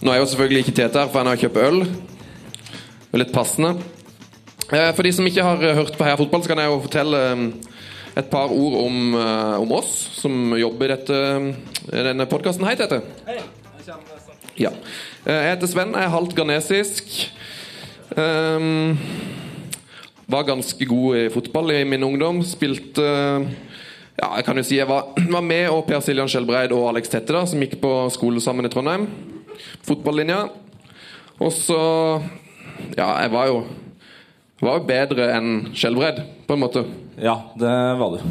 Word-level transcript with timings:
Nå 0.00 0.12
er 0.14 0.20
jo 0.22 0.28
selvfølgelig 0.30 0.62
ikke 0.64 0.76
Tete 0.78 1.02
her, 1.02 1.08
for 1.12 1.20
han 1.20 1.28
har 1.28 1.40
kjøpt 1.40 1.58
øl. 1.60 1.80
Det 1.84 3.16
er 3.18 3.20
litt 3.20 3.34
passende. 3.34 3.74
Eh, 4.72 4.92
For 4.96 5.04
de 5.04 5.12
som 5.12 5.26
ikke 5.28 5.44
har 5.44 5.64
hørt 5.76 5.96
på 5.98 6.06
Heia 6.06 6.16
Fotball, 6.16 6.44
så 6.44 6.52
kan 6.52 6.62
jeg 6.62 6.70
jo 6.70 6.78
fortelle 6.86 7.20
eh, 7.32 7.42
et 8.22 8.30
par 8.32 8.52
ord 8.54 8.78
om, 8.80 9.00
eh, 9.18 9.56
om 9.60 9.74
oss 9.76 9.90
som 10.22 10.54
jobber 10.56 10.88
i 10.88 10.94
dette, 10.94 11.18
denne 11.92 12.26
podkasten. 12.30 12.64
Hei, 12.64 12.78
Tete. 12.80 13.02
Ja. 14.60 14.70
Eh, 15.26 15.34
Jeg 15.34 15.50
heter 15.52 15.68
Sven, 15.68 15.92
jeg 15.92 16.08
er 16.08 16.14
halvt 16.14 16.36
ghanesisk. 16.38 17.10
Um, 18.16 18.96
var 20.30 20.48
ganske 20.48 20.86
god 20.88 21.16
i 21.18 21.28
fotball 21.30 21.70
i 21.76 21.84
min 21.84 22.02
ungdom. 22.02 22.40
Spilte 22.42 23.04
ja, 24.20 24.30
jeg 24.36 24.44
kan 24.48 24.56
jo 24.58 24.64
si 24.66 24.78
jeg 24.80 24.88
var, 24.88 25.12
var 25.36 25.44
med 25.44 25.68
og 25.70 25.84
Per 25.86 26.00
Siljan 26.04 26.28
Skjelbreid 26.30 26.72
og 26.72 26.88
Alex 26.94 27.12
Tette, 27.12 27.36
da, 27.36 27.44
som 27.46 27.60
gikk 27.60 27.76
på 27.84 27.92
skole 28.16 28.40
sammen 28.40 28.66
i 28.66 28.72
Trondheim. 28.72 29.06
Fotballinja. 29.86 30.44
Og 31.40 31.52
så 31.56 31.78
Ja, 32.96 33.10
jeg 33.22 33.30
var 33.32 33.46
jo 33.50 33.60
var 34.60 34.76
jo 34.76 34.84
bedre 34.88 35.26
enn 35.32 35.52
skjelvredd, 35.72 36.20
på 36.46 36.56
en 36.56 36.60
måte. 36.60 36.82
Ja, 37.20 37.38
det 37.56 37.70
var 38.00 38.16
du. 38.16 38.24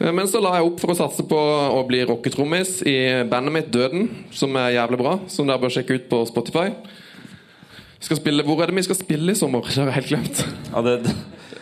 Eh, 0.00 0.12
Men 0.12 0.28
så 0.28 0.42
la 0.42 0.58
jeg 0.58 0.68
opp 0.68 0.80
for 0.82 0.92
å 0.92 0.98
satse 0.98 1.24
på 1.28 1.38
å 1.38 1.80
bli 1.88 2.02
rocketrommis 2.04 2.82
i 2.88 3.24
bandet 3.30 3.54
mitt 3.54 3.70
Døden, 3.72 4.10
som 4.30 4.54
er 4.60 4.74
jævlig 4.76 5.00
bra. 5.00 5.14
Som 5.28 5.48
dere 5.48 5.62
bør 5.62 5.72
sjekke 5.72 5.96
ut 5.96 6.08
på 6.10 6.20
Spotify. 6.28 6.68
Skal 8.04 8.18
spille, 8.20 8.44
hvor 8.44 8.60
er 8.60 8.70
det 8.70 8.76
vi 8.76 8.84
skal 8.84 8.98
spille 8.98 9.32
i 9.32 9.38
sommer? 9.38 9.64
Det 9.64 9.80
har 9.80 9.88
jeg 9.88 9.96
helt 10.02 10.10
glemt. 10.12 10.44
Ja, 10.74 10.82
det, 10.84 10.98
det, 11.06 11.14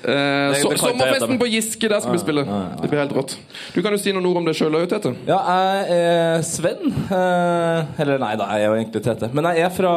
Eh, 0.03 0.57
jeg 0.59 0.79
sommerfesten 0.81 1.39
på 1.39 1.47
Giske, 1.47 1.87
der 1.87 2.01
skal 2.03 2.17
vi 2.17 2.19
spille. 2.19 2.43
Det 2.81 2.89
blir 2.91 3.03
helt 3.05 3.13
rått. 3.15 3.37
Du 3.71 3.79
kan 3.85 3.95
jo 3.95 4.01
si 4.03 4.11
noen 4.15 4.27
ord 4.27 4.41
om 4.41 4.49
deg 4.49 4.57
sjøl 4.59 4.75
òg, 4.81 4.89
Tete. 4.91 5.13
ja 5.29 5.39
jeg 5.47 5.99
er 5.99 6.43
Sven. 6.47 6.91
Eh, 7.07 8.01
eller 8.03 8.19
nei 8.19 8.33
da, 8.41 8.49
jeg 8.57 8.67
er 8.67 8.73
jo 8.73 8.81
egentlig 8.81 9.05
Tete. 9.07 9.31
Men 9.31 9.47
jeg 9.53 9.63
er 9.69 9.71
fra 9.77 9.93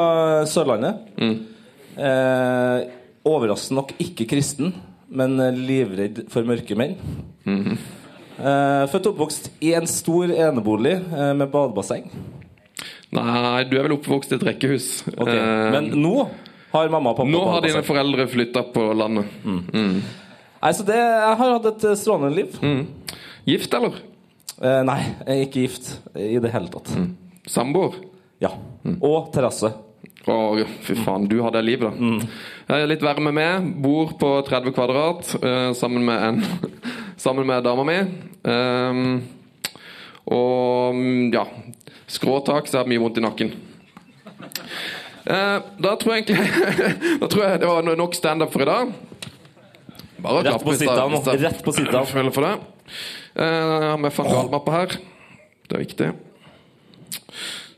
Sørlandet. 0.49 1.09
Eh, 1.95 2.85
overraskende 3.25 3.79
nok 3.81 3.95
ikke 4.05 4.27
kristen, 4.29 4.75
men 5.09 5.39
livredd 5.65 6.25
for 6.29 6.45
mørke 6.45 6.77
menn. 6.77 6.97
eh, 7.47 8.85
født 8.91 9.07
og 9.07 9.13
oppvokst 9.15 9.49
i 9.65 9.73
en 9.73 9.87
stor 9.89 10.29
enebolig 10.29 10.99
eh, 11.01 11.33
med 11.33 11.49
badebasseng. 11.49 12.11
Nei, 13.15 13.63
du 13.69 13.77
er 13.79 13.85
vel 13.87 13.95
oppvokst 13.97 14.33
i 14.33 14.37
et 14.39 14.43
rekkehus. 14.49 14.89
Ok, 15.15 15.29
Eh, 15.31 15.71
Men 15.75 15.89
nå 16.01 16.13
har 16.73 16.89
mamma 16.91 17.13
og 17.13 17.17
pappa 17.21 17.29
nå 17.31 17.43
har 17.53 17.61
dine 17.63 17.83
foreldre 17.87 18.27
flytta 18.27 18.63
på 18.75 18.89
landet. 18.97 19.25
Nei, 19.45 20.71
så 20.73 20.83
det, 20.87 20.95
Jeg 20.97 21.37
har 21.39 21.53
hatt 21.55 21.65
et 21.71 21.83
eh, 21.91 21.95
strålende 21.95 22.35
liv. 22.35 22.59
Gift, 23.45 23.73
eller? 23.77 23.97
Eh, 24.61 24.81
nei, 24.87 24.99
jeg 25.27 25.35
er 25.39 25.45
ikke 25.47 25.65
gift 25.67 25.89
i 26.15 26.37
det 26.41 26.51
hele 26.53 26.71
tatt. 26.73 26.91
Samboer? 27.47 27.97
Ja. 28.41 28.51
Og 28.99 29.31
terrasse. 29.35 29.71
Å, 30.25 30.35
fy 30.81 30.95
faen, 30.97 31.27
du 31.29 31.35
har 31.43 31.51
det 31.53 31.61
livet, 31.67 31.93
da. 31.93 32.25
Jeg 32.71 32.81
er 32.81 32.89
litt 32.89 33.03
verre 33.05 33.21
med 33.21 33.35
meg. 33.37 33.67
Bor 33.83 34.15
på 34.17 34.31
30 34.47 34.73
kvadrat 34.73 35.35
eh, 35.37 35.71
sammen 35.77 36.03
med 36.07 36.23
en 36.29 36.41
Sammen 37.25 37.45
med 37.47 37.61
dama 37.63 37.83
mi. 37.87 37.95
Ehm, 38.43 39.21
og 40.25 40.95
mm, 40.97 41.29
ja 41.33 41.43
Skråtak, 42.07 42.67
så 42.69 42.77
jeg 42.77 42.83
har 42.83 42.89
mye 42.91 43.01
vondt 43.01 43.17
i 43.17 43.23
nakken. 43.25 43.53
Eh, 45.25 45.59
da 45.81 45.95
tror 45.97 46.13
jeg 46.13 46.25
egentlig 46.27 46.43
Da 47.21 47.27
tror 47.31 47.43
jeg 47.47 47.59
det 47.63 47.69
var 47.69 47.87
nok 47.97 48.13
standup 48.17 48.51
for 48.53 48.61
i 48.61 48.67
dag. 48.69 48.91
Bare 50.21 50.43
Rett 50.45 50.63
på 50.63 50.75
det- 50.77 51.41
Rett 51.41 51.63
på 51.65 51.73
sit-down. 51.73 52.05
Føler 52.09 52.31
for 52.35 52.45
det. 52.45 52.53
Eh, 53.35 53.45
Jeg 53.45 53.89
har 53.89 53.97
med 53.97 54.13
van 54.13 54.29
Gaal-mappa 54.31 54.71
her. 54.71 54.95
Det 55.67 55.75
er 55.79 55.83
viktig. 55.85 56.11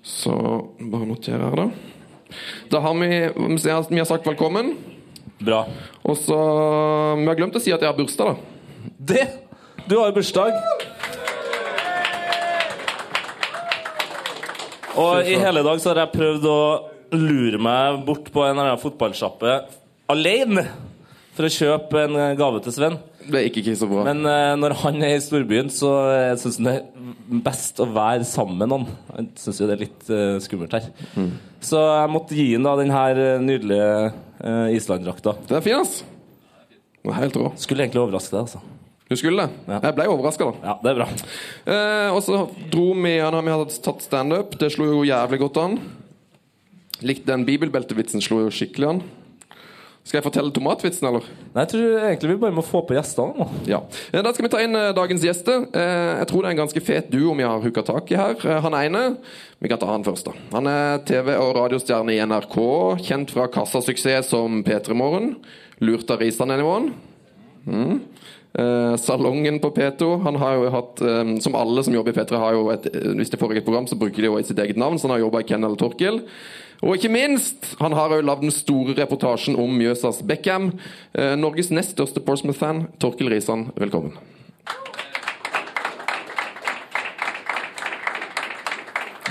Så 0.04 0.34
bare 0.80 1.08
noter 1.08 1.40
her, 1.40 1.56
da. 1.56 1.70
Da 2.72 2.80
har 2.84 2.94
vi 3.00 3.10
Vi 3.32 3.98
har 4.00 4.06
sagt 4.06 4.28
velkommen. 4.28 4.76
Bra. 5.40 5.66
Og 6.04 6.18
så 6.18 6.38
Vi 7.20 7.26
har 7.28 7.36
glemt 7.40 7.56
å 7.56 7.62
si 7.64 7.72
at 7.72 7.80
jeg 7.82 7.88
har 7.90 7.98
bursdag, 7.98 8.36
da. 8.36 8.36
Det! 9.00 9.28
Du 9.88 9.96
har 10.00 10.10
jo 10.12 10.16
bursdag. 10.20 10.52
Og 14.98 15.30
i 15.30 15.38
hele 15.40 15.64
dag 15.66 15.82
så 15.82 15.92
har 15.92 16.04
jeg 16.04 16.16
prøvd 16.16 16.48
å 16.52 16.62
lure 17.18 17.60
meg 17.62 18.02
bort 18.08 18.32
på 18.34 18.44
en 18.44 18.56
eller 18.56 18.74
annen 18.74 18.82
fotballsjappe 18.82 19.60
alene 20.12 20.66
for 21.38 21.48
å 21.48 21.54
kjøpe 21.54 22.02
en 22.08 22.18
eh, 22.18 22.34
gave 22.40 22.60
til 22.66 22.74
Sven. 22.74 22.98
Det 23.28 23.44
gikk 23.46 23.60
ikke 23.62 23.76
så 23.78 23.90
bra. 23.90 24.06
Men 24.08 24.24
uh, 24.26 24.56
når 24.58 24.74
han 24.82 25.02
er 25.04 25.18
i 25.18 25.22
storbyen, 25.22 25.70
så 25.74 25.92
uh, 26.08 26.38
syns 26.40 26.58
han 26.62 26.70
det 26.70 26.76
er 26.80 27.42
best 27.44 27.82
å 27.84 27.88
være 27.92 28.26
sammen 28.28 28.62
med 28.62 28.72
noen. 28.72 28.86
Han 29.14 29.28
syns 29.38 29.60
jo 29.60 29.68
det 29.68 29.76
er 29.76 29.84
litt 29.84 30.08
uh, 30.10 30.38
skummelt 30.44 30.78
her. 30.78 30.88
Så 31.64 31.82
jeg 31.82 32.14
måtte 32.14 32.38
gi 32.38 32.48
han 32.54 32.66
da 32.68 32.76
den 32.80 32.94
her 32.94 33.20
eh, 33.20 33.42
nydelige 33.44 33.90
uh, 34.14 34.68
Island-drakta. 34.74 35.36
Det 35.50 35.58
er 35.60 35.66
fin, 35.66 35.82
ass. 35.82 36.00
Det 37.04 37.12
er 37.12 37.20
helt 37.20 37.40
rå. 37.40 37.52
Skulle 37.60 37.86
egentlig 37.86 38.04
overraske 38.04 38.36
deg, 38.36 38.48
altså. 38.48 38.77
Du 39.08 39.16
skulle 39.16 39.46
det? 39.46 39.50
Ja. 39.72 39.80
Jeg 39.88 39.96
ble 39.96 40.08
overraska, 40.12 40.50
da. 40.52 40.68
Ja, 40.68 40.74
det 40.84 40.92
er 40.92 40.98
bra. 41.00 41.08
Eh, 41.72 42.10
og 42.16 42.20
så 42.26 42.42
dro 42.74 42.90
vi 42.98 43.14
når 43.24 43.46
vi 43.46 43.54
hadde 43.56 43.78
tatt 43.86 44.04
standup. 44.04 44.58
Det 44.60 44.72
slo 44.74 44.90
jo 44.90 45.06
jævlig 45.08 45.40
godt 45.46 45.62
an. 45.64 45.78
Likte 47.06 47.30
den 47.30 47.46
bibelbeltevitsen 47.48 48.24
slo 48.26 48.42
jo 48.44 48.52
skikkelig 48.52 48.90
an. 48.90 49.02
Skal 50.08 50.22
jeg 50.22 50.24
fortelle 50.24 50.54
tomatvitsen, 50.56 51.04
eller? 51.10 51.26
Nei, 51.52 51.66
jeg 51.66 51.70
tror 51.74 51.96
egentlig 52.08 52.30
vi 52.32 52.38
bare 52.40 52.56
må 52.56 52.64
få 52.64 52.80
på 52.88 52.96
gjestene 52.96 53.34
nå. 53.42 53.48
Ja. 53.68 53.82
Eh, 54.14 54.22
Da 54.24 54.32
skal 54.32 54.46
vi 54.48 54.52
ta 54.54 54.62
inn 54.64 54.76
eh, 54.80 54.94
dagens 54.96 55.24
gjester. 55.28 55.66
Eh, 55.76 56.14
Jeg 56.22 56.28
tror 56.30 56.44
det 56.44 56.48
er 56.48 56.56
en 56.56 56.62
ganske 56.64 56.84
fet 56.84 57.10
duo 57.12 57.34
vi 57.36 57.44
har 57.48 57.60
hooka 57.64 57.84
tak 57.84 58.12
i 58.12 58.20
her. 58.20 58.36
Han 58.64 58.74
ene 58.80 59.18
Vi 59.60 59.68
kan 59.72 59.80
ta 59.82 59.90
han 59.92 60.04
først, 60.08 60.30
da. 60.30 60.36
Han 60.54 60.68
er 60.72 61.00
TV- 61.08 61.36
og 61.40 61.56
radiostjerne 61.58 62.16
i 62.16 62.20
NRK. 62.24 62.56
Kjent 63.04 63.32
fra 63.36 63.48
kassasuksess 63.52 64.30
som 64.32 64.64
P3 64.64 64.96
Morgen. 64.96 65.36
Lurt 65.84 66.10
av 66.12 66.20
Risan-nivåen. 66.24 66.92
Mm. 67.68 68.00
Eh, 68.54 68.96
Salongen 68.96 69.60
på 69.60 69.72
P2. 69.72 70.22
Han 70.24 70.36
har 70.36 70.54
jo 70.54 70.70
hatt, 70.70 71.02
eh, 71.02 71.38
som 71.40 71.56
alle 71.56 71.84
som 71.84 71.94
jobber 71.94 72.12
i 72.12 72.16
P3, 72.16 72.38
har 72.38 72.54
jo 72.54 72.70
et, 72.70 72.86
eh, 72.86 73.12
hvis 73.14 73.30
det 73.30 73.40
foregår 73.40 73.58
et 73.58 73.66
program, 73.66 73.88
så 73.88 74.00
bruker 74.00 74.18
de 74.18 74.30
jo 74.32 74.44
sitt 74.44 74.60
eget 74.60 74.78
navn. 74.78 74.98
Så 74.98 75.08
han 75.08 75.12
har 75.12 75.26
jobba 75.26 75.40
i 75.40 75.44
Ken 75.44 75.64
eller 75.64 75.76
Torkil. 75.76 76.22
Og 76.84 76.96
ikke 76.96 77.12
minst, 77.12 77.76
han 77.80 77.92
har 77.92 78.10
jo 78.10 78.22
lagd 78.22 78.42
den 78.42 78.52
store 78.52 78.94
reportasjen 78.94 79.58
om 79.58 79.70
Mjøsas 79.78 80.22
Beckham. 80.22 80.80
Norges 81.16 81.72
nest 81.72 81.96
største 81.96 82.20
Portsmouth-fan, 82.20 82.88
Torkil 83.00 83.30
Risan, 83.30 83.72
velkommen. 83.76 84.14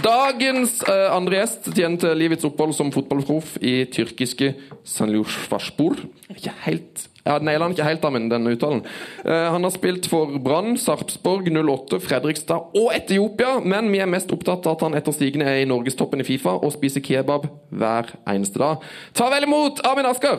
Dagens 0.06 0.82
eh, 0.86 1.08
andre 1.10 1.40
gjest 1.40 1.70
tjente 1.74 2.12
livets 2.14 2.46
opphold 2.46 2.74
som 2.76 2.92
fotballproff 2.94 3.56
i 3.58 3.80
tyrkiske 3.90 4.52
Sanlushvashpor. 4.86 5.98
Ikke 6.30 6.52
helt 6.66 7.08
Jeg 7.26 7.42
naila 7.42 7.66
han 7.66 7.74
ikke 7.74 7.86
helt, 7.88 8.02
da, 8.04 8.10
men 8.14 8.28
denne 8.30 8.52
uttalen. 8.54 8.84
Eh, 9.26 9.46
han 9.50 9.66
har 9.66 9.72
spilt 9.74 10.06
for 10.10 10.36
Brann, 10.42 10.76
Sarpsborg, 10.78 11.48
08, 11.50 11.98
Fredrikstad 12.04 12.76
og 12.78 12.92
Etiopia, 12.94 13.56
men 13.66 13.90
vi 13.90 13.98
er 14.02 14.10
mest 14.10 14.30
opptatt 14.34 14.66
av 14.66 14.76
at 14.76 14.86
han 14.86 14.94
etter 14.98 15.16
sigende 15.16 15.48
er 15.50 15.64
i 15.64 15.66
norgestoppen 15.68 16.22
i 16.22 16.28
Fifa 16.28 16.54
og 16.54 16.76
spiser 16.76 17.02
kebab 17.02 17.48
hver 17.74 18.14
eneste 18.30 18.62
dag. 18.62 18.86
Ta 19.18 19.30
vel 19.32 19.48
imot 19.48 19.82
Armin 19.86 20.06
Asker! 20.06 20.38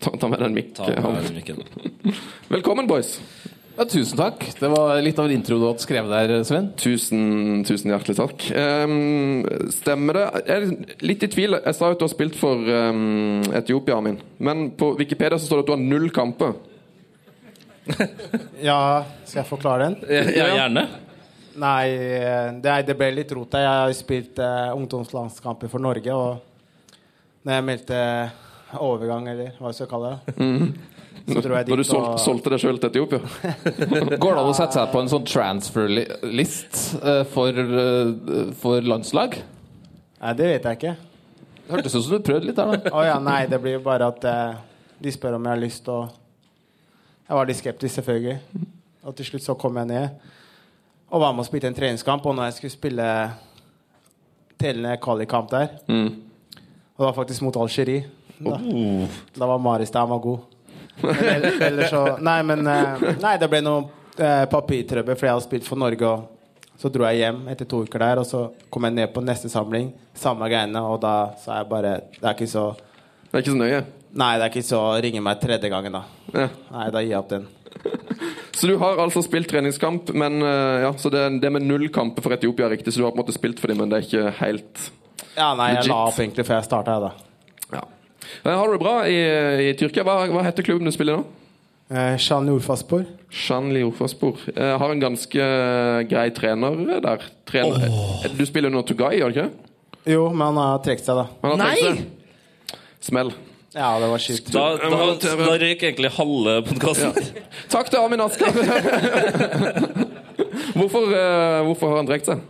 Ta, 0.00 0.10
ta 0.16 0.28
med 0.32 0.40
den 0.40 0.54
mikken. 0.56 1.62
Velkommen, 2.48 2.88
boys. 2.88 3.20
Ja, 3.80 3.86
tusen 3.88 4.18
takk. 4.18 4.42
Det 4.60 4.68
var 4.68 4.98
litt 5.00 5.16
av 5.16 5.24
en 5.24 5.32
intro 5.32 5.56
du 5.56 5.62
hadde 5.64 5.80
skrevet 5.80 6.10
der, 6.12 6.42
Sven. 6.44 6.66
Tusen, 6.76 7.62
tusen 7.64 7.88
hjertelig 7.88 8.18
takk. 8.18 8.42
Um, 8.52 9.46
stemmer 9.72 10.18
det? 10.18 10.24
Jeg 10.42 10.56
er 10.58 10.98
litt 11.08 11.24
i 11.24 11.30
tvil. 11.32 11.56
Jeg 11.56 11.78
sa 11.78 11.88
jo 11.88 11.96
at 11.96 12.02
du 12.02 12.04
har 12.04 12.10
spilt 12.12 12.36
for 12.36 12.60
um, 12.60 13.38
Etiopia, 13.56 13.96
Amin. 13.96 14.18
Men 14.36 14.66
på 14.76 14.90
Wikipedia 14.98 15.38
så 15.40 15.48
står 15.48 15.62
det 15.62 15.64
at 15.64 15.70
du 15.70 15.72
har 15.78 15.80
null 15.94 16.12
kamper. 16.12 16.52
Ja, 18.68 18.76
skal 19.24 19.40
jeg 19.40 19.48
forklare 19.48 19.88
den? 19.88 19.96
Ja, 20.36 20.50
gjerne. 20.58 20.84
Nei, 21.64 21.80
det, 22.60 22.76
det 22.90 23.00
ble 23.00 23.10
litt 23.16 23.32
rot. 23.32 23.56
Jeg 23.64 23.80
har 23.80 23.96
spilt 23.96 24.44
uh, 24.44 24.76
ungdomslandskamper 24.76 25.72
for 25.72 25.80
Norge, 25.80 26.20
og 26.20 27.00
når 27.48 27.56
jeg 27.56 27.68
meldte 27.72 28.04
overgang, 28.78 29.28
eller 29.28 29.52
hva 29.58 29.70
jeg 29.70 29.80
skal 29.80 29.90
kalle 29.90 30.10
det, 30.26 30.34
Så 31.30 31.42
tror 31.42 31.56
jeg 31.58 31.68
Når 31.68 31.76
du 31.76 31.82
dit 31.82 31.90
solgte, 31.90 32.12
og 32.14 32.20
solgte 32.22 32.50
deg 32.52 32.62
sjøl 32.62 32.78
til 32.80 32.90
Etiopia? 32.90 33.18
Går 34.22 34.34
det 34.34 34.40
an 34.40 34.50
å 34.50 34.56
sette 34.56 34.78
seg 34.78 34.92
på 34.92 35.02
en 35.02 35.10
sånn 35.12 35.26
transfer-list 35.28 36.78
eh, 37.02 37.22
for, 37.28 37.60
eh, 37.84 38.52
for 38.62 38.86
landslag? 38.86 39.36
Nei, 40.20 40.32
det 40.38 40.48
vet 40.48 40.68
jeg 40.68 40.78
ikke. 40.80 40.94
Det 41.60 41.74
hørtes 41.74 41.96
ut 41.96 42.04
som 42.06 42.14
du 42.16 42.24
prøvde 42.26 42.48
litt 42.50 42.58
der, 42.58 42.72
da. 42.72 42.92
Oh, 42.94 43.04
ja, 43.06 43.18
nei, 43.22 43.42
det 43.50 43.60
blir 43.62 43.76
jo 43.78 43.82
bare 43.84 44.08
at 44.10 44.26
eh, 44.26 44.60
de 45.00 45.12
spør 45.14 45.36
om 45.38 45.48
jeg 45.48 45.54
har 45.54 45.62
lyst, 45.62 45.90
og 45.92 46.08
jeg 47.28 47.38
var 47.38 47.50
litt 47.50 47.60
skeptisk, 47.60 47.94
selvfølgelig. 48.00 48.64
Og 49.06 49.16
til 49.16 49.30
slutt 49.30 49.46
så 49.46 49.56
kom 49.60 49.78
jeg 49.80 49.90
ned 49.92 50.30
og 51.10 51.22
var 51.22 51.32
med 51.34 51.42
og 51.42 51.48
spilte 51.48 51.66
en 51.70 51.74
treningskamp. 51.76 52.26
Og 52.26 52.36
når 52.36 52.50
jeg 52.50 52.58
skulle 52.58 52.74
spille 52.74 53.06
tellende 54.60 54.96
kvalikkamp 55.02 55.50
der, 55.50 55.72
og 55.88 57.00
det 57.00 57.06
var 57.06 57.16
faktisk 57.16 57.42
mot 57.46 57.56
Algerie 57.56 58.04
da, 58.40 58.58
da 59.36 59.48
var 59.52 59.62
Maris 59.62 59.92
der, 59.92 60.00
han 60.00 60.10
var 60.10 60.18
god. 60.24 60.40
Men 61.00 61.46
ellers 61.62 61.90
så 61.90 62.02
Nei, 62.20 62.42
men 62.44 62.66
eh, 62.68 63.06
Nei, 63.22 63.36
det 63.40 63.48
ble 63.48 63.62
noe 63.64 63.86
eh, 64.18 64.44
papirtrøbbel, 64.50 65.16
for 65.16 65.28
jeg 65.28 65.36
hadde 65.36 65.46
spilt 65.46 65.68
for 65.68 65.80
Norge. 65.80 66.10
Og 66.10 66.80
så 66.80 66.88
dro 66.92 67.04
jeg 67.08 67.22
hjem 67.22 67.42
etter 67.52 67.68
to 67.68 67.82
uker 67.84 68.00
der, 68.04 68.20
og 68.22 68.28
så 68.28 68.46
kom 68.72 68.88
jeg 68.88 68.96
ned 68.96 69.14
på 69.14 69.22
neste 69.24 69.50
samling. 69.52 69.92
Samme 70.16 70.48
greiene, 70.50 70.80
og 70.80 71.00
da 71.04 71.14
sa 71.40 71.60
jeg 71.60 71.70
bare 71.70 71.94
Det 72.16 72.24
er 72.24 72.36
ikke 72.36 72.50
så 72.50 72.66
Det 72.76 73.32
er 73.34 73.44
ikke 73.44 73.54
så 73.54 73.62
nøye. 73.62 73.80
Nei, 74.20 74.30
det 74.36 74.44
er 74.46 74.50
ikke 74.50 74.66
så 74.66 74.82
ringe 75.04 75.22
meg 75.22 75.40
tredje 75.42 75.70
gangen, 75.70 75.94
da. 75.94 76.02
Ja. 76.34 76.48
Nei, 76.74 76.86
da 76.90 77.02
gir 77.04 77.12
jeg 77.12 77.20
opp 77.20 77.30
den. 77.30 77.48
Så 78.60 78.66
du 78.66 78.74
har 78.80 78.98
altså 79.00 79.22
spilt 79.24 79.48
treningskamp, 79.48 80.10
men 80.18 80.42
eh, 80.44 80.82
ja, 80.82 80.90
så 80.98 81.08
det, 81.08 81.20
det 81.40 81.48
med 81.54 81.64
null 81.64 81.86
kamper 81.94 82.24
for 82.26 82.34
Etiopia 82.34 82.66
er 82.66 82.74
riktig, 82.74 82.92
så 82.92 83.00
du 83.00 83.06
har 83.06 83.14
på 83.14 83.16
en 83.16 83.22
måte 83.22 83.32
spilt 83.32 83.62
for 83.62 83.70
dem, 83.72 83.78
men 83.80 83.88
det 83.88 84.00
er 84.00 84.08
ikke 84.08 84.32
helt 84.42 84.82
Ja, 85.36 85.52
nei, 85.56 85.70
jeg 85.78 85.86
la 85.88 86.00
opp 86.10 86.18
egentlig 86.20 86.44
før 86.44 86.58
jeg 86.58 86.66
starta, 86.66 86.96
da. 87.06 87.12
Ja. 87.78 87.84
Eh, 88.44 88.52
Har 88.52 88.66
du 88.66 88.76
det 88.76 88.82
bra 88.82 88.96
i, 89.08 89.18
i 89.70 89.74
Tyrkia? 89.78 90.04
Hva, 90.06 90.24
hva 90.30 90.44
heter 90.46 90.66
klubben 90.66 90.88
du 90.88 90.94
spiller 90.94 91.20
nå? 91.20 91.24
Eh, 91.90 92.16
Shan 92.22 92.48
Urfaspor. 92.48 93.04
Shanli 93.30 93.82
Orfaspor. 93.82 94.38
Eh, 94.56 94.78
har 94.78 94.90
en 94.90 95.00
ganske 95.02 95.42
eh, 95.42 96.00
grei 96.10 96.30
trener 96.34 97.00
der. 97.02 97.24
Trener. 97.50 97.88
Oh. 97.90 98.24
Du 98.38 98.44
spiller 98.46 98.70
nå 98.70 98.82
Tugay, 98.86 99.18
gjør 99.18 99.34
du 99.34 99.38
ikke? 99.40 99.50
Jo, 100.10 100.24
men 100.30 100.46
han 100.52 100.60
har 100.62 100.82
trukket 100.84 101.06
seg, 101.06 101.18
da. 101.18 101.26
Han 101.42 101.54
har 101.54 101.62
Nei! 101.64 101.76
seg. 101.82 102.78
Smell. 103.02 103.32
Ja, 103.74 103.92
det 104.02 104.08
var 104.10 104.22
kjipt. 104.22 104.48
Da, 104.50 104.64
da, 104.82 105.02
da 105.18 105.50
røyk 105.62 105.84
egentlig 105.86 106.10
halve 106.16 106.56
podkasten. 106.66 107.14
Takk 107.70 107.90
til 107.92 108.02
Amin 108.02 108.22
Asker! 108.24 108.50
hvorfor, 110.78 111.06
eh, 111.14 111.60
hvorfor 111.66 111.92
har 111.92 112.00
han 112.00 112.10
trukket 112.10 112.32
seg? 112.32 112.42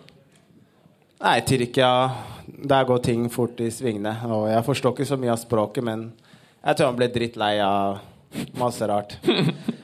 Nei, 1.20 1.40
Tyrkia 1.44 2.11
Der 2.46 2.84
går 2.88 3.02
ting 3.05 3.26
fort 3.32 3.61
i 3.61 3.69
svingene. 3.72 4.14
Og 4.32 4.46
jeg 4.49 4.64
forstår 4.64 4.94
ikke 4.94 5.08
så 5.08 5.19
mye 5.20 5.34
av 5.34 5.40
språket, 5.40 5.84
men 5.84 6.08
jeg 6.61 6.76
tror 6.76 6.90
han 6.90 6.96
ble 6.99 7.08
drittlei 7.12 7.55
av 7.64 8.00
masse 8.58 8.87
rart. 8.88 9.19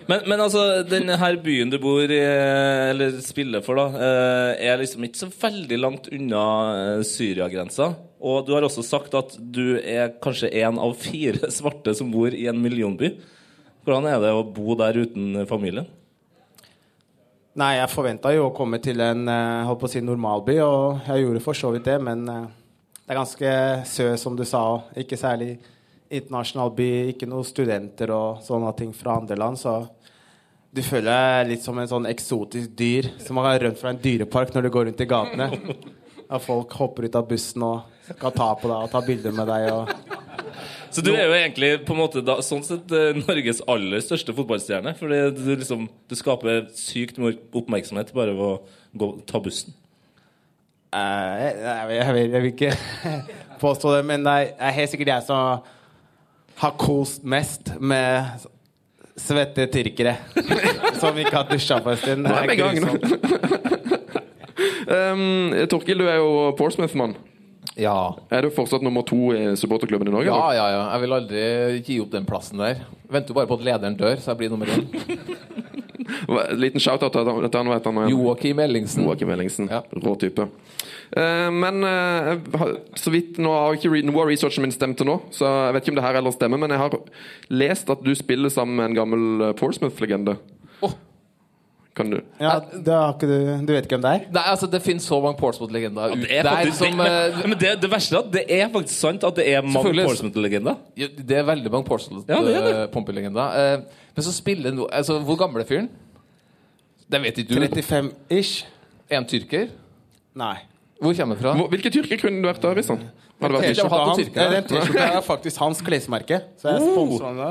Men, 0.06 0.20
men 0.30 0.38
altså, 0.38 0.84
den 0.86 1.08
her 1.18 1.34
byen 1.42 1.66
du 1.66 1.80
bor 1.82 2.12
i, 2.14 2.20
eller 2.22 3.16
spiller 3.18 3.58
for, 3.66 3.74
da, 3.74 4.04
eh, 4.06 4.68
er 4.68 4.78
liksom 4.78 5.02
ikke 5.02 5.18
så 5.18 5.26
veldig 5.32 5.78
langt 5.80 6.06
unna 6.14 6.42
eh, 6.76 7.00
Syria-grensa. 7.02 7.88
Og 8.22 8.46
du 8.46 8.52
har 8.54 8.62
også 8.62 8.84
sagt 8.86 9.16
at 9.18 9.34
du 9.34 9.80
er 9.80 10.14
kanskje 10.22 10.52
en 10.62 10.78
av 10.78 10.94
fire 11.02 11.50
svarte 11.56 11.90
som 11.98 12.14
bor 12.14 12.30
i 12.30 12.46
en 12.46 12.62
millionby. 12.62 13.16
Hvordan 13.82 14.06
er 14.12 14.22
det 14.22 14.30
å 14.30 14.46
bo 14.46 14.78
der 14.78 15.00
uten 15.02 15.42
familien? 15.50 15.90
Nei, 17.56 17.78
jeg 17.78 17.88
forventa 17.88 18.28
jo 18.34 18.50
å 18.50 18.52
komme 18.52 18.76
til 18.84 19.00
en 19.00 19.22
eh, 19.32 19.62
holdt 19.64 19.80
på 19.80 19.88
å 19.88 19.92
si 19.94 20.02
normalby, 20.04 20.58
og 20.60 21.06
jeg 21.08 21.22
gjorde 21.22 21.40
for 21.40 21.56
så 21.56 21.70
vidt 21.72 21.86
det, 21.88 21.94
men 22.04 22.26
eh, 22.28 22.42
det 23.00 23.14
er 23.14 23.16
ganske 23.16 23.52
sø, 23.88 24.10
som 24.20 24.36
du 24.36 24.42
sa, 24.44 24.60
ikke 25.00 25.16
særlig 25.16 25.54
internasjonal 26.12 26.74
by, 26.76 26.88
ikke 27.14 27.28
noen 27.30 27.46
studenter 27.48 28.12
og 28.12 28.42
sånne 28.44 28.74
ting 28.76 28.92
fra 28.92 29.16
andre 29.22 29.38
land, 29.40 29.56
så 29.56 29.78
du 30.68 30.82
føler 30.84 31.08
deg 31.08 31.54
litt 31.54 31.64
som 31.64 31.80
en 31.80 31.88
sånn 31.88 32.10
eksotisk 32.10 32.76
dyr 32.76 33.08
som 33.24 33.40
har 33.40 33.56
rømt 33.62 33.80
fra 33.80 33.94
en 33.94 34.02
dyrepark 34.04 34.52
når 34.52 34.66
du 34.66 34.70
går 34.74 34.88
rundt 34.90 35.00
i 35.00 35.08
gatene. 35.08 35.48
Og 36.36 36.42
folk 36.42 36.76
hopper 36.76 37.06
ut 37.06 37.16
av 37.16 37.24
bussen 37.30 37.64
og 37.64 37.95
skal 38.14 38.34
ta 38.34 38.48
på 38.60 38.70
deg 38.70 38.86
og 38.86 38.92
ta 38.92 39.02
bilder 39.06 39.34
med 39.34 39.50
deg. 39.50 39.66
Og... 39.72 39.90
Så 40.94 41.02
du 41.04 41.10
er 41.14 41.26
jo 41.26 41.34
egentlig 41.36 41.70
på 41.86 41.94
en 41.96 42.00
måte 42.00 42.22
da, 42.24 42.38
sånn 42.44 42.64
sett 42.66 42.92
eh, 42.94 43.18
Norges 43.18 43.62
aller 43.70 44.02
største 44.04 44.34
fotballstjerne. 44.36 44.94
Fordi 44.98 45.20
du, 45.36 45.50
liksom, 45.56 45.88
du 46.08 46.16
skaper 46.18 46.68
sykt 46.78 47.20
mye 47.22 47.36
oppmerksomhet 47.56 48.12
bare 48.16 48.36
ved 48.36 48.46
å 48.46 48.54
gå, 48.96 49.10
ta 49.28 49.42
bussen. 49.44 49.74
Uh, 50.94 51.32
jeg, 51.42 51.56
jeg, 51.60 51.86
vil- 51.88 51.96
jeg, 51.98 52.42
vil, 52.42 52.52
ikke 52.54 53.16
påstå 53.64 53.96
det, 53.96 54.04
men 54.08 54.24
det 54.24 54.36
er 54.54 54.76
helt 54.78 54.92
sikkert 54.92 55.12
jeg 55.16 55.26
som 55.26 55.66
har 56.56 56.76
kost 56.80 57.26
mest 57.28 57.74
med 57.84 58.46
svette 59.20 59.66
tyrkere 59.72 60.14
som 61.00 61.16
ikke 61.20 61.34
har 61.34 61.50
dusja 61.50 61.82
på 61.84 61.92
en 61.92 62.00
stund. 62.00 62.24
Nå 62.24 62.32
er 62.38 62.48
vi 62.48 62.56
i 62.56 62.60
gang, 62.62 62.80
nå. 62.84 62.96
grusomt. 62.96 63.74
Um, 64.86 65.50
Torkil, 65.68 65.98
du 65.98 66.06
er 66.08 66.20
jo 66.20 66.52
Portsmouth-mann. 66.56 67.16
Ja. 67.76 68.16
Er 68.32 68.46
du 68.46 68.50
fortsatt 68.56 68.84
nummer 68.84 69.04
to 69.04 69.34
i 69.36 69.50
supporterklubben 69.60 70.08
i 70.08 70.14
Norge? 70.14 70.32
Ja, 70.32 70.52
ja, 70.56 70.66
ja. 70.72 70.82
Jeg 70.94 71.02
vil 71.04 71.16
aldri 71.18 71.42
gi 71.84 71.98
opp 72.00 72.14
den 72.14 72.28
plassen 72.28 72.62
der. 72.62 72.86
Venter 73.12 73.36
bare 73.36 73.48
på 73.50 73.58
at 73.58 73.66
lederen 73.68 73.98
dør, 73.98 74.16
så 74.16 74.32
jeg 74.32 74.40
blir 74.40 74.54
nummer 74.54 74.70
én. 74.72 74.88
Liten 76.56 76.80
shout-out 76.80 77.12
til 77.12 77.58
han 77.58 77.70
vet 77.70 77.88
han. 77.88 78.00
Joakim 78.10 78.60
Ellingsen. 78.62 79.04
Joakim 79.04 79.30
Ellingsen. 79.34 79.68
Ja. 79.70 79.82
Rå 79.92 80.14
type. 80.20 80.48
Uh, 81.16 81.50
men 81.54 81.84
uh, 81.84 82.64
så 82.98 83.12
vidt 83.14 83.40
nå 83.42 83.52
har 83.52 83.76
ikke 83.76 84.02
noe 84.06 84.24
av 84.24 84.30
researchen 84.30 84.64
min 84.64 84.74
stemt 84.74 84.98
til 84.98 85.08
nå, 85.08 85.20
så 85.34 85.46
jeg 85.68 85.76
vet 85.76 85.84
ikke 85.84 85.94
om 85.94 86.00
det 86.00 86.06
her 86.06 86.18
heller 86.18 86.34
stemmer, 86.34 86.62
men 86.62 86.74
jeg 86.74 86.82
har 86.82 86.96
lest 87.52 87.92
at 87.92 88.02
du 88.06 88.14
spiller 88.18 88.52
sammen 88.52 88.80
med 88.80 88.90
en 88.90 88.96
gammel 88.96 89.48
eh, 89.48 89.54
Portsmouth-legende. 89.58 90.38
Åh. 90.86 90.96
Kan 91.96 92.10
du 92.12 92.18
Ja, 92.40 92.58
det 92.60 92.92
har 92.92 93.14
ikke 93.14 93.28
du, 93.30 93.36
du 93.64 93.72
vet 93.72 93.86
ikke 93.86 93.96
hvem 93.96 94.04
det 94.04 94.12
er? 94.12 94.24
Nei, 94.36 94.42
altså 94.52 94.68
Det 94.68 94.82
finnes 94.84 95.06
så 95.08 95.16
mange 95.24 95.38
Portsmouth-legender 95.40 96.12
Ja, 96.12 96.42
det 96.44 96.50
faktisk, 96.50 96.78
som 96.82 96.96
men, 97.00 97.06
eh, 97.08 97.38
men 97.48 97.58
det, 97.62 97.70
det 97.80 97.90
verste 97.90 98.18
er 98.18 98.20
at 98.20 98.32
det 98.34 98.44
er 98.58 98.68
faktisk 98.74 98.98
sant 98.98 99.24
at 99.24 99.38
det 99.40 99.46
er 99.48 99.64
mange. 99.64 99.94
Portsmouth-legender. 100.04 100.76
ja, 101.00 101.08
Det 101.16 101.38
er 101.40 101.46
veldig 101.48 101.72
mange 101.72 101.86
Ja, 101.88 102.36
er. 102.36 102.52
Portsmouth-pompelegender. 102.92 103.56
Eh, 103.62 104.04
men 104.16 104.28
så 104.28 104.34
spiller 104.36 104.76
no, 104.76 104.88
altså, 104.92 105.18
Hvor 105.24 105.40
gammel 105.40 105.64
er 105.64 105.68
fyren? 105.68 105.88
Det 107.08 107.22
vet 107.22 107.38
ikke 107.38 107.54
du. 107.54 107.66
35-ish? 107.66 108.64
En 109.16 109.24
tyrker? 109.30 109.68
Nei. 110.36 110.56
Hvor 111.00 111.14
kommer 111.14 111.36
han 111.36 111.42
fra? 111.42 111.54
Hvor, 111.56 111.68
Hvilke 111.72 111.92
tyrker 111.94 112.20
kunne 112.20 112.42
du 112.42 112.48
vært 112.48 112.60
da, 112.64 112.74
Rissan? 112.76 113.04
Hadde 113.40 113.58
vært 113.60 113.76
ja, 114.36 114.46
den 114.52 114.64
T-skjorta 114.68 115.08
er 115.18 115.24
faktisk 115.24 115.60
hans 115.60 115.82
klesmerke, 115.84 116.40
så 116.60 116.72
jeg 116.72 116.86
sponser 116.88 117.26
han 117.28 117.40
da. 117.40 117.50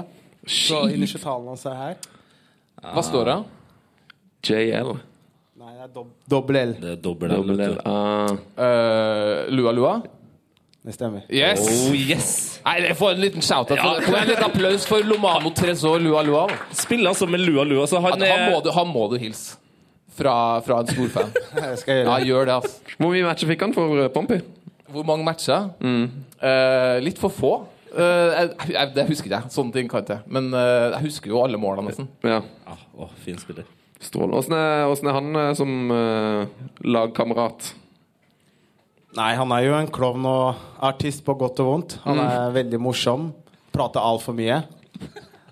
Så 0.49 0.79
initialene 0.93 1.53
hans 1.53 1.65
er 1.69 1.77
her. 1.77 1.99
Hva 2.81 3.03
står 3.05 3.29
det? 3.29 3.37
JL. 4.45 4.91
Nei, 5.55 5.71
det 5.73 5.85
er 5.87 5.93
dob 5.95 6.11
dobbel 6.29 6.59
L. 6.61 6.75
Det 6.81 6.91
er 6.93 7.01
dobbelt 7.01 7.33
L, 7.33 7.41
Dobbel 7.41 7.63
L. 7.65 7.79
Ah. 7.89 8.35
Eh, 8.65 9.49
Lua 9.55 9.73
Lua? 9.73 9.95
Det 10.85 10.93
stemmer. 10.93 11.23
Yes! 11.33 11.63
Oh 11.65 11.95
yes! 11.97 12.31
Nei, 12.65 12.75
jeg 12.85 12.97
får 12.99 13.15
en 13.15 13.21
liten 13.23 13.45
shout-out. 13.45 13.79
Ja. 13.79 13.93
Få 14.05 14.17
en 14.19 14.27
liten 14.29 14.45
applaus 14.45 14.85
for 14.85 15.05
Lomano 15.07 15.49
Tresor 15.57 15.97
Lua 16.03 16.21
Lua. 16.27 16.43
Spiller 16.77 17.09
altså 17.09 17.25
med 17.25 17.41
lua 17.41 17.65
lua, 17.65 17.87
så 17.89 18.01
han 18.03 18.21
han, 18.21 18.51
må 18.51 18.59
du, 18.61 18.69
han 18.75 18.91
må 18.91 19.07
du 19.09 19.17
hilse. 19.21 19.57
Fra, 20.15 20.61
fra 20.63 20.83
en 20.83 20.91
stor 20.93 21.09
fan. 21.11 21.31
Det 21.55 21.79
skal 21.81 21.97
jeg 21.97 22.05
Ja, 22.05 22.19
gjør 22.23 22.45
det, 22.47 22.59
altså. 22.61 22.93
Hvor 22.99 23.09
mye 23.11 23.25
matcher 23.25 23.49
fikk 23.49 23.65
han 23.65 23.73
for 23.75 24.05
Pompy? 24.13 24.37
Hvor 24.93 25.03
mange 25.07 25.25
matcher? 25.27 25.71
Eh, 25.81 26.99
litt 27.03 27.19
for 27.19 27.33
få. 27.33 27.55
Uh, 27.95 28.31
jeg, 28.35 28.49
jeg, 28.75 28.91
det 28.95 29.05
husker 29.07 29.29
ikke 29.29 29.37
jeg. 29.39 29.51
Sånne 29.55 29.75
ting 29.75 29.89
kan 29.91 30.03
ikke 30.03 30.19
jeg. 30.19 30.27
Men 30.37 30.51
uh, 30.53 30.93
jeg 30.97 31.05
husker 31.07 31.31
jo 31.31 31.41
alle 31.43 31.59
målene, 31.59 31.89
nesten. 31.89 32.09
Ja, 32.27 32.41
ah, 32.67 32.81
å, 32.93 33.07
Fin 33.23 33.39
spiller. 33.39 33.67
Strålende. 34.05 34.37
Åssen 34.39 34.55
er, 35.09 35.09
er 35.09 35.17
han 35.17 35.41
eh, 35.41 35.51
som 35.57 35.73
uh, 35.91 36.69
lagkamerat? 36.85 37.71
Nei, 39.15 39.31
han 39.39 39.51
er 39.55 39.63
jo 39.63 39.75
en 39.77 39.91
klovn 39.95 40.25
og 40.27 40.63
artist 40.83 41.23
på 41.25 41.37
godt 41.39 41.61
og 41.63 41.69
vondt. 41.69 41.97
Han 42.03 42.19
er 42.19 42.51
veldig 42.55 42.81
morsom. 42.83 43.29
Prater 43.75 44.03
altfor 44.03 44.35
mye. 44.35 44.59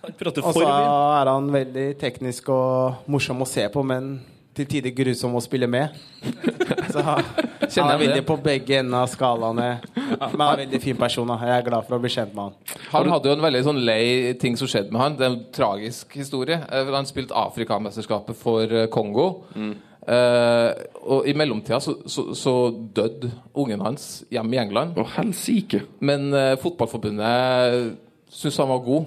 Han 0.03 0.17
prater 0.19 0.43
Og 0.43 0.49
for 0.49 0.59
så 0.59 0.67
mye. 0.67 0.89
er 1.21 1.31
han 1.31 1.47
veldig 1.53 1.87
teknisk 2.01 2.51
og 2.51 3.07
morsom 3.11 3.45
å 3.45 3.47
se 3.47 3.63
på, 3.71 3.85
men 3.87 4.17
til 4.53 4.67
tider 4.69 4.93
grusom 4.95 5.35
å 5.37 5.41
spille 5.43 5.67
med. 5.69 5.95
Så 6.93 7.01
han 7.01 7.89
er 7.89 8.01
veldig 8.01 8.25
på 8.27 8.35
begge 8.43 8.79
endene 8.81 8.99
av 9.05 9.09
skalaene. 9.09 9.69
Men 9.95 10.19
han 10.21 10.41
er 10.45 10.51
en 10.51 10.61
veldig 10.65 10.81
fin 10.83 10.99
person. 10.99 11.27
da. 11.31 11.39
Jeg 11.41 11.55
er 11.61 11.65
glad 11.69 11.87
for 11.87 11.97
å 11.97 12.01
bli 12.03 12.11
kjent 12.13 12.35
med 12.37 12.43
han. 12.51 12.75
Han 12.91 13.09
hadde 13.15 13.31
jo 13.31 13.37
en 13.37 13.45
veldig 13.47 13.63
sånn 13.65 13.81
lei 13.87 14.03
ting 14.41 14.57
som 14.59 14.69
skjedde 14.69 14.93
med 14.93 15.01
han. 15.01 15.17
Det 15.17 15.25
er 15.25 15.31
en 15.33 15.39
tragisk 15.55 16.13
historie. 16.19 16.59
Eh, 16.69 16.91
Han 16.93 17.09
spilte 17.09 17.33
Afrikamesterskapet 17.33 18.37
for 18.37 18.67
Kongo. 18.93 19.27
Kongo. 19.53 19.73
Eh, 20.03 20.69
og 21.07 21.27
i 21.27 21.33
mellomtida 21.37 21.79
så, 21.79 21.95
så, 22.11 22.25
så 22.35 22.53
døde 22.95 23.29
ungen 23.55 23.83
hans 23.85 24.23
hjemme 24.33 24.57
i 24.57 24.61
England. 24.61 24.97
Å, 24.99 25.05
helsike! 25.15 25.83
Men 26.03 26.27
eh, 26.35 26.55
fotballforbundet 26.61 27.93
syntes 28.33 28.59
han 28.59 28.71
var 28.73 28.83
god, 28.83 29.05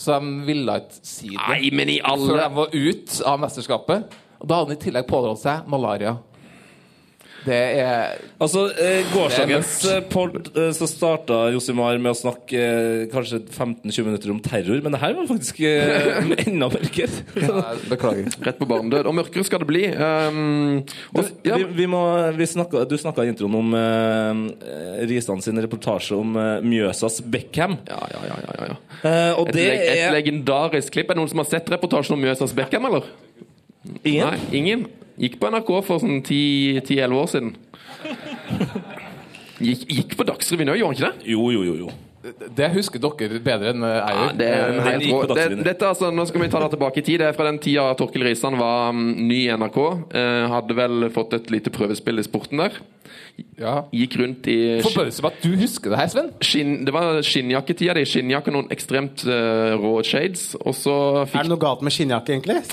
så 0.00 0.16
de 0.16 0.32
ville 0.46 0.76
ikke 0.80 1.00
si 1.04 1.34
det 1.34 1.42
Nei, 1.44 1.70
men 1.76 1.92
i 1.92 1.98
før 2.00 2.14
alle 2.14 2.38
de 2.40 2.56
var 2.56 2.72
ute 2.72 3.24
av 3.28 3.40
mesterskapet. 3.42 4.16
Og 4.40 4.48
da 4.48 4.60
hadde 4.60 4.72
han 4.74 4.78
i 4.80 4.84
tillegg 4.88 5.08
pådratt 5.10 5.42
seg 5.44 5.70
malaria. 5.70 6.16
Det 7.40 7.56
er 7.80 8.18
Altså, 8.36 8.66
eh, 8.76 8.98
Gårsdagens 9.14 9.70
er 9.88 9.94
eh, 10.02 10.08
pod 10.12 10.34
eh, 10.52 10.70
så 10.76 10.84
starta 10.88 11.38
Josimar 11.54 11.96
med 11.96 12.12
å 12.12 12.16
snakke 12.18 12.60
eh, 12.60 13.04
kanskje 13.12 13.38
15-20 13.46 14.04
minutter 14.10 14.32
om 14.34 14.40
terror, 14.44 14.82
men 14.84 14.92
det 14.92 15.00
her 15.00 15.14
var 15.16 15.28
faktisk 15.30 15.62
eh, 15.64 16.20
enda 16.44 16.68
mørkere. 16.72 17.22
Beklager. 17.88 18.28
Rett 18.44 18.60
på 18.60 18.68
barnedød. 18.68 19.08
Og 19.08 19.16
mørkere 19.16 19.46
skal 19.48 19.64
det 19.64 19.70
bli. 19.70 19.86
Um, 19.96 20.82
Du, 21.16 21.22
ja, 21.48 21.56
vi, 21.60 21.64
vi 21.80 21.88
må, 21.88 22.02
vi 22.36 22.48
snakka, 22.48 22.84
du 22.88 22.96
snakka 23.00 23.24
i 23.24 23.32
introen 23.32 23.56
om 23.56 23.72
eh, 23.76 25.06
Risan 25.08 25.40
sin 25.44 25.60
reportasje 25.64 26.16
om 26.20 26.36
eh, 26.36 26.52
Mjøsas 26.64 27.22
Beckham. 27.24 27.78
ja, 27.88 28.02
ja, 28.16 28.22
ja, 28.34 28.38
ja, 28.44 28.68
ja. 28.68 28.78
Eh, 29.00 29.32
og 29.40 29.48
Et, 29.48 29.56
det 29.56 29.64
leg 29.64 29.86
et 29.86 30.04
er 30.04 30.14
legendarisk 30.18 30.92
klipp. 30.92 31.08
Er 31.08 31.16
det 31.16 31.22
noen 31.24 31.32
som 31.32 31.40
har 31.40 31.48
sett 31.56 31.72
reportasjen 31.72 32.18
om 32.18 32.24
Mjøsas 32.28 32.52
Beckham, 32.56 32.84
eller? 32.92 33.08
Ingen. 34.04 34.26
Nei, 34.26 34.38
ingen. 34.52 34.86
Gikk 35.20 35.36
på 35.40 35.50
NRK 35.52 35.72
for 35.84 36.02
sånn 36.02 36.22
10-11 36.24 37.18
år 37.20 37.28
siden. 37.32 37.50
Gikk, 39.60 39.82
gikk 39.92 40.14
på 40.16 40.24
Dagsrevyen 40.24 40.70
òg, 40.72 40.78
gjorde 40.80 40.94
han 40.94 40.96
ikke 40.96 41.08
det? 41.10 41.32
Jo, 41.34 41.42
jo, 41.52 41.64
jo. 41.66 41.74
jo. 41.82 41.90
Det 42.20 42.66
husker 42.74 43.00
dere 43.00 43.38
bedre 43.40 43.70
enn 43.72 43.80
jeg 43.86 43.96
Ja, 43.96 44.24
det 44.36 44.48
er 44.52 44.74
en 44.74 44.82
helt 44.84 45.06
rå. 45.08 45.20
Det, 45.32 45.64
dette, 45.64 45.88
altså, 45.88 46.10
nå 46.12 46.26
skal 46.28 46.42
vi 46.44 46.50
ta 46.52 46.60
det 46.60 46.68
tilbake 46.74 47.00
i 47.00 47.04
tid. 47.06 47.16
Det 47.22 47.28
er 47.30 47.36
fra 47.36 47.46
den 47.48 47.56
tida 47.64 47.86
Torkil 47.96 48.24
Risan 48.26 48.58
var 48.60 48.92
mm, 48.92 49.06
ny 49.24 49.38
i 49.46 49.54
NRK. 49.56 49.78
Eh, 50.20 50.44
hadde 50.52 50.74
vel 50.76 51.08
fått 51.14 51.32
et 51.38 51.48
lite 51.54 51.70
prøvespill 51.72 52.20
i 52.20 52.24
sporten 52.26 52.60
der. 52.60 52.72
Ja. 53.56 53.86
Gikk 53.94 54.18
rundt 54.20 54.46
i 54.52 54.82
Forbauset 54.84 55.22
meg 55.24 55.32
at 55.32 55.40
du 55.44 55.50
husker 55.60 55.90
det 55.92 55.98
her, 56.00 56.08
Sven. 56.12 56.28
Skin, 56.44 56.70
Det 56.84 56.92
var 56.92 57.22
skinnjakketida 57.24 57.92
di. 57.96 58.04
Skinnjakke, 58.08 58.50
noen 58.52 58.68
ekstremt 58.74 59.18
uh, 59.24 59.30
rå 59.80 59.92
shades. 60.04 60.42
Og 60.60 60.74
så 60.76 60.94
Er 61.24 61.40
det 61.40 61.48
noe 61.52 61.62
galt 61.62 61.80
med 61.86 61.92
skinnjakke, 61.94 62.30
egentlig? 62.36 62.58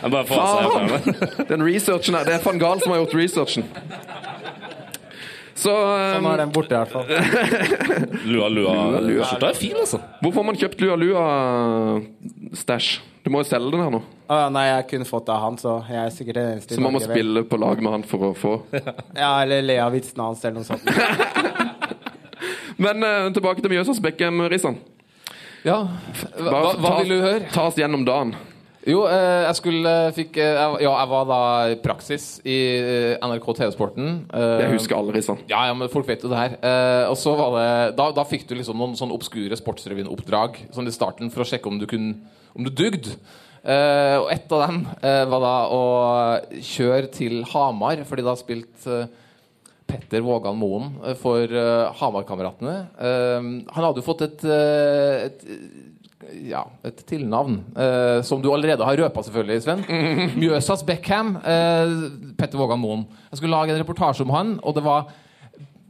Jeg 0.00 0.10
bare 0.16 0.26
får 0.30 0.42
seg. 0.48 0.62
Den 1.52 1.60
researchen 1.66 2.14
her, 2.16 2.24
Det 2.28 2.34
er 2.38 2.42
van 2.46 2.60
Gahl 2.62 2.78
som 2.80 2.90
har 2.94 2.98
gjort 3.04 3.16
researchen. 3.20 3.64
Så 5.54 5.70
eh, 5.70 6.20
Nå 6.22 6.30
er 6.34 6.40
den 6.42 6.52
borte, 6.54 6.74
i 6.74 6.78
hvert 6.82 6.92
fall. 6.92 7.06
Lua, 8.32 8.48
lua. 8.50 8.74
lua. 8.98 9.26
Skjorta 9.28 9.52
er 9.52 9.58
fin, 9.58 9.76
altså. 9.78 10.00
Hvorfor 10.20 10.42
har 10.42 10.48
man 10.48 10.58
kjøpt 10.58 10.80
Lua 10.82 10.96
Lua-stæsj? 10.98 12.88
Du 13.24 13.30
må 13.32 13.40
jo 13.40 13.48
selge 13.48 13.70
den 13.72 13.80
her 13.80 13.92
nå. 13.94 14.00
Å, 14.28 14.38
ja, 14.42 14.48
nei, 14.52 14.64
jeg 14.68 14.86
kunne 14.90 15.06
fått 15.08 15.26
det 15.28 15.32
av 15.32 15.44
han, 15.46 15.54
så 15.60 15.78
jeg 15.88 16.00
er 16.00 16.10
sikkert 16.12 16.38
den 16.40 16.48
eneste 16.54 16.76
Så 16.76 16.82
man 16.82 16.92
må 16.92 17.00
Norge, 17.00 17.14
spille 17.14 17.44
på 17.48 17.60
lag 17.60 17.80
med 17.84 17.94
han 17.94 18.04
for 18.08 18.26
å 18.28 18.32
få 18.36 18.52
Ja, 19.22 19.30
eller 19.44 19.64
le 19.64 19.78
av 19.80 19.94
vitsene 19.96 20.26
hans, 20.26 20.42
eller 20.44 20.60
noe 20.60 20.68
sånt. 20.68 20.84
Men 22.84 23.06
uh, 23.06 23.30
tilbake 23.32 23.64
til 23.64 23.72
Mjøsas 23.72 24.00
Beckham, 24.04 24.42
Risan. 24.50 24.76
Ja. 25.64 25.78
Hva, 26.36 26.50
hva, 26.50 26.74
hva 26.82 26.92
vil 27.00 27.14
du 27.14 27.18
høre? 27.22 27.46
Ta 27.54 27.68
oss 27.70 27.78
gjennom 27.80 28.04
dagen. 28.04 28.34
Jo, 28.84 29.06
eh, 29.08 29.44
jeg 29.46 29.56
skulle 29.56 29.92
fikk 30.12 30.36
eh, 30.44 30.58
Ja, 30.84 30.90
jeg 31.00 31.08
var 31.08 31.24
da 31.30 31.38
i 31.72 31.76
praksis 31.80 32.26
i 32.44 32.56
eh, 32.76 33.14
NRK 33.24 33.46
TV-sporten. 33.56 34.10
Eh, 34.28 34.56
Det 34.60 34.66
husker 34.74 34.98
aldri 34.98 35.22
sånn. 35.24 35.40
Ja, 35.48 35.62
ja, 35.70 35.76
men 35.78 35.88
folk 35.92 36.04
vet 36.10 36.20
jo 36.26 36.28
det 36.32 36.36
her. 36.42 36.58
Eh, 36.60 37.06
og 37.08 37.16
så 37.16 37.32
var 37.38 37.56
det 37.56 37.70
Da, 37.96 38.10
da 38.12 38.26
fikk 38.28 38.44
du 38.50 38.54
liksom 38.58 38.76
noen 38.80 38.92
sånn 39.00 39.14
obskure 39.14 39.56
Sportsrevyen-oppdrag 39.56 40.60
sånn 40.76 40.90
i 40.90 40.94
starten 40.94 41.32
for 41.32 41.44
å 41.44 41.48
sjekke 41.48 41.70
om 41.72 41.80
du 41.80 41.86
kunne 41.88 42.18
Om 42.54 42.68
du 42.68 42.70
dugde. 42.70 43.16
Eh, 43.64 44.18
og 44.20 44.28
ett 44.34 44.52
av 44.52 44.66
dem 44.66 44.82
eh, 45.00 45.24
var 45.32 45.40
da 45.40 45.54
å 45.72 45.82
kjøre 46.60 47.08
til 47.16 47.38
Hamar, 47.54 48.02
fordi 48.04 48.22
da 48.26 48.34
spilte 48.36 48.98
eh, 49.06 49.08
Petter 49.88 50.20
Vågan 50.24 50.60
Moen 50.60 50.90
eh, 51.08 51.16
for 51.16 51.48
eh, 51.48 51.88
Hamar-kameratene. 52.02 52.74
Eh, 53.00 53.48
han 53.72 53.86
hadde 53.88 54.02
jo 54.02 54.06
fått 54.06 54.26
et, 54.28 54.44
eh, 54.44 55.24
et 55.30 55.48
ja, 56.48 56.62
et 56.86 57.02
tilnavn, 57.08 57.58
eh, 57.76 58.20
som 58.26 58.42
du 58.42 58.50
allerede 58.52 58.86
har 58.86 58.96
røpa, 59.00 59.22
selvfølgelig, 59.26 59.62
Sven. 59.64 59.84
Mjøsas 60.40 60.84
Beckham. 60.86 61.36
Eh, 61.40 61.94
Petter 62.38 62.60
Vågan 62.60 62.82
Moen. 62.82 63.04
Jeg 63.30 63.40
skulle 63.40 63.54
lage 63.54 63.74
en 63.74 63.82
reportasje 63.82 64.26
om 64.26 64.34
han, 64.34 64.56
og 64.62 64.76
det 64.78 64.86
var 64.86 65.12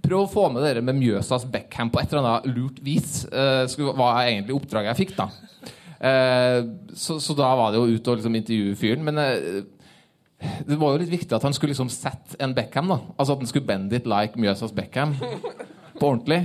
Prøv 0.05 0.27
å 0.27 0.29
få 0.29 0.43
med 0.53 0.61
dere 0.61 0.83
med 0.85 0.99
Mjøsas 0.99 1.47
Beckham 1.49 1.89
på 1.89 1.97
et 1.97 2.11
eller 2.13 2.27
annet 2.27 2.49
lurt 2.53 2.81
vis. 2.85 3.23
Eh, 3.25 3.63
skulle, 3.73 3.95
var 3.97 4.19
egentlig 4.27 4.53
oppdraget 4.53 4.91
jeg 4.91 4.99
fikk, 4.99 5.15
da. 5.17 5.31
Eh, 5.97 6.59
så, 6.93 7.17
så 7.25 7.37
da 7.39 7.49
var 7.57 7.73
det 7.73 7.81
jo 7.81 7.95
ut 7.97 8.11
og 8.13 8.19
liksom 8.19 8.37
intervjue 8.37 8.77
fyren. 8.77 9.07
Men 9.07 9.23
eh, 9.23 9.63
det 10.69 10.77
var 10.77 10.93
jo 10.93 11.01
litt 11.01 11.15
viktig 11.15 11.33
at 11.33 11.47
han 11.49 11.57
skulle 11.57 11.73
liksom 11.73 11.89
sette 11.93 12.37
en 12.43 12.53
Beckham. 12.57 12.93
da 12.93 13.01
Altså 13.17 13.33
at 13.33 13.47
han 13.47 13.49
skulle 13.49 13.69
bend 13.71 13.97
it 13.97 14.05
like 14.11 14.37
Mjøsas 14.37 14.75
Beckham. 14.77 15.17
På 15.97 16.11
ordentlig. 16.11 16.43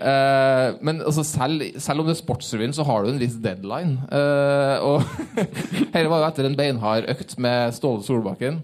Eh, 0.00 0.78
men 0.80 1.02
altså 1.04 1.24
selv, 1.26 1.62
selv 1.76 2.00
om 2.00 2.08
det 2.08 2.16
er 2.16 2.22
Sportsrevyen, 2.22 2.72
så 2.76 2.86
har 2.88 3.04
du 3.04 3.12
en 3.12 3.20
viss 3.20 3.36
deadline. 3.42 3.98
Uh, 4.08 4.76
og 4.80 5.02
dette 5.92 6.08
var 6.08 6.22
jo 6.22 6.28
etter 6.30 6.48
en 6.48 6.56
beinhard 6.56 7.08
økt 7.12 7.36
med 7.42 7.74
Ståle 7.76 8.04
Solbakken. 8.06 8.62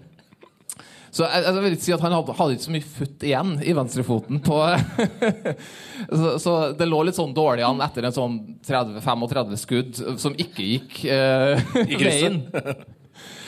Så 1.13 1.25
jeg, 1.25 1.45
jeg 1.45 1.63
vil 1.63 1.75
ikke 1.75 1.85
si 1.85 1.93
at 1.95 2.03
han 2.03 2.13
hadde, 2.13 2.33
hadde 2.37 2.57
ikke 2.57 2.65
så 2.65 2.73
mye 2.73 2.89
futt 2.97 3.23
igjen 3.25 3.53
i 3.65 3.73
venstrefoten. 3.77 4.41
på 4.45 4.57
så, 6.19 6.35
så 6.41 6.57
det 6.77 6.89
lå 6.89 6.99
litt 7.07 7.17
sånn 7.17 7.33
dårlig 7.37 7.65
an 7.65 7.81
etter 7.85 8.05
en 8.05 8.17
sånn 8.17 8.37
30-35 8.67 9.57
skudd 9.61 10.03
som 10.21 10.37
ikke 10.37 10.67
gikk 10.73 11.01
uh, 11.13 11.57
veien. 12.01 12.43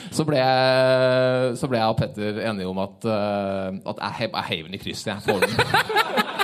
Så 0.09 0.25
ble, 0.25 0.39
jeg, 0.41 1.57
så 1.59 1.69
ble 1.69 1.77
jeg 1.77 1.93
og 1.93 1.99
Petter 1.99 2.41
enige 2.49 2.69
om 2.69 2.81
at, 2.81 3.05
uh, 3.05 3.69
at 3.93 4.01
jeg 4.01 4.45
heiv 4.49 4.69
den 4.69 4.77
i 4.77 4.81
krysset. 4.81 5.13
Jeg 5.13 5.25
får 5.27 5.45
den. 5.45 6.37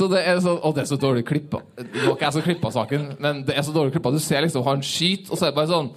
Så 0.00 0.06
det 0.08 0.22
er 0.24 0.38
så, 0.40 0.54
og 0.56 0.72
det 0.78 0.86
er 0.86 0.88
så 0.88 0.96
dårlig 1.00 1.26
klippa. 1.28 1.60
Det 1.76 2.06
var 2.06 2.14
ikke 2.14 2.24
jeg 2.24 2.36
som 2.38 2.44
klippa 2.46 2.70
saken, 2.72 3.02
men 3.20 3.42
det 3.44 3.52
er 3.60 3.66
så 3.66 3.74
dårlig 3.74 3.92
klippa. 3.92 4.12
Du 4.14 4.22
ser 4.24 4.46
liksom 4.46 4.64
han 4.64 4.80
skyter, 4.80 5.28
og 5.28 5.36
så 5.36 5.46
er 5.46 5.52
det 5.52 5.58
bare 5.60 5.70
sånn 5.74 5.90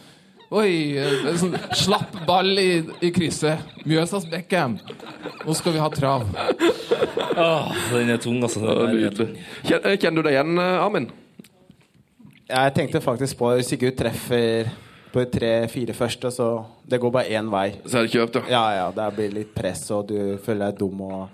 Oi, 0.53 1.00
sånn 1.41 1.55
slapp 1.74 2.12
ball 2.27 2.51
i, 2.62 2.83
i 3.01 3.10
krysset. 3.15 3.63
Mjøsas 3.89 4.27
Beckham. 4.29 4.75
Nå 5.48 5.55
skal 5.57 5.74
vi 5.74 5.79
ha 5.81 5.88
trav. 5.89 6.27
Åh, 7.33 7.72
den 7.95 8.12
er 8.13 8.19
tung, 8.22 8.38
altså. 8.45 8.62
Den 8.62 9.00
er 9.07 9.15
Kjen- 9.65 9.88
eh, 9.89 9.95
Kjenner 9.98 10.22
du 10.22 10.27
deg 10.27 10.36
igjen, 10.36 10.51
Amin? 10.60 10.77
Armin? 10.83 11.07
Jeg 12.53 12.74
tenkte 12.77 13.01
faktisk 13.01 13.39
på 13.39 13.50
hvis 13.55 13.72
ikke 13.74 13.89
du 13.89 13.98
treffer 14.03 14.69
på 15.13 15.24
tre-fire 15.33 15.95
første, 15.98 16.29
så 16.33 16.48
det 16.86 17.00
går 17.01 17.15
bare 17.17 17.33
én 17.38 17.50
vei. 17.50 17.65
Så 17.88 18.03
er 18.03 18.05
det 18.05 18.13
kjøpt, 18.13 18.38
ja. 18.43 18.45
Ja, 18.53 18.63
ja, 18.77 18.86
det 19.00 19.10
blir 19.17 19.33
litt 19.39 19.55
press, 19.57 19.88
og 19.95 20.07
du 20.12 20.38
føler 20.43 20.69
deg 20.69 20.79
dum 20.83 21.01
og 21.07 21.29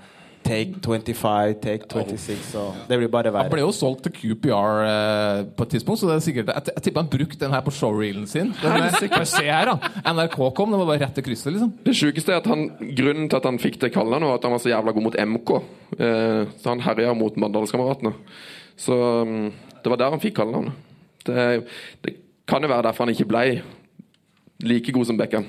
Take 0.50 0.80
25, 0.82 1.56
take 1.62 1.86
26, 1.86 2.56
og 2.58 2.78
det 2.90 2.98
blir 2.98 3.12
bare 3.14 3.32
Han 3.36 3.52
ble 3.52 3.62
jo 3.62 3.70
solgt 3.76 4.08
til 4.08 4.16
QPR 4.16 4.80
eh, 4.86 5.42
på 5.54 5.68
et 5.68 5.76
tidspunkt, 5.76 6.02
så 6.02 6.10
det 6.10 6.16
er 6.16 6.24
sikkert 6.26 6.52
Jeg, 6.56 6.74
jeg 6.74 6.86
tipper 6.88 7.04
han 7.04 7.12
brukte 7.12 7.42
den 7.44 7.54
her 7.54 7.62
på 7.66 7.74
showreelen 7.76 8.26
sin. 8.30 8.50
Den, 8.64 8.88
bare 9.14 9.28
se 9.30 9.46
her, 9.46 9.70
da. 9.70 9.92
NRK 10.10 10.38
kom, 10.58 10.74
det 10.74 10.80
var 10.82 10.90
bare 10.90 11.04
rett 11.06 11.14
til 11.20 11.28
krysset, 11.28 11.52
liksom. 11.54 11.74
Det 11.86 11.94
sjukeste 11.98 12.34
er 12.34 12.42
at 12.42 12.50
han, 12.50 12.66
grunnen 12.98 13.30
til 13.30 13.38
at 13.38 13.46
han 13.46 13.60
fikk 13.62 13.78
det 13.84 13.92
kallet 13.94 14.26
var 14.26 14.40
at 14.40 14.48
han 14.48 14.56
var 14.56 14.64
så 14.64 14.72
jævla 14.72 14.94
god 14.96 15.06
mot 15.06 15.18
MK. 15.34 15.52
Eh, 16.00 16.42
så 16.62 16.72
han 16.74 16.84
herja 16.84 17.14
mot 17.18 17.38
Mandalskameratene. 17.40 18.14
Så 18.80 18.98
mm, 19.30 19.52
det 19.84 19.94
var 19.94 20.02
der 20.02 20.16
han 20.16 20.24
fikk 20.24 20.40
kallenavnet. 20.40 20.74
Det, 21.28 21.46
det 22.06 22.16
kan 22.50 22.64
jo 22.64 22.72
være 22.72 22.88
derfor 22.90 23.06
han 23.06 23.14
ikke 23.14 23.30
ble 23.30 23.44
like 24.66 24.96
god 24.96 25.12
som 25.12 25.20
Beckham. 25.20 25.46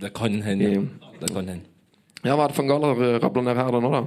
Det 0.00 0.14
kan 0.16 0.40
hende. 0.42 0.88
Det 1.20 1.30
kan 1.34 1.48
hende. 1.48 1.71
Ja, 2.22 2.36
hva 2.38 2.44
er 2.46 2.52
det 2.52 2.56
for 2.56 2.62
en 2.62 2.70
gal 2.70 2.84
har 2.86 3.22
ned 3.42 3.56
her 3.58 3.70
da 3.74 3.80
nå, 3.82 3.90
da? 3.90 4.02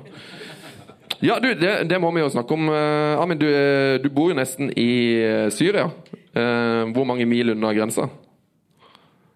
Ja, 1.24 1.38
du, 1.40 1.48
det, 1.56 1.72
det 1.90 1.98
må 2.02 2.12
vi 2.16 2.22
jo 2.24 2.30
snakke 2.32 2.54
om. 2.56 2.68
Amin, 2.70 3.16
Armin, 3.20 3.40
du, 3.40 3.48
eh, 3.48 3.98
du 4.04 4.10
bor 4.14 4.30
jo 4.32 4.38
nesten 4.38 4.72
i 4.78 4.88
eh, 5.24 5.50
Syria. 5.56 5.90
Eh, 6.36 6.84
hvor 6.96 7.08
mange 7.08 7.26
mil 7.28 7.54
unna 7.56 7.72
grensa? 7.76 8.10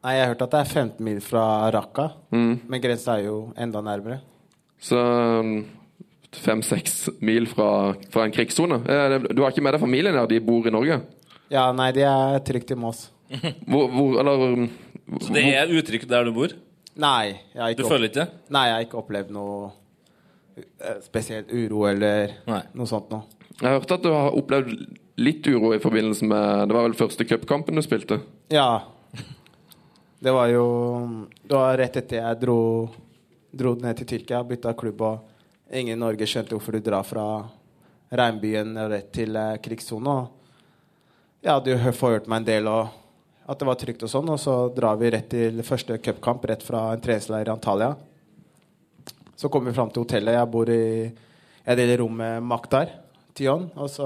Nei, 0.03 0.13
Jeg 0.15 0.23
har 0.25 0.31
hørt 0.33 0.41
at 0.45 0.53
det 0.55 0.59
er 0.63 0.69
15 0.71 1.03
mil 1.05 1.19
fra 1.23 1.43
Raqqa, 1.75 2.09
Mm. 2.31 2.59
men 2.71 2.81
grensa 2.83 3.17
er 3.17 3.25
jo 3.27 3.37
enda 3.57 3.81
nærmere. 3.83 4.21
Så 4.79 4.95
fem-seks 6.39 7.09
mil 7.25 7.47
fra, 7.49 7.95
fra 8.13 8.23
en 8.27 8.31
krigssone. 8.35 8.79
Eh, 8.87 9.17
Du 9.33 9.41
har 9.43 9.51
ikke 9.51 9.63
med 9.65 9.73
deg 9.75 9.81
familien 9.83 10.15
der? 10.15 10.27
De 10.29 10.39
bor 10.39 10.67
i 10.67 10.71
Norge? 10.71 11.01
Ja, 11.51 11.71
nei, 11.73 11.91
de 11.95 12.03
er 12.05 12.39
trygt 12.45 12.71
i 12.71 12.77
Mås. 12.79 13.07
Hvor, 13.67 13.89
hvor 13.93 14.19
Eller 14.21 14.69
Så 15.21 15.33
det 15.33 15.43
er 15.53 15.67
utrygt 15.73 16.07
der 16.09 16.23
du 16.25 16.31
bor? 16.33 16.53
Nei, 16.99 17.39
jeg 17.53 17.61
har 17.63 17.75
Du 17.79 17.85
føler 17.87 18.09
ikke 18.09 18.25
det? 18.25 18.39
nei, 18.51 18.63
jeg 18.67 18.75
har 18.75 18.85
ikke 18.87 18.99
opplevd 18.99 19.29
noe 19.35 19.69
eh, 20.59 20.97
spesielt 21.05 21.51
uro 21.55 21.85
eller 21.87 22.33
Nei. 22.49 22.61
noe 22.75 22.89
sånt 22.89 23.09
noe. 23.13 23.23
Jeg 23.59 23.75
hørte 23.77 23.97
at 23.99 24.03
du 24.03 24.09
har 24.13 24.35
opplevd 24.39 24.73
litt 25.19 25.47
uro 25.51 25.73
i 25.75 25.79
forbindelse 25.83 26.27
med 26.27 26.69
Det 26.69 26.75
var 26.77 26.85
vel 26.87 26.95
første 26.99 27.25
cupkampen 27.27 27.75
du 27.75 27.83
spilte? 27.83 28.19
Ja. 28.51 28.81
Det 30.19 30.31
var 30.35 30.47
jo 30.51 30.65
Det 31.43 31.55
var 31.55 31.77
rett 31.79 31.95
etter 32.01 32.19
jeg 32.21 32.39
dro, 32.41 32.57
dro 33.51 33.73
ned 33.79 33.97
til 34.01 34.07
Tyrkia, 34.13 34.43
bytta 34.47 34.73
klubb, 34.79 35.01
og 35.01 35.73
ingen 35.75 35.95
i 35.95 35.99
Norge 35.99 36.27
skjønte 36.27 36.55
hvorfor 36.57 36.75
du 36.75 36.83
drar 36.83 37.03
fra 37.07 37.25
regnbyen 38.11 38.75
rett 38.89 39.11
til 39.15 39.35
eh, 39.37 39.55
krigssone. 39.63 40.15
Jeg 41.43 41.51
hadde 41.53 41.71
jo 41.75 41.91
forhørt 41.95 42.27
meg 42.27 42.41
en 42.41 42.47
del, 42.49 42.67
og 42.67 42.89
at 43.49 43.57
det 43.57 43.65
var 43.65 43.77
trygt 43.81 44.03
og 44.05 44.11
sånn, 44.11 44.29
og 44.29 44.37
så 44.41 44.55
drar 44.73 44.99
vi 45.01 45.09
rett 45.09 45.29
til 45.31 45.63
første 45.65 45.97
cupkamp 46.05 46.43
rett 46.45 46.61
fra 46.65 46.91
en 46.93 47.01
treningsleir 47.01 47.49
i 47.49 47.53
Antalya. 47.53 47.95
Så 49.39 49.49
kommer 49.49 49.71
vi 49.71 49.77
fram 49.79 49.89
til 49.89 50.03
hotellet. 50.03 50.35
Jeg 50.37 50.51
bor 50.53 50.69
i 50.69 50.83
Jeg 51.69 51.77
deler 51.77 51.99
rom 52.01 52.15
med 52.17 52.43
Maktar 52.43 52.91
Tion, 53.35 53.67
og 53.75 53.89
så 53.89 54.05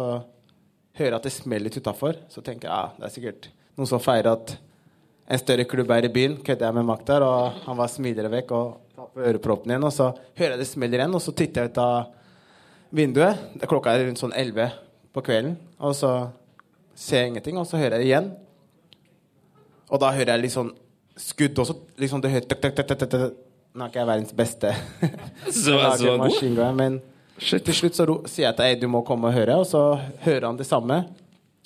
hører 0.98 1.10
jeg 1.10 1.18
at 1.20 1.28
det 1.28 1.34
smeller 1.34 1.70
litt 1.70 1.78
utafor. 1.80 2.18
Så 2.30 2.44
tenker 2.44 2.68
jeg 2.68 2.76
ja, 2.76 2.92
det 2.98 3.08
er 3.08 3.14
sikkert 3.14 3.50
noen 3.78 3.90
som 3.90 4.02
feirer 4.04 4.34
at 4.34 4.56
en 5.32 5.40
større 5.40 5.66
klubb 5.70 5.92
er 5.96 6.08
i 6.08 6.12
byen. 6.12 6.38
Kødder 6.44 6.68
jeg 6.68 6.78
med 6.78 6.88
Maktar, 6.88 7.24
og 7.24 7.64
han 7.66 7.80
var 7.80 7.92
smiler 7.92 8.30
vekk 8.32 8.52
og 8.58 8.96
tar 8.96 9.10
på 9.14 9.26
øreproppen 9.28 9.74
igjen. 9.74 9.88
Og 9.88 9.96
så 9.96 10.12
hører 10.40 10.56
jeg 10.56 10.64
det 10.64 10.70
smeller 10.70 11.04
igjen, 11.04 11.16
og 11.16 11.24
så 11.24 11.36
titter 11.36 11.64
jeg 11.64 11.74
ut 11.74 11.82
av 11.84 12.96
vinduet. 12.96 13.44
Klokka 13.68 13.96
er 13.96 14.08
rundt 14.08 14.22
sånn 14.22 14.36
11 14.36 14.72
på 15.14 15.24
kvelden, 15.26 15.58
og 15.84 15.96
så 15.98 16.14
ser 16.96 17.24
jeg 17.24 17.34
ingenting, 17.34 17.60
og 17.60 17.68
så 17.70 17.80
hører 17.80 17.98
jeg 17.98 18.04
det 18.04 18.12
igjen. 18.12 18.32
Og 19.94 20.02
da 20.02 20.12
hører 20.16 20.34
jeg 20.34 20.46
litt 20.48 20.56
sånn 20.56 20.72
skudd 21.20 21.60
også. 21.62 21.76
Liksom 22.02 22.22
det 22.24 22.34
hører 22.34 22.48
tuk, 22.50 22.70
tuk, 22.74 23.04
tuk. 23.06 23.42
Nå 23.74 23.86
er 23.86 23.90
ikke 23.90 24.02
jeg 24.04 24.10
verdens 24.10 24.34
beste 24.38 24.70
Så, 25.64 25.80
god. 25.98 26.76
men 26.78 27.00
til 27.42 27.74
slutt 27.74 27.98
så 27.98 28.06
sier 28.30 28.46
jeg 28.52 28.58
til 28.60 28.68
Eid 28.68 28.84
du 28.84 28.88
må 28.94 29.02
komme 29.06 29.32
og 29.32 29.34
høre, 29.34 29.56
og 29.58 29.66
så 29.66 29.82
hører 30.22 30.46
han 30.52 30.60
det 30.60 30.68
samme. 30.70 31.00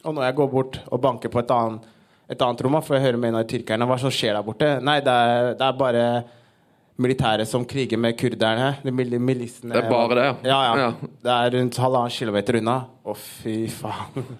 Og 0.08 0.16
når 0.16 0.30
jeg 0.30 0.38
går 0.38 0.50
bort 0.54 0.80
og 0.88 1.02
banker 1.04 1.32
på 1.34 1.42
et 1.42 1.52
annet, 1.52 1.84
et 2.32 2.44
annet 2.44 2.64
rom, 2.64 2.78
for 2.84 2.96
jeg 2.96 3.04
hører 3.10 3.20
med 3.20 3.34
en 3.34 3.40
av 3.42 3.48
tyrkerne, 3.52 3.88
hva 3.88 3.98
som 4.00 4.14
skjer 4.14 4.38
der 4.38 4.46
borte? 4.48 4.70
Nei, 4.84 4.98
det 5.04 5.12
er, 5.12 5.50
det 5.60 5.68
er 5.68 5.80
bare 5.80 6.06
militære 6.98 7.46
som 7.48 7.66
kriger 7.68 8.00
med 8.02 8.16
kurderne. 8.20 8.70
De 8.84 8.94
mil 8.96 9.18
milissene. 9.22 9.76
Det 9.76 9.84
er 9.84 9.92
bare 9.92 10.18
det, 10.18 10.26
ja. 10.48 10.60
Ja, 10.64 10.80
ja. 10.80 11.10
Det 11.28 11.34
er 11.36 11.52
rundt 11.58 11.82
halvannen 11.84 12.16
kilometer 12.16 12.60
unna. 12.62 12.78
Å, 13.04 13.18
fy 13.20 13.58
faen. 13.72 14.32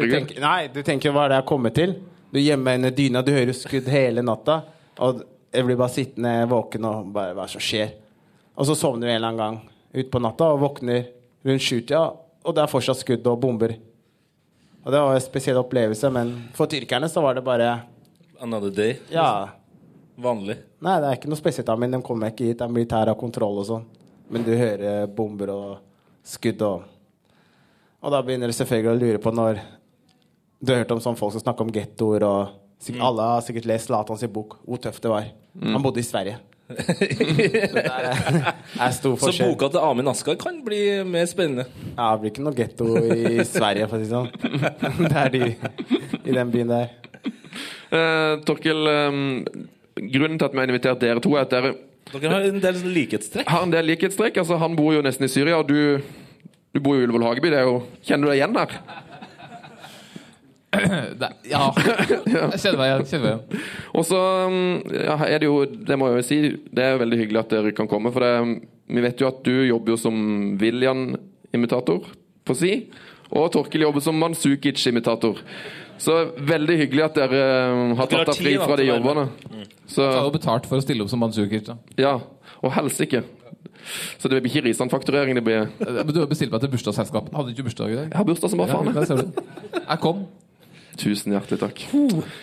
Du 0.00 0.06
tenker, 0.08 0.40
nei, 0.42 0.58
du 0.72 0.80
tenker 0.86 1.14
hva 1.14 1.26
er 1.26 1.34
det 1.34 1.38
jeg 1.38 1.44
har 1.44 1.50
kommet 1.52 1.76
til? 1.76 1.94
Du 2.30 2.38
gjemmer 2.40 2.78
under 2.78 2.94
dyna, 2.94 3.22
du 3.22 3.32
hører 3.34 3.56
skudd 3.56 3.88
hele 3.90 4.22
natta. 4.22 4.60
Og 5.02 5.22
jeg 5.50 5.66
blir 5.66 5.78
bare 5.80 5.94
sittende 5.94 6.34
våken 6.50 6.86
og 6.86 7.12
bare 7.14 7.34
Hva 7.34 7.44
er 7.44 7.50
det 7.50 7.54
som 7.56 7.64
skjer? 7.64 7.94
Og 8.54 8.68
så 8.68 8.76
sovner 8.78 9.08
du 9.08 9.10
en 9.10 9.16
eller 9.16 9.32
annen 9.32 9.40
gang 9.40 9.60
utpå 10.00 10.20
natta 10.22 10.52
og 10.54 10.60
våkner 10.62 11.08
rundt 11.46 11.64
sjutida, 11.64 12.02
og 12.44 12.54
det 12.54 12.62
er 12.62 12.70
fortsatt 12.70 13.00
skudd 13.00 13.26
og 13.26 13.40
bomber. 13.42 13.74
Og 14.84 14.92
det 14.92 15.00
var 15.00 15.16
en 15.16 15.24
spesiell 15.24 15.58
opplevelse, 15.60 16.10
men 16.14 16.30
for 16.56 16.70
tyrkerne 16.70 17.08
så 17.10 17.22
var 17.24 17.36
det 17.36 17.44
bare 17.44 17.72
Another 18.40 18.70
day. 18.72 18.94
Ja. 19.12 19.50
Vanlig. 20.16 20.56
Nei, 20.80 20.94
det 21.00 21.08
er 21.08 21.18
ikke 21.18 21.28
noe 21.28 21.40
spesielt, 21.40 21.72
men 21.80 21.92
de 21.92 22.00
kommer 22.04 22.32
ikke 22.32 22.46
hit. 22.48 22.56
Det 22.60 22.64
er 22.64 22.72
militær 22.72 23.10
av 23.12 23.18
kontroll 23.20 23.58
og 23.60 23.66
sånn. 23.68 23.84
Men 24.32 24.46
du 24.46 24.54
hører 24.56 25.10
bomber 25.12 25.52
og 25.52 25.74
skudd 26.24 26.62
og 26.64 26.86
Og 28.00 28.08
da 28.14 28.22
begynner 28.24 28.48
du 28.48 28.56
selvfølgelig 28.56 28.90
å 28.94 29.00
lure 29.00 29.20
på 29.20 29.30
når 29.34 29.58
Du 30.60 30.72
har 30.72 30.82
hørt 30.82 30.92
om 30.92 31.00
sånn 31.00 31.16
folk 31.16 31.32
som 31.32 31.40
snakker 31.40 31.64
om 31.64 31.72
gettoer 31.72 32.24
og 32.28 32.54
sikkert, 32.80 33.02
Alle 33.06 33.28
har 33.32 33.44
sikkert 33.44 33.68
lest 33.70 33.90
Latans 33.92 34.24
bok, 34.32 34.58
hvor 34.66 34.80
tøft 34.82 35.02
det 35.04 35.12
var. 35.12 35.28
Han 35.64 35.82
bodde 35.84 36.02
i 36.02 36.06
Sverige. 36.06 36.36
det 36.70 37.72
der 37.74 38.04
er, 38.06 38.50
er 38.78 38.92
stor 38.94 39.16
Så 39.18 39.32
boka 39.42 39.66
til 39.74 39.82
Amin 39.82 40.06
Askar 40.12 40.36
kan 40.38 40.60
bli 40.62 41.00
mer 41.02 41.26
spennende. 41.26 41.64
Ja, 41.96 42.12
det 42.12 42.20
blir 42.22 42.30
ikke 42.30 42.44
noe 42.46 42.54
getto 42.54 42.86
i 43.10 43.42
Sverige, 43.48 43.88
for 43.90 43.98
å 43.98 44.04
si 44.04 44.06
det 44.06 44.14
sånn. 44.14 45.00
Det 45.00 45.10
er 45.24 45.32
de 45.34 45.42
i 46.20 46.36
den 46.36 46.52
byen 46.54 46.70
der. 46.70 46.92
Eh, 47.90 48.36
Torkel, 48.46 48.86
eh, 48.86 49.18
grunnen 49.98 50.38
til 50.38 50.46
at 50.46 50.54
vi 50.54 50.62
har 50.62 50.70
invitert 50.70 51.02
dere 51.02 51.24
to, 51.24 51.34
er 51.34 51.48
at 51.48 51.56
dere 51.56 51.74
Dere 52.10 52.30
har 52.32 52.46
en 52.48 52.62
del 52.62 52.78
likhetstrekk. 52.94 53.46
har 53.50 53.62
en 53.62 53.70
del 53.70 53.86
likhetstrekk. 53.86 54.38
Altså, 54.42 54.56
han 54.58 54.74
bor 54.78 54.94
jo 54.94 55.02
nesten 55.02 55.26
i 55.26 55.30
Syria, 55.30 55.58
og 55.60 55.68
du, 55.68 56.00
du 56.74 56.80
bor 56.82 56.96
jo 56.96 57.02
i 57.02 57.06
Ullevål 57.08 57.28
Hageby. 57.28 57.52
Det 57.52 57.60
er 57.60 57.68
jo, 57.68 57.76
kjenner 58.02 58.26
du 58.26 58.30
deg 58.32 58.40
igjen 58.40 58.56
der? 58.56 58.78
Det, 61.20 61.28
ja. 61.50 61.64
Jeg 61.74 62.60
kjenner 62.62 62.78
meg 62.78 62.88
igjen. 62.90 63.06
Kjenner 63.10 63.24
meg 63.24 63.32
igjen. 63.32 63.64
Og 63.98 64.06
så 64.06 64.20
mm, 64.50 64.92
ja, 64.94 65.16
er 65.26 65.42
det 65.42 65.48
jo, 65.48 65.56
det 65.66 65.98
må 65.98 66.10
jeg 66.10 66.20
jo 66.20 66.26
si, 66.28 66.38
det 66.70 66.84
er 66.86 67.00
veldig 67.00 67.18
hyggelig 67.24 67.40
at 67.42 67.54
dere 67.56 67.72
kan 67.76 67.90
komme. 67.90 68.12
For 68.14 68.22
det, 68.22 68.60
vi 68.90 69.04
vet 69.04 69.22
jo 69.22 69.28
at 69.30 69.42
du 69.46 69.54
jobber 69.66 69.94
jo 69.94 69.98
som 70.00 70.20
William-imitator 70.60 72.06
på 72.46 72.56
si, 72.58 72.74
og 73.30 73.50
Torkel 73.54 73.86
jobber 73.86 74.04
som 74.04 74.18
Manzukic-imitator. 74.18 75.42
Så 76.00 76.16
veldig 76.48 76.78
hyggelig 76.80 77.04
at 77.10 77.18
dere 77.18 77.42
mm, 77.74 77.96
har 77.98 78.08
tatt 78.10 78.30
deg 78.30 78.38
fri 78.40 78.54
fra 78.62 78.78
de 78.80 78.86
jobbene. 78.88 79.26
Så, 79.90 80.06
har 80.06 80.24
jo 80.24 80.34
betalt 80.38 80.70
for 80.70 80.80
å 80.80 80.84
stille 80.84 81.04
opp 81.04 81.10
som 81.12 81.20
Manzukic. 81.22 81.68
ja, 82.00 82.14
og 82.60 82.74
helsike. 82.76 83.24
Så 84.20 84.28
det 84.28 84.40
blir 84.42 84.52
ikke 84.52 84.68
Risan-fakturering, 84.68 85.34
det 85.34 85.42
blir 85.44 85.70
Men 85.80 86.12
du 86.12 86.20
har 86.20 86.28
bestilt 86.30 86.52
meg 86.52 86.62
til 86.62 86.70
bursdagsselskap. 86.72 87.30
Hadde 87.34 87.50
du 87.50 87.56
ikke 87.56 87.68
bursdag 87.70 87.94
i 87.94 87.98
dag? 87.98 88.08
Jeg 88.10 88.18
har 88.20 88.28
bursdag 88.28 88.52
som 88.52 88.62
bare 88.62 88.76
faen. 88.76 89.32
Jeg 89.80 90.00
kom. 90.04 90.24
Tusen 91.00 91.32
hjertelig 91.32 91.60
takk. 91.62 91.82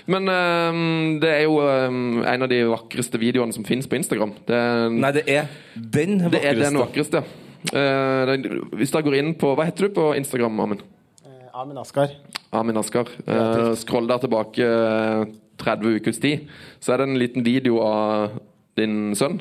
Men 0.09 0.29
um, 0.31 1.17
det 1.21 1.29
er 1.29 1.43
jo 1.45 1.59
um, 1.61 2.21
en 2.25 2.45
av 2.45 2.49
de 2.49 2.63
vakreste 2.71 3.19
videoene 3.21 3.53
som 3.53 3.65
finnes 3.67 3.85
på 3.89 3.99
Instagram. 3.99 4.31
Det 4.47 4.57
er, 4.57 4.87
Nei, 4.95 5.11
det 5.13 5.25
er 5.29 5.51
den 5.75 6.15
vakreste. 6.23 6.31
det 6.33 6.41
er 6.49 6.61
den 6.63 6.79
vakreste. 6.81 7.21
Uh, 7.69 8.21
den, 8.31 8.45
det, 8.45 8.61
hvis 8.79 8.93
dere 8.93 9.05
går 9.05 9.17
inn 9.19 9.31
på 9.37 9.51
Hva 9.57 9.65
heter 9.67 9.87
du 9.89 9.95
på 9.97 10.07
Instagram, 10.17 10.57
Amin? 10.63 10.81
Uh, 11.25 11.49
Amin 11.61 11.77
Askar. 11.81 12.15
Amin 12.55 12.79
Askar. 12.81 13.11
Uh, 13.27 13.75
scroll 13.77 14.09
der 14.09 14.21
tilbake 14.23 14.63
eh, 14.65 15.27
30 15.61 15.97
ukers 15.99 16.19
tid, 16.23 16.47
så 16.81 16.93
er 16.93 17.01
det 17.01 17.07
en 17.11 17.19
liten 17.21 17.45
video 17.45 17.79
av 17.83 18.37
din 18.77 19.11
sønn. 19.17 19.39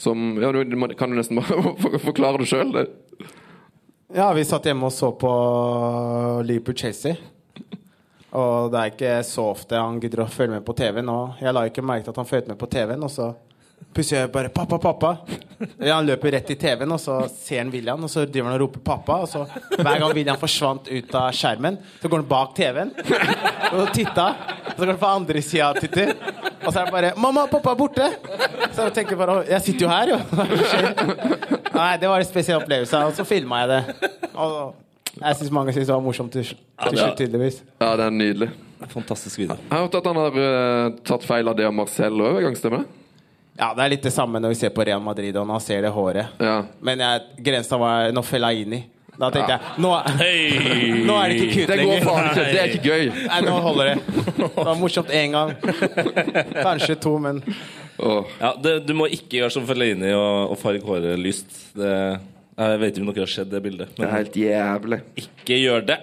Som 0.00 0.38
ja, 0.40 0.52
du, 0.54 0.62
du 0.68 0.76
må- 0.80 0.92
Kan 0.98 1.12
du 1.12 1.18
nesten 1.18 1.36
bare 1.40 2.00
forklare 2.08 2.40
det 2.42 2.48
sjøl? 2.50 2.72
Ja, 4.12 4.30
vi 4.36 4.44
satt 4.44 4.66
hjemme 4.68 4.88
og 4.88 4.92
så 4.92 5.12
på 5.16 5.30
Liverpool-Chelsea. 6.48 7.16
Og 8.32 8.72
det 8.72 8.80
er 8.80 8.92
ikke 8.94 9.14
så 9.28 9.46
ofte 9.52 9.76
han 9.76 9.98
gidder 10.00 10.24
å 10.24 10.30
følge 10.32 10.56
med 10.56 10.64
på 10.64 10.74
TV-en. 10.76 11.10
Og 11.12 11.40
jeg 11.42 11.52
la 11.52 11.64
ikke 11.68 11.84
merke 11.84 12.06
til 12.06 12.14
at 12.14 12.20
han 12.22 12.28
fulgte 12.28 12.54
med 12.54 12.60
på 12.60 12.70
TV-en, 12.72 13.04
og 13.04 13.12
så 13.12 13.32
plutselig 13.92 14.20
jeg 14.20 14.32
bare 14.32 14.48
'Pappa, 14.48 14.78
pappa!' 14.78 15.16
Ja, 15.78 15.96
han 15.96 16.06
løper 16.06 16.32
rett 16.32 16.50
i 16.50 16.56
TV-en, 16.56 16.92
og 16.92 17.00
så 17.00 17.28
ser 17.28 17.58
han 17.58 17.70
William, 17.70 18.02
og 18.02 18.10
så 18.10 18.24
driver 18.24 18.48
han 18.48 18.56
og 18.56 18.62
roper 18.64 18.80
'pappa'. 18.80 19.18
Og 19.22 19.28
så 19.28 19.44
hver 19.76 19.98
gang 19.98 20.14
William 20.14 20.38
forsvant 20.40 20.88
ut 20.88 21.14
av 21.14 21.32
skjermen, 21.36 21.76
så 22.00 22.08
går 22.08 22.22
han 22.22 22.28
bak 22.30 22.54
TV-en 22.56 22.94
og 23.72 23.92
titta. 23.92 24.26
Så 24.70 24.78
går 24.78 24.94
han 24.94 25.02
på 25.02 25.10
andre 25.10 25.42
sida 25.42 25.68
og 25.74 25.80
titter. 25.82 26.14
Og 26.64 26.72
så 26.72 26.80
er 26.80 26.84
det 26.84 26.92
bare 26.92 27.12
'Mamma, 27.16 27.46
pappa 27.50 27.70
er 27.70 27.76
borte!' 27.76 28.08
Så 28.72 28.82
jeg 28.88 28.94
tenker 28.94 29.16
bare 29.16 29.44
'Jeg 29.44 29.62
sitter 29.62 29.80
jo 29.80 29.88
her, 29.88 30.06
jo'. 30.06 30.20
Nei, 31.74 31.96
det 31.96 32.08
var 32.08 32.18
en 32.18 32.24
spesiell 32.24 32.62
opplevelse, 32.62 32.96
og 32.96 33.12
så 33.12 33.24
filma 33.24 33.66
jeg 33.66 33.68
det. 33.68 34.10
Og 34.34 34.74
jeg 35.22 35.38
syns 35.40 35.52
mange 35.54 35.74
syns 35.76 35.88
det 35.88 35.94
var 35.94 36.04
morsomt 36.04 36.32
til, 36.34 36.44
til 36.46 36.98
slutt, 36.98 37.16
tydeligvis. 37.18 37.62
Ja, 37.80 37.92
det 38.00 38.08
er 38.08 38.16
nydelig. 38.16 38.50
Fantastisk 38.90 39.38
video. 39.38 39.56
Jeg 39.56 39.70
har 39.76 39.84
hørt 39.84 39.94
at 40.00 40.08
han 40.10 40.18
har 40.18 40.40
eh, 40.42 40.96
tatt 41.06 41.26
feil 41.26 41.48
av 41.48 41.56
det 41.58 41.68
av 41.68 41.74
Marcel 41.76 42.24
òg 42.24 42.40
en 42.40 42.48
gang, 42.48 42.58
stemmer 42.58 42.82
det? 42.82 42.98
Ja, 43.60 43.68
det 43.76 43.84
er 43.84 43.92
litt 43.92 44.06
det 44.06 44.14
samme 44.14 44.40
når 44.40 44.54
vi 44.54 44.58
ser 44.62 44.72
på 44.74 44.84
Real 44.88 45.02
Madrid, 45.04 45.36
og 45.36 45.50
han 45.52 45.60
ser 45.62 45.84
det 45.84 45.92
håret. 45.92 46.40
Ja. 46.40 46.56
Men 46.80 47.02
jeg, 47.04 47.22
grensa 47.46 47.78
var 47.80 48.10
når 48.16 48.26
Fellaini. 48.26 48.80
Da 49.12 49.28
tenkte 49.28 49.58
jeg 49.58 49.82
nå, 49.84 49.90
nå 51.08 51.16
er 51.20 51.28
det 51.28 51.34
ikke 51.36 51.48
kutt 51.52 51.68
Det 51.68 51.76
går 51.76 51.90
lenger. 51.90 52.06
faen 52.06 52.28
ikke. 52.30 52.44
Det 52.48 52.60
er 52.62 52.70
ikke 52.72 52.88
gøy. 52.88 53.10
Nei, 53.28 53.40
nå 53.44 53.56
holder 53.66 53.90
det. 53.90 54.22
Det 54.40 54.48
var 54.56 54.78
morsomt 54.80 55.12
én 55.12 55.36
gang. 55.36 55.52
Kanskje 56.66 56.96
to, 57.04 57.12
men 57.20 57.42
oh. 58.00 58.24
Ja, 58.40 58.54
det, 58.64 58.72
du 58.88 58.94
må 58.96 59.10
ikke 59.12 59.42
gjøre 59.42 59.52
som 59.52 59.68
Fellaini 59.68 60.14
og, 60.16 60.54
og 60.54 60.58
farge 60.62 60.80
håret 60.88 61.20
lyst. 61.20 61.52
Det, 61.76 61.92
jeg 62.58 62.80
vet 62.82 62.96
ikke 62.96 63.04
om 63.06 63.10
dere 63.12 63.24
har 63.24 63.32
sett 63.32 63.50
det 63.52 63.62
bildet. 63.64 63.92
Det 63.96 64.04
er 64.06 64.14
helt 64.16 64.36
jævlig. 64.36 65.00
ikke 65.22 65.58
gjør 65.58 65.86
det. 65.88 65.98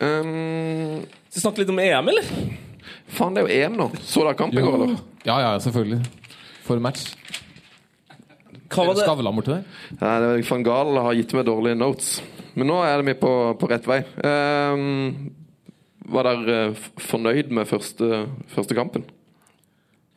Um, 0.00 1.02
Skal 1.28 1.36
vi 1.36 1.42
snakke 1.44 1.62
litt 1.62 1.72
om 1.72 1.80
EM, 1.82 2.12
eller? 2.14 2.34
faen, 3.10 3.34
det 3.34 3.42
er 3.42 3.48
jo 3.48 3.56
EM 3.66 3.76
nå. 3.78 3.88
Så 4.06 4.22
dere 4.24 4.38
kamp 4.38 4.54
i 4.56 4.62
går, 4.64 4.76
eller? 4.78 5.02
Ja, 5.26 5.36
ja, 5.42 5.50
selvfølgelig. 5.60 6.00
For 6.64 6.80
match. 6.82 7.10
Hva 8.70 8.86
var 8.86 8.94
det? 8.94 9.04
Skavlan 9.04 9.36
borti 9.36 9.52
der. 9.52 9.64
Nei, 9.98 10.14
det 10.22 10.30
er 10.30 10.44
Van 10.46 10.64
Gahl 10.64 11.00
har 11.02 11.16
gitt 11.18 11.34
meg 11.34 11.46
dårlige 11.48 11.78
notes. 11.78 12.10
Men 12.54 12.70
nå 12.70 12.78
er 12.86 13.02
vi 13.06 13.16
på, 13.18 13.32
på 13.58 13.70
rett 13.70 13.86
vei. 13.90 14.00
Um, 14.24 15.32
var 16.10 16.26
dere 16.26 16.56
eh, 16.70 16.86
fornøyd 17.02 17.52
med 17.54 17.68
første, 17.70 18.24
første 18.54 18.76
kampen? 18.78 19.04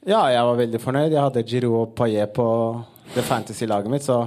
ja, 0.03 0.19
jeg 0.34 0.43
var 0.43 0.58
veldig 0.60 0.79
fornøyd. 0.84 1.13
Jeg 1.13 1.21
hadde 1.21 1.43
Giroud 1.47 1.75
og 1.79 1.93
Paillet 1.95 2.34
på 2.36 2.47
det 3.13 3.23
fantasy-laget 3.23 3.91
mitt, 3.91 4.03
så 4.03 4.25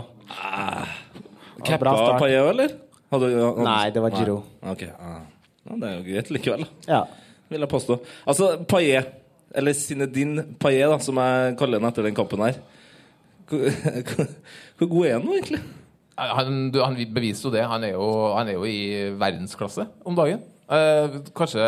Cappa 1.67 1.95
start. 1.97 2.27
Eller? 2.31 2.75
Hadde, 3.13 3.31
hadde, 3.31 3.67
Nei, 3.67 3.85
det 3.95 4.03
var 4.03 4.17
Giro. 4.17 4.41
Okay. 4.73 4.91
ah. 4.99 5.23
ja, 5.67 5.79
Det 5.79 5.89
er 5.89 5.95
jo 5.95 6.05
greit 6.09 6.33
likevel, 6.35 6.67
da. 6.67 6.91
Ja. 6.91 7.03
vil 7.53 7.63
jeg 7.63 7.71
påstå. 7.71 7.99
Altså, 8.27 8.51
Paillet, 8.69 9.13
eller 9.57 9.77
Sinedin 9.79 10.41
Paillet, 10.61 10.91
da, 10.91 10.99
som 11.03 11.21
jeg 11.23 11.55
kaller 11.61 11.81
ham 11.81 11.89
etter 11.89 12.09
den 12.09 12.17
kampen 12.17 12.43
her 12.43 12.59
Hvor, 13.47 13.63
hvor, 14.79 14.89
god 14.91 15.07
er 15.07 15.15
han 15.15 15.27
nå, 15.29 15.37
egentlig? 15.39 15.63
Han, 16.19 16.59
du, 16.75 16.81
han 16.83 16.99
beviste 17.15 17.47
jo 17.47 17.55
det. 17.55 17.63
Han 17.69 17.85
er 17.85 17.95
jo, 17.95 18.07
han 18.35 18.49
er 18.51 18.57
jo 18.57 18.67
i 18.67 19.13
verdensklasse 19.21 19.87
om 20.09 20.17
dagen. 20.19 20.43
Eh, 20.67 21.17
kanskje 21.37 21.63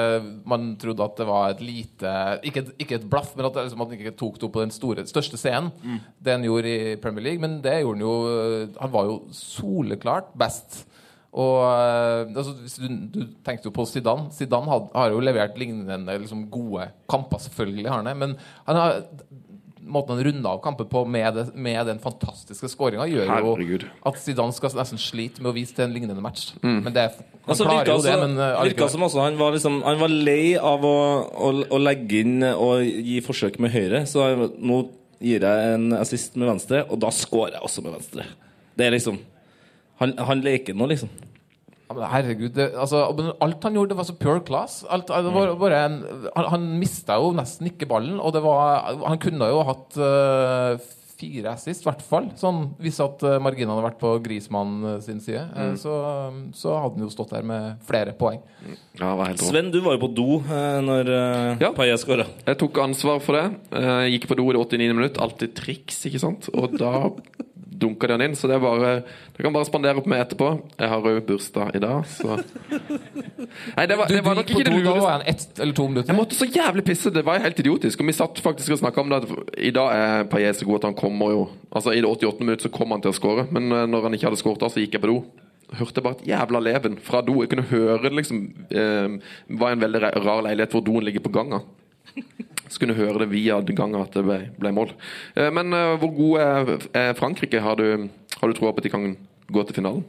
man 0.49 0.73
trodde 0.81 1.05
at 1.05 1.21
det 1.21 1.27
var 1.29 1.53
et 1.53 1.61
lite 1.63 2.13
Ikke 2.43 2.65
et, 2.65 2.73
ikke 2.83 2.97
et 2.97 3.05
blaff, 3.07 3.29
men 3.37 3.47
at, 3.47 3.55
det, 3.55 3.69
liksom, 3.69 3.85
at 3.85 3.93
han 3.93 4.01
ikke 4.01 4.17
tok 4.19 4.41
det 4.41 4.49
opp 4.49 4.57
på 4.57 4.65
den 4.65 4.75
store, 4.75 5.05
største 5.07 5.39
scenen. 5.39 5.71
Det 6.19 6.35
han 6.35 6.47
gjorde 6.47 6.73
i 6.73 6.97
Premier 6.99 7.29
League. 7.29 7.43
Men 7.45 7.61
det 7.63 7.77
gjorde 7.83 7.99
han 7.99 8.07
jo 8.07 8.15
Han 8.81 8.95
var 8.97 9.11
jo 9.11 9.19
soleklart 9.39 10.33
best. 10.39 10.83
Og 11.39 11.61
eh, 11.63 12.33
altså, 12.35 12.57
hvis 12.65 12.79
du, 12.81 12.89
du 13.15 13.21
tenkte 13.47 13.71
jo 13.71 13.77
på 13.77 13.87
Zidane. 13.87 14.33
Zidane 14.35 14.73
had, 14.73 14.89
har 14.95 15.15
jo 15.15 15.23
levert 15.23 15.59
lignende 15.61 16.19
liksom, 16.19 16.49
gode 16.51 16.89
kamper, 17.11 17.39
selvfølgelig 17.45 17.91
har 17.91 18.03
han 18.03 18.11
det. 18.11 18.17
Men 18.17 18.35
han 18.67 18.81
har 18.83 19.03
måten 19.89 20.15
han 20.17 20.25
runda 20.27 20.51
av 20.53 20.61
kampen 20.65 20.89
på 20.91 21.03
med, 21.09 21.27
det, 21.37 21.45
med 21.57 21.81
den 21.89 21.99
fantastiske 22.03 22.69
skåringa, 22.73 23.07
gjør 23.11 23.31
Herregud. 23.33 23.87
jo 23.87 24.11
at 24.11 24.21
Zidane 24.23 24.55
skal 24.57 24.75
nesten 24.79 25.01
slite 25.01 25.43
med 25.45 25.51
å 25.53 25.55
vise 25.57 25.75
til 25.77 25.87
en 25.87 25.95
lignende 25.97 26.23
match. 26.25 26.51
Men 26.63 26.93
det, 26.95 27.09
han 27.17 27.49
Altså, 27.49 27.65
klarer 27.65 27.91
jo 27.95 28.05
det, 28.05 28.17
men 28.23 28.37
uh, 28.41 28.61
virka 28.69 28.89
som 28.93 29.07
også 29.07 29.25
han 29.25 29.39
var, 29.41 29.57
liksom, 29.57 29.81
han 29.87 30.01
var 30.01 30.13
lei 30.13 30.55
av 30.61 30.85
å, 30.85 30.95
å, 31.49 31.51
å 31.75 31.81
legge 31.81 32.23
inn 32.23 32.45
og 32.53 32.85
gi 32.85 33.19
forsøk 33.25 33.59
med 33.65 33.73
høyre. 33.75 34.05
Så 34.11 34.27
nå 34.59 34.83
gir 35.25 35.43
jeg 35.49 35.73
en 35.75 35.89
assist 35.99 36.37
med 36.39 36.53
venstre, 36.53 36.85
og 36.87 37.01
da 37.03 37.11
scorer 37.15 37.57
jeg 37.57 37.65
også 37.67 37.83
med 37.87 37.97
venstre. 37.99 38.29
Det 38.79 38.87
er 38.87 38.95
liksom 38.95 39.19
Han, 39.99 40.13
han 40.23 40.45
leker 40.45 40.77
nå, 40.79 40.87
liksom. 40.93 41.09
Ja, 41.89 41.97
men 41.97 42.05
herregud, 42.13 42.53
det, 42.53 42.69
altså, 42.77 43.07
alt 43.41 43.65
han 43.65 43.79
gjorde, 43.79 43.95
det 43.95 43.99
var 44.01 44.09
så 44.09 44.19
pure 44.21 44.43
class. 44.45 44.83
Alt, 44.93 45.09
det 45.09 45.33
var 45.33 45.55
bare 45.61 45.81
en, 45.87 45.99
han 46.37 46.49
han 46.53 46.69
mista 46.77 47.17
jo 47.17 47.33
nesten 47.37 47.71
ikke 47.71 47.89
ballen, 47.89 48.19
og 48.21 48.35
det 48.37 48.43
var 48.45 48.93
Han 49.07 49.21
kunne 49.23 49.49
jo 49.49 49.63
hatt 49.65 49.97
uh, 49.97 50.77
fire 51.19 51.53
assist, 51.55 51.83
i 51.83 51.89
hvert 51.89 52.03
fall. 52.05 52.29
Sånn, 52.39 52.61
hvis 52.83 53.01
at 53.03 53.23
uh, 53.27 53.39
marginene 53.43 53.75
hadde 53.75 53.87
vært 53.89 54.01
på 54.01 54.13
Grismann 54.23 54.77
eh, 54.85 54.99
sin 55.05 55.19
side, 55.23 55.43
mm. 55.51 55.75
så, 55.81 55.95
så 56.55 56.77
hadde 56.79 57.01
han 57.01 57.07
jo 57.09 57.11
stått 57.13 57.35
der 57.35 57.49
med 57.49 57.83
flere 57.89 58.15
poeng. 58.19 58.39
Ja, 58.99 59.15
var 59.19 59.33
helt. 59.33 59.43
Sven, 59.43 59.73
du 59.75 59.81
var 59.85 59.97
jo 59.97 60.05
på 60.05 60.13
do 60.15 60.29
eh, 60.45 60.79
når 60.85 61.11
uh, 61.11 61.65
Ja. 61.65 61.73
Paillet 61.75 62.05
skåra. 62.05 62.29
Jeg 62.47 62.61
tok 62.61 62.83
ansvar 62.85 63.23
for 63.25 63.39
det. 63.39 63.47
Jeg 63.75 64.15
gikk 64.15 64.31
på 64.31 64.39
do 64.39 64.47
i 64.53 64.55
det 64.55 64.63
89. 64.63 64.95
minutt. 64.95 65.21
Alltid 65.23 65.57
triks, 65.59 66.05
ikke 66.11 66.23
sant? 66.23 66.51
Og 66.55 66.79
da 66.79 66.93
dunka 67.81 68.09
de 68.11 68.17
han 68.17 68.25
inn. 68.27 68.37
Så 68.39 68.51
det 68.51 68.57
er 68.59 68.63
bare 68.63 68.93
Du 69.37 69.43
kan 69.43 69.55
bare 69.55 69.69
spandere 69.69 70.03
på 70.03 70.11
meg 70.11 70.25
etterpå. 70.25 70.51
Jeg 70.79 70.91
har 70.93 71.09
òg 71.11 71.21
bursdag 71.29 71.77
i 71.79 71.83
dag, 71.83 72.05
så 72.11 72.39
Nei, 73.77 73.87
det 73.89 73.97
var, 73.99 74.11
det 74.11 74.23
var 74.25 74.39
nok 74.39 74.51
ikke 74.53 74.67
det 74.67 74.75
lureste. 74.75 75.63
Jeg 76.11 76.19
måtte 76.19 76.39
så 76.39 76.49
jævlig 76.49 76.85
pisse. 76.89 77.13
Det 77.15 77.25
var 77.27 77.39
jo 77.39 77.47
helt 77.47 77.63
idiotisk. 77.65 78.03
Og 78.03 78.11
vi 78.11 78.17
satt 78.17 78.43
faktisk 78.45 78.77
og 78.77 78.83
snakka 78.83 79.05
om 79.05 79.15
det 79.15 79.23
i 79.59 79.73
dag 79.75 79.95
er 79.95 80.29
Paillet 80.31 80.59
så 80.59 80.69
god 80.69 80.83
at 80.83 80.91
han 80.91 80.99
kommer 80.99 81.35
jo 81.35 81.43
Altså 81.69 81.93
I 81.93 82.01
det 82.01 82.09
88. 82.09 82.41
minutt 82.41 82.63
så 82.65 82.71
kom 82.73 82.95
han 82.95 83.03
til 83.05 83.13
å 83.13 83.17
skåre, 83.17 83.43
men 83.53 83.67
eh, 83.77 83.85
når 83.91 84.07
han 84.07 84.15
ikke 84.17 84.31
hadde 84.31 84.41
skåret 84.41 84.63
da, 84.63 84.71
så 84.73 84.81
gikk 84.81 84.97
jeg 84.97 85.03
på 85.03 85.11
do. 85.11 85.19
Hørte 85.77 86.01
bare 86.01 86.17
et 86.17 86.31
jævla 86.31 86.63
leven 86.65 86.97
fra 87.05 87.21
do. 87.21 87.35
Jeg 87.43 87.51
kunne 87.53 87.67
høre 87.69 87.99
det 88.07 88.15
liksom 88.17 88.39
eh, 88.73 89.19
Det 89.51 89.59
var 89.61 89.75
en 89.75 89.83
veldig 89.83 90.01
rar 90.01 90.47
leilighet 90.47 90.73
hvor 90.73 90.85
doen 90.87 91.05
ligger 91.05 91.25
på 91.27 91.35
ganga. 91.35 91.61
Så 92.69 92.79
kunne 92.81 92.95
du 92.95 93.01
høre 93.01 93.23
det 93.25 93.31
via 93.33 93.61
gangen 93.65 94.01
at 94.03 94.13
det 94.13 94.25
ble, 94.27 94.39
ble 94.61 94.73
mål. 94.77 94.91
Eh, 95.37 95.49
men 95.55 95.73
eh, 95.73 95.95
hvor 96.03 96.13
god 96.17 96.41
er, 96.45 97.15
Frankrike? 97.17 97.61
Har 97.65 97.77
du, 97.81 98.09
har 98.41 98.49
du 98.49 98.55
troa 98.59 98.73
på 98.73 98.83
at 98.83 98.89
de 98.89 98.93
kan 98.93 99.07
gå 99.49 99.65
til 99.69 99.79
finalen? 99.81 100.05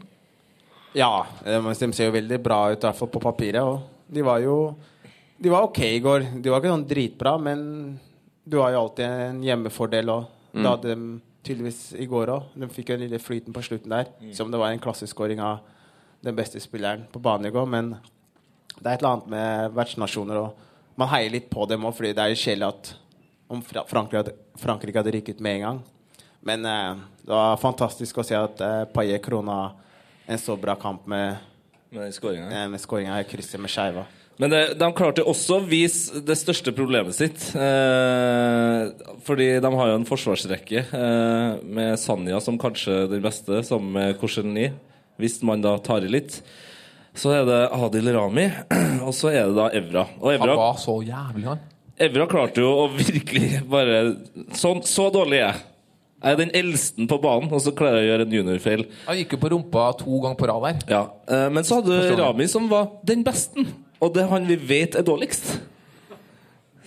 Ja, 0.98 1.26
de 1.46 1.60
de 1.62 1.92
ser 1.94 2.10
jo 2.10 2.16
veldig 2.18 2.40
bra 2.44 2.72
ut, 2.72 2.78
i 2.82 2.88
hvert 2.88 2.98
fall 2.98 3.12
på 3.14 3.22
papiret. 3.22 3.62
Og 3.64 3.82
de 4.12 4.22
var 4.26 4.40
jo 4.44 4.76
De 5.40 5.48
var 5.50 5.64
ok 5.64 5.80
i 5.86 6.00
går. 6.04 6.26
De 6.44 6.50
var 6.52 6.60
ikke 6.60 6.74
sånn 6.74 6.88
dritbra, 6.90 7.38
men 7.40 7.60
du 8.44 8.58
har 8.60 8.74
jo 8.74 8.82
alltid 8.82 9.06
en 9.06 9.42
hjemmefordel. 9.46 10.10
Og 10.10 10.26
Mm. 10.50 10.64
det 10.64 10.70
hadde 10.72 10.96
de 10.96 11.22
tydeligvis 11.46 11.94
i 12.02 12.06
går 12.10 12.28
òg. 12.34 12.44
De 12.58 12.68
fikk 12.74 12.90
jo 12.90 12.96
den 12.98 13.04
lille 13.08 13.20
flyten 13.22 13.54
på 13.54 13.62
slutten 13.62 13.90
der. 13.94 14.08
Som 14.34 14.50
det 14.52 14.58
var 14.60 14.72
en 14.74 14.80
klasseskåring 14.82 15.40
av 15.40 15.60
den 16.26 16.36
beste 16.36 16.60
spilleren 16.60 17.04
på 17.14 17.22
banen 17.22 17.46
i 17.46 17.52
går. 17.54 17.68
Men 17.70 17.92
det 18.82 18.86
er 18.86 18.94
et 18.96 19.04
eller 19.04 19.12
annet 19.14 19.28
med 19.30 19.76
vertsnasjoner 19.78 20.40
og 20.42 20.56
Man 21.00 21.12
heier 21.14 21.32
litt 21.32 21.48
på 21.52 21.64
dem 21.70 21.86
òg, 21.88 21.96
fordi 21.96 22.12
det 22.16 22.26
er 22.26 22.34
jo 22.34 22.42
kjedelig 22.42 22.68
at 22.74 22.92
om 23.50 23.62
Frankrike 23.64 24.20
hadde, 24.20 24.36
Frankrike 24.60 25.00
hadde 25.00 25.14
rykket 25.16 25.40
med 25.42 25.60
en 25.60 25.66
gang. 25.66 25.80
Men 26.46 26.66
eh, 26.68 27.04
det 27.24 27.34
var 27.34 27.62
fantastisk 27.62 28.20
å 28.20 28.26
se 28.28 28.36
at 28.38 28.62
eh, 28.64 28.84
Paillet 28.94 29.24
krona 29.24 29.60
en 30.30 30.42
så 30.42 30.58
bra 30.60 30.76
kamp 30.80 31.08
med, 31.10 31.40
Med 31.96 32.14
skåringa. 32.14 32.52
eh, 32.52 33.22
i 33.22 33.30
krysset 33.30 33.60
med 33.60 33.72
skeiva. 33.72 34.06
Men 34.40 34.54
det, 34.54 34.60
de 34.80 34.88
klarte 34.96 35.26
også 35.28 35.58
å 35.58 35.66
vise 35.68 36.22
det 36.24 36.38
største 36.40 36.72
problemet 36.76 37.16
sitt. 37.18 37.50
Eh, 37.60 38.84
fordi 39.28 39.50
de 39.60 39.72
har 39.76 39.90
jo 39.92 39.98
en 39.98 40.08
forsvarsrekke 40.08 40.84
eh, 40.96 41.58
med 41.64 42.00
Sanja 42.00 42.40
som 42.44 42.60
kanskje 42.60 43.02
den 43.12 43.24
beste, 43.26 43.60
sammen 43.68 43.92
med 43.98 44.16
Korselny. 44.22 44.70
Hvis 45.20 45.42
man 45.44 45.60
da 45.64 45.74
tar 45.84 46.08
i 46.08 46.12
litt. 46.12 46.40
Så 47.18 47.32
er 47.34 47.46
det 47.48 47.60
Adil 47.76 48.12
Rami, 48.16 48.46
og 49.08 49.14
så 49.18 49.32
er 49.34 49.50
det 49.50 49.58
da 49.58 49.70
Evra. 49.80 50.06
Og 50.22 50.36
Han 50.38 50.54
var 50.60 50.78
så 50.82 51.00
jævlig, 51.06 51.46
han. 51.50 51.64
Evra 52.00 52.28
klarte 52.32 52.64
jo 52.64 52.70
å 52.86 52.86
virkelig 52.96 53.60
bare 53.68 53.98
Sånn, 54.56 54.80
så 54.88 55.10
dårlig 55.12 55.42
er 55.42 55.46
jeg. 55.50 55.66
Jeg 56.20 56.36
er 56.36 56.40
den 56.40 56.52
eldste 56.56 57.06
på 57.08 57.18
banen, 57.24 57.48
og 57.56 57.62
så 57.64 57.72
klarer 57.76 58.02
jeg 58.02 58.08
å 58.08 58.12
gjøre 58.12 58.26
en 58.28 58.34
juniorfeil. 58.36 58.82
Han 59.08 59.20
gikk 59.22 59.36
jo 59.38 59.40
på 59.40 59.52
rumpa 59.54 59.86
to 60.02 60.18
ganger 60.20 60.40
på 60.40 60.50
rad 60.52 60.66
der. 60.66 60.80
Ja, 60.92 61.02
eh, 61.32 61.46
Men 61.50 61.64
så 61.68 61.80
hadde 61.80 61.96
du? 61.96 62.16
Rami 62.20 62.48
som 62.52 62.68
var 62.72 62.90
den 63.08 63.24
beste, 63.24 63.64
og 64.04 64.14
det 64.16 64.26
er 64.26 64.32
han 64.34 64.48
vi 64.48 64.58
vet 64.60 64.98
er 65.00 65.06
dårligst. 65.08 65.54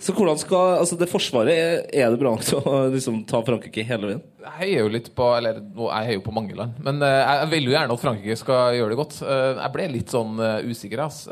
Så 0.03 0.11
hvordan 0.15 0.39
skal 0.39 0.77
Altså, 0.81 0.97
det 0.99 1.09
forsvaret 1.11 1.53
er, 1.55 2.11
det 2.11 2.19
bra 2.19 2.33
nok 2.33 2.43
til 2.45 2.59
å 2.59 2.75
liksom, 2.95 3.23
ta 3.29 3.39
Frankrike 3.45 3.85
hele 3.87 4.09
veien? 4.09 4.23
Jeg 4.43 4.55
heier 4.59 4.85
jo 4.85 4.91
litt 4.91 5.09
på 5.15 5.29
Eller 5.37 5.61
jeg 5.61 6.09
heier 6.09 6.19
jo 6.19 6.25
på 6.25 6.35
mange 6.35 6.57
land. 6.57 6.79
Men 6.83 7.01
eh, 7.05 7.19
jeg 7.23 7.51
vil 7.55 7.69
jo 7.69 7.75
gjerne 7.75 7.95
at 7.95 8.03
Frankrike 8.03 8.39
skal 8.39 8.77
gjøre 8.77 8.93
det 8.93 8.99
godt. 8.99 9.19
Eh, 9.23 9.61
jeg 9.61 9.75
ble 9.75 9.89
litt 9.93 10.13
sånn 10.13 10.41
eh, 10.43 10.67
usikker, 10.67 11.05
ass. 11.05 11.23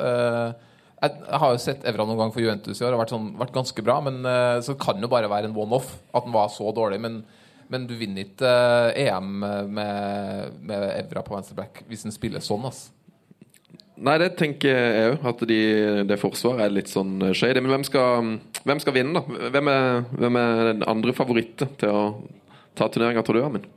Jeg, 1.01 1.17
har 1.41 1.53
jo 1.55 1.62
sett 1.62 1.86
Evra 1.89 2.05
noen 2.05 2.19
gang 2.19 2.31
for 2.34 2.43
Juventus 2.43 2.77
i 2.77 2.86
år. 2.86 2.93
Har 2.93 3.01
vært, 3.01 3.13
sånn, 3.15 3.31
vært 3.39 3.55
ganske 3.55 3.84
bra. 3.84 3.97
Men 4.05 4.21
så 4.62 4.75
kan 4.79 4.99
det 4.99 5.07
jo 5.07 5.12
bare 5.12 5.31
være 5.31 5.49
en 5.49 5.57
one-off 5.57 5.95
at 6.13 6.27
den 6.27 6.36
var 6.36 6.51
så 6.53 6.69
dårlig. 6.77 6.99
Men, 7.01 7.15
men 7.73 7.88
du 7.89 7.95
vinner 7.97 8.27
ikke 8.27 8.51
EM 9.01 9.31
med, 9.73 10.60
med 10.62 10.86
Evra 10.99 11.25
på 11.25 11.34
venstreback 11.34 11.81
hvis 11.89 12.05
den 12.05 12.13
spiller 12.13 12.45
sånn, 12.45 12.69
ass. 12.69 12.91
Nei, 14.01 14.15
det 14.21 14.31
tenker 14.39 14.71
jeg 14.71 15.09
òg. 15.11 15.27
At 15.31 15.43
de, 15.49 15.59
det 16.09 16.17
forsvaret 16.21 16.65
er 16.65 16.73
litt 16.73 16.89
sånn 16.89 17.19
shady. 17.37 17.61
Men 17.61 17.75
hvem 17.75 17.85
skal, 17.85 18.31
hvem 18.65 18.81
skal 18.81 18.95
vinne, 18.97 19.21
da? 19.21 19.49
Hvem 19.53 19.69
er, 19.69 20.01
hvem 20.17 20.39
er 20.41 20.63
den 20.71 20.87
andre 20.89 21.13
favoritten 21.17 21.75
til 21.81 21.93
å 21.93 22.01
ta 22.77 22.87
turneringa, 22.89 23.23
tror 23.25 23.37
du, 23.37 23.43
Amin? 23.45 23.67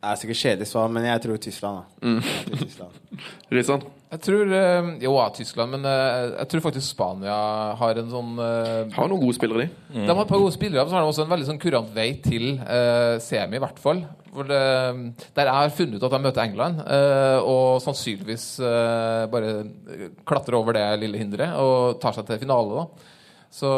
Det 0.00 0.08
er 0.08 0.20
sikkert 0.20 0.40
kjedelig 0.40 0.68
svar, 0.70 0.92
men 0.92 1.04
jeg 1.04 1.24
tror 1.24 1.40
Tyskland. 1.44 1.80
Da. 1.80 2.08
Mm. 2.08 2.60
Tyskland. 2.64 3.00
Risan? 3.56 3.88
Jeg 4.10 4.22
tror 4.24 4.52
eh, 4.56 4.88
Jo, 5.04 5.12
ja, 5.14 5.26
Tyskland, 5.34 5.76
men 5.76 5.86
eh, 5.86 6.32
jeg 6.40 6.50
tror 6.50 6.64
faktisk 6.64 6.86
Spania 6.96 7.34
har 7.78 8.00
en 8.00 8.10
sånn 8.10 8.32
eh, 8.42 8.88
Har 8.96 9.10
noen 9.10 9.22
gode 9.22 9.36
spillere, 9.36 9.68
de. 9.68 10.00
De 10.02 10.08
har 10.08 10.24
et 10.24 10.32
par 10.32 10.42
gode 10.42 10.54
spillere, 10.56 10.82
men 10.82 10.90
så 10.90 10.98
har 10.98 11.04
de 11.06 11.12
også 11.12 11.26
en 11.26 11.30
veldig 11.34 11.48
sånn 11.50 11.60
kurant 11.62 11.92
vei 11.94 12.08
til 12.24 12.56
uh, 12.58 13.20
semi, 13.22 13.58
i 13.58 13.62
hvert 13.62 13.78
fall. 13.82 14.02
Det, 14.30 14.58
der 15.34 15.48
jeg 15.50 15.56
har 15.56 15.72
funnet 15.74 15.98
ut 15.98 16.06
at 16.06 16.14
de 16.14 16.20
møter 16.22 16.42
England, 16.44 16.82
uh, 16.86 17.38
og 17.42 17.80
sannsynligvis 17.82 18.46
uh, 18.62 19.26
bare 19.30 19.54
klatrer 20.26 20.58
over 20.58 20.78
det 20.78 20.84
lille 21.02 21.18
hinderet 21.18 21.58
og 21.58 21.98
tar 22.02 22.14
seg 22.16 22.28
til 22.28 22.42
finale. 22.42 22.82
da. 22.82 23.16
Så 23.50 23.70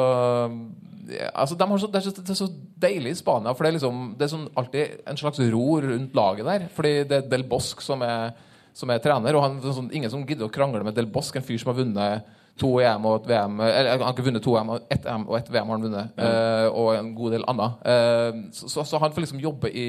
altså, 1.32 1.56
de 1.56 1.68
har 1.68 1.80
så, 1.80 1.88
det, 1.88 2.00
er 2.00 2.06
så, 2.08 2.14
det 2.22 2.34
er 2.34 2.40
så 2.40 2.48
deilig 2.82 3.12
i 3.14 3.20
Spania, 3.20 3.52
for 3.56 3.64
det 3.64 3.72
er, 3.72 3.76
liksom, 3.78 4.00
det 4.18 4.26
er 4.26 4.32
sånn 4.32 4.48
alltid 4.60 5.04
en 5.08 5.20
slags 5.20 5.40
ro 5.52 5.66
rundt 5.84 6.16
laget 6.16 6.48
der. 6.48 6.66
Fordi 6.76 6.94
det 7.08 7.18
er 7.18 7.30
Del 7.32 7.46
Bosque 7.48 7.84
som 7.84 8.04
er, 8.06 8.32
som 8.76 8.90
er 8.92 9.02
trener, 9.04 9.37
og 9.37 9.44
han, 9.44 9.58
sånn, 9.62 9.90
ingen 9.94 10.12
som 10.12 10.24
gidder 10.26 10.48
å 10.48 10.52
krangle 10.52 10.85
med 10.87 10.96
Del 10.96 11.11
Bosque, 11.12 11.40
en 11.40 11.46
fyr 11.46 11.61
som 11.61 11.72
har 11.72 11.80
vunnet 11.82 12.38
to 12.60 12.68
EM 12.84 13.06
og 13.08 13.14
et 13.22 13.28
VM 13.30 13.60
Eller 13.64 13.88
han 13.96 14.02
har 14.04 14.12
ikke 14.12 14.24
vunnet 14.26 14.42
to 14.44 14.52
EM, 14.60 14.70
ett 14.92 15.06
EM 15.08 15.22
og 15.26 15.36
ett 15.38 15.48
VM 15.50 15.70
har 15.70 15.78
han 15.78 15.84
vunnet. 15.86 16.18
eh, 16.20 16.66
og 16.68 16.90
en 16.94 17.08
god 17.16 17.32
del 17.32 17.44
annet. 17.48 17.78
Uh, 17.80 18.42
så, 18.52 18.68
så, 18.68 18.84
så 18.86 18.98
han 19.00 19.12
får 19.14 19.24
liksom 19.24 19.40
jobbe 19.40 19.70
i, 19.72 19.86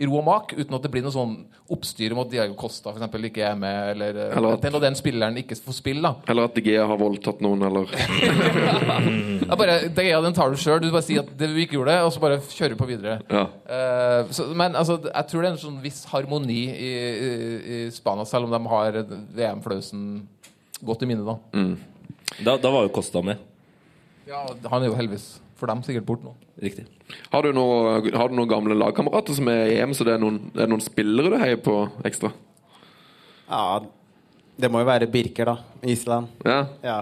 i 0.00 0.06
ro 0.08 0.16
og 0.18 0.24
mak 0.26 0.54
uten 0.56 0.74
at 0.78 0.82
det 0.86 0.90
blir 0.94 1.04
noe 1.04 1.12
sånn 1.14 1.34
oppstyr 1.70 2.14
om 2.16 2.22
at 2.24 2.30
Diego 2.32 2.54
Costa 2.58 2.88
for 2.90 2.96
eksempel, 2.98 3.26
ikke 3.28 3.44
er 3.50 3.54
med, 3.60 3.90
eller, 3.92 4.16
eh, 4.24 4.36
Eller 4.38 4.56
at- 4.56 4.64
den 4.64 4.74
og 4.78 4.82
den 4.86 4.96
spilleren 4.98 5.36
ikke 5.42 5.58
får 5.60 5.76
spille. 5.82 6.02
da 6.02 6.14
Eller 6.32 6.48
at 6.48 6.56
DG 6.56 6.70
har 6.80 6.96
voldtatt 7.00 7.42
noen, 7.44 7.62
eller 7.68 7.86
det 7.92 9.50
er 9.50 9.60
bare, 9.60 9.76
det, 9.88 10.06
ja, 10.08 10.20
Den 10.24 10.34
tar 10.36 10.50
du 10.50 10.56
sjøl. 10.60 10.80
Du 10.82 10.88
bare 10.90 11.04
sier 11.06 11.20
at 11.22 11.32
det, 11.38 11.50
vi 11.54 11.66
ikke 11.66 11.76
gjorde 11.78 11.94
det, 11.94 12.00
og 12.06 12.12
så 12.16 12.22
bare 12.22 12.40
kjører 12.42 12.74
du 12.74 12.80
på 12.80 12.88
videre. 12.90 13.18
Ja. 13.30 13.44
Uh, 13.68 14.32
så, 14.34 14.48
men 14.56 14.76
altså, 14.78 14.98
jeg 15.04 15.28
tror 15.30 15.42
det 15.44 15.50
er 15.50 15.56
en 15.58 15.62
sånn 15.66 15.82
viss 15.84 16.00
harmoni 16.10 16.62
i, 16.72 16.92
i, 16.96 17.30
i 17.76 17.82
Spania, 17.94 18.24
selv 18.28 18.48
om 18.48 18.56
de 18.56 18.72
har 18.72 19.02
VM-flausen 19.36 20.08
godt 20.84 21.04
i 21.04 21.10
minne. 21.12 21.24
da 21.28 21.36
Da, 22.44 22.56
da 22.58 22.70
var 22.72 22.86
jo 22.86 22.92
Costa 22.94 23.22
med. 23.24 23.42
Ja, 24.26 24.42
Han 24.70 24.82
er 24.82 24.90
jo 24.90 24.96
heldigvis 24.98 25.26
for 25.56 25.70
dem 25.70 25.82
sikkert 25.86 26.04
bort 26.08 26.24
nå. 26.24 26.34
Riktig. 26.60 26.84
Har 27.32 27.46
du, 27.46 27.52
noe, 27.56 28.00
har 28.12 28.28
du 28.28 28.34
noen 28.36 28.50
gamle 28.50 28.76
lagkamerater 28.76 29.36
som 29.38 29.48
er 29.48 29.70
i 29.70 29.78
EM, 29.80 29.94
så 29.96 30.04
det 30.04 30.16
er 30.16 30.20
noen, 30.20 30.40
er 30.56 30.68
noen 30.68 30.82
spillere 30.84 31.32
du 31.32 31.38
heier 31.40 31.60
på 31.62 31.76
ekstra? 32.08 32.32
Ja, 33.46 33.80
det 34.58 34.70
må 34.72 34.82
jo 34.82 34.88
være 34.88 35.08
Birker, 35.12 35.52
da. 35.52 35.56
Island. 35.86 36.28
Ja. 36.44 36.58
Ja. 36.84 36.98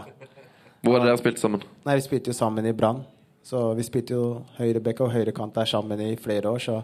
Hvor 0.85 0.99
har 0.99 1.09
dere 1.09 1.19
spilt 1.19 1.41
sammen? 1.41 1.65
Nei, 1.87 1.97
vi 1.99 2.05
spilte 2.05 2.31
jo 2.31 2.37
sammen 2.37 2.67
i 2.69 2.75
Brann. 2.77 3.03
Så 3.45 3.61
vi 3.77 3.85
spilte 3.85 4.15
jo 4.17 4.27
høyrebekk 4.59 5.03
og 5.05 5.13
høyrekant 5.13 5.57
der 5.57 5.69
sammen 5.69 6.01
i 6.01 6.15
flere 6.21 6.49
år, 6.53 6.63
så 6.65 6.79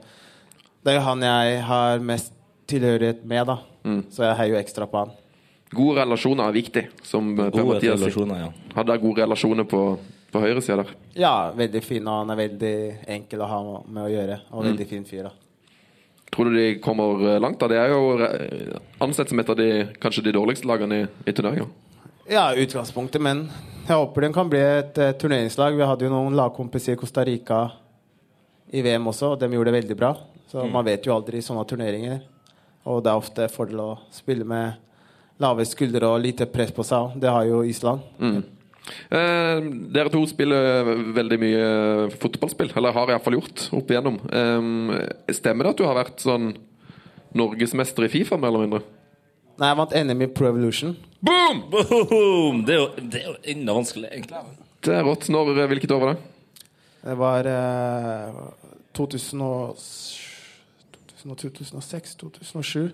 det 0.84 0.92
er 0.92 0.98
jo 0.98 1.04
han 1.06 1.22
jeg 1.24 1.62
har 1.68 2.02
mest 2.04 2.34
tilhørighet 2.68 3.22
med, 3.28 3.46
da. 3.48 3.58
Så 4.12 4.24
jeg 4.26 4.36
heier 4.38 4.54
jo 4.54 4.60
ekstra 4.60 4.86
på 4.88 5.04
han. 5.04 5.14
Gode 5.70 6.00
relasjoner 6.00 6.48
er 6.48 6.56
viktig, 6.56 6.82
som 7.06 7.28
Per 7.36 7.52
Gode 7.54 7.76
Mathias 7.76 8.00
sier. 8.02 8.32
ja. 8.40 8.48
Hadde 8.74 8.88
dere 8.90 9.02
gode 9.02 9.22
relasjoner 9.22 9.68
på, 9.70 9.82
på 10.32 10.42
høyresida 10.42 10.80
der? 10.80 10.96
Ja, 11.14 11.34
veldig 11.54 11.82
fin, 11.84 12.08
og 12.10 12.24
han 12.24 12.34
er 12.34 12.40
veldig 12.40 12.74
enkel 13.18 13.44
å 13.44 13.50
ha 13.50 13.60
med 13.86 14.02
å 14.02 14.10
gjøre. 14.10 14.40
Og 14.50 14.66
veldig 14.66 14.88
fin 14.90 15.06
fyr, 15.06 15.28
da. 15.28 15.36
Tror 16.30 16.50
du 16.50 16.56
de 16.56 16.66
kommer 16.82 17.22
eh, 17.26 17.40
langt? 17.42 17.58
da? 17.60 17.68
De 17.70 17.78
er 17.78 17.90
jo 17.90 18.16
eh, 18.22 18.74
ansett 19.02 19.30
som 19.30 19.42
et 19.42 19.50
av 19.50 19.58
de 19.58 19.70
kanskje 20.02 20.26
de 20.26 20.34
dårligste 20.34 20.66
lagene 20.70 21.02
i, 21.02 21.06
i 21.26 21.34
turneringa. 21.34 21.66
Ja, 22.30 22.48
utgangspunktet, 22.54 23.22
men 23.22 23.48
jeg 23.86 23.96
håper 23.96 24.26
den 24.26 24.34
kan 24.34 24.50
bli 24.50 24.60
et 24.62 24.98
uh, 25.02 25.10
turneringslag. 25.18 25.74
Vi 25.74 25.86
hadde 25.86 26.06
jo 26.06 26.12
noen 26.12 26.36
lagkompiser 26.38 26.94
i 26.94 26.98
Costa 27.00 27.24
Rica 27.26 27.64
i 28.70 28.82
VM 28.86 29.08
også, 29.10 29.32
og 29.32 29.40
de 29.40 29.48
gjorde 29.50 29.72
det 29.72 29.80
veldig 29.80 29.96
bra. 29.98 30.12
Så 30.50 30.62
man 30.70 30.86
vet 30.86 31.06
jo 31.06 31.14
aldri 31.14 31.40
i 31.40 31.46
sånne 31.46 31.64
turneringer. 31.66 32.20
Og 32.90 33.02
det 33.02 33.10
er 33.10 33.18
ofte 33.18 33.48
fordel 33.50 33.82
å 33.82 33.90
spille 34.14 34.46
med 34.46 34.78
lave 35.40 35.66
skuldre 35.68 36.08
og 36.08 36.22
lite 36.24 36.48
press 36.50 36.72
på 36.76 36.84
seg. 36.86 37.16
Det 37.20 37.30
har 37.32 37.46
jo 37.48 37.62
Island. 37.66 38.04
Mm. 38.20 38.40
Eh, 39.10 39.60
dere 39.94 40.10
to 40.12 40.22
spiller 40.28 40.88
veldig 41.16 41.38
mye 41.40 41.66
fotballspill, 42.20 42.72
eller 42.76 42.96
har 42.96 43.12
iallfall 43.12 43.38
gjort 43.38 43.68
opp 43.80 43.92
igjennom. 43.92 44.18
Eh, 44.28 45.34
stemmer 45.36 45.66
det 45.66 45.74
at 45.74 45.82
du 45.82 45.86
har 45.88 45.98
vært 46.00 46.24
sånn 46.24 46.52
norgesmester 47.36 48.06
i 48.06 48.10
Fifa, 48.12 48.38
mer 48.40 48.50
eller 48.50 48.66
mindre? 48.66 48.82
Nei, 49.60 49.68
jeg 49.68 49.76
vant 49.76 49.94
NM 50.08 50.24
i 50.24 50.30
Pro 50.32 50.48
Evolution. 50.48 50.96
Boom! 51.20 51.62
Boom! 51.70 52.62
Det 52.64 52.74
er 52.74 52.80
jo, 52.80 52.88
det 53.12 53.20
er 53.20 53.28
jo 53.28 53.36
enda 53.52 53.76
vanskeligere, 53.76 54.16
egentlig. 54.16 54.40
Det 54.80 54.94
er 54.96 55.04
rått. 55.04 55.28
Når, 55.32 55.52
eh, 55.58 55.68
hvilket 55.74 55.92
år 55.92 56.00
var 56.00 56.14
det? 56.14 56.64
Det 57.04 57.16
var 57.20 57.48
eh, 57.50 58.40
2007. 58.96 60.29
2006-2007. 61.28 62.90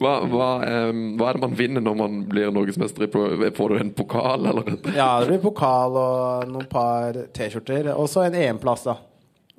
Hva, 0.00 0.12
hva, 0.28 0.48
um, 0.88 1.02
hva, 1.18 1.28
er 1.28 1.36
det 1.36 1.42
man 1.42 1.56
vinner 1.58 1.84
når 1.84 1.98
man 1.98 2.18
blir 2.28 2.52
norgesmester? 2.54 3.10
Får 3.12 3.68
du 3.72 3.78
en 3.80 3.92
pokal, 3.96 4.48
eller? 4.52 4.72
ja, 4.96 5.10
det 5.20 5.30
blir 5.30 5.42
pokal 5.44 6.00
og 6.00 6.50
noen 6.52 6.68
par 6.70 7.20
T-skjorter. 7.36 7.92
Og 7.94 8.08
så 8.12 8.26
en 8.26 8.38
EM-plass, 8.40 8.86
da. 8.88 8.96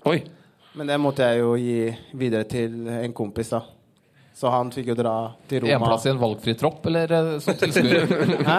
Oi. 0.09 0.21
Men 0.77 0.91
det 0.91 0.99
måtte 1.01 1.25
jeg 1.25 1.41
jo 1.41 1.55
gi 1.57 1.79
videre 2.17 2.45
til 2.49 2.87
en 2.93 3.13
kompis, 3.17 3.53
da. 3.53 3.63
Så 4.37 4.49
han 4.53 4.69
fikk 4.69 4.91
jo 4.91 4.95
dra 4.99 5.13
til 5.49 5.63
Roma. 5.63 5.73
EM-plass 5.73 6.03
i 6.05 6.11
en 6.11 6.19
valgfri 6.21 6.53
tropp, 6.59 6.83
eller 6.85 7.13
eh, 7.17 7.29
som 7.41 7.55
tilskuer? 7.57 8.11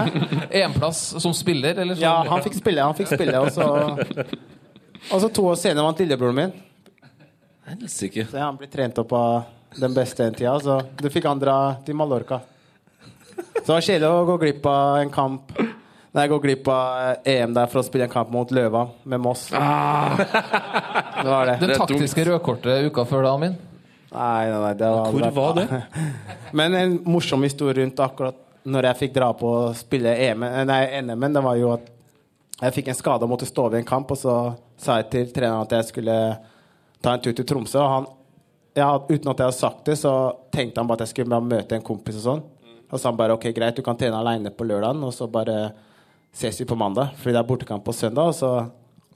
EM-plass 0.62 1.02
som 1.22 1.34
spiller, 1.36 1.78
eller 1.78 1.94
som 1.94 2.02
Ja, 2.02 2.16
han 2.26 2.42
fikk 2.42 2.58
spille, 2.58 2.82
han 2.82 2.98
fikk 2.98 3.12
spille. 3.12 3.38
Og 3.38 3.52
så, 3.54 3.68
og 5.12 5.22
så 5.22 5.30
to 5.30 5.46
år 5.52 5.60
senere 5.60 5.86
vant 5.86 6.02
lillebroren 6.02 6.40
min. 6.40 6.56
Helsike. 7.68 8.26
Så 8.30 8.40
han 8.40 8.58
ble 8.60 8.68
trent 8.72 8.98
opp 9.00 9.12
av 9.16 9.42
den 9.76 9.94
beste 9.94 10.24
en 10.24 10.36
tida, 10.36 10.54
så 10.60 10.80
du 10.98 11.10
fikk 11.12 11.28
han 11.28 11.40
dra 11.40 11.58
til 11.84 11.96
Mallorca. 11.98 12.40
Så 13.36 13.66
det 13.66 13.74
var 13.74 13.84
kjedelig 13.84 14.08
å 14.08 14.24
gå 14.28 14.38
glipp 14.42 14.66
av 14.66 15.02
en 15.02 15.12
kamp 15.14 15.52
Nei, 16.16 16.24
gå 16.26 16.38
glipp 16.40 16.68
av 16.72 17.18
eh, 17.26 17.34
EM 17.36 17.52
der 17.54 17.68
for 17.70 17.82
å 17.82 17.86
spille 17.86 18.06
en 18.08 18.10
kamp 18.10 18.30
mot 18.32 18.50
Løva 18.50 18.86
med 19.04 19.20
Moss. 19.22 19.44
Det 21.18 21.28
var 21.28 21.50
det. 21.50 21.56
Det 21.60 21.76
taktiske 21.76 22.24
rødkortet 22.30 22.88
uka 22.88 23.04
før 23.06 23.26
da, 23.26 23.32
min. 23.38 23.54
Nei, 24.08 24.48
nei, 24.48 24.58
nei, 24.62 24.72
det 24.78 24.88
var 24.88 25.12
Hvor 25.12 25.32
var 25.36 25.56
det? 25.58 25.80
Men 26.58 26.76
en 26.78 26.94
morsom 27.04 27.42
historie 27.44 27.76
rundt 27.82 28.00
akkurat 28.00 28.38
når 28.68 28.88
jeg 28.88 29.00
fikk 29.02 29.14
dra 29.16 29.32
på 29.36 29.50
å 29.50 29.72
spille 29.76 30.14
EM, 30.28 30.44
nei, 30.68 30.80
NM-en, 31.02 31.36
det 31.36 31.42
var 31.44 31.58
jo 31.60 31.72
at 31.74 31.90
jeg 32.58 32.74
fikk 32.78 32.90
en 32.92 32.98
skade 32.98 33.26
og 33.26 33.32
måtte 33.32 33.48
stå 33.48 33.66
over 33.68 33.78
i 33.78 33.82
en 33.82 33.88
kamp, 33.88 34.10
og 34.14 34.18
så 34.18 34.36
sa 34.80 34.98
jeg 35.00 35.10
til 35.12 35.28
treneren 35.34 35.66
at 35.66 35.74
jeg 35.76 35.90
skulle 35.90 36.16
ta 37.02 37.14
en 37.14 37.24
tur 37.24 37.34
til 37.36 37.46
Tromsø. 37.48 37.80
Og 37.82 37.92
han, 37.94 38.08
ja, 38.78 38.90
uten 39.08 39.32
at 39.32 39.42
jeg 39.42 39.50
hadde 39.50 39.58
sagt 39.58 39.84
det, 39.88 39.98
så 40.00 40.14
tenkte 40.54 40.80
han 40.80 40.90
bare 40.90 41.02
at 41.02 41.06
jeg 41.06 41.16
skulle 41.16 41.42
møte 41.44 41.78
en 41.78 41.86
kompis 41.86 42.20
og 42.22 42.26
sånn. 42.26 42.46
Og 42.88 42.96
så 42.96 43.10
han 43.10 43.18
bare 43.18 43.36
OK, 43.36 43.50
greit, 43.56 43.76
du 43.76 43.84
kan 43.84 43.98
trene 44.00 44.16
aleine 44.16 44.52
på 44.54 44.64
lørdagen, 44.64 45.02
og 45.04 45.12
så 45.12 45.28
bare 45.30 45.58
ses 46.34 46.60
vi 46.60 46.66
på 46.68 46.76
mandag. 46.78 47.12
Fordi 47.20 47.34
det 47.36 47.42
er 47.42 47.48
bortekamp 47.48 47.84
på 47.84 47.92
søndag. 47.96 48.30
Og 48.32 48.36
så 48.38 48.52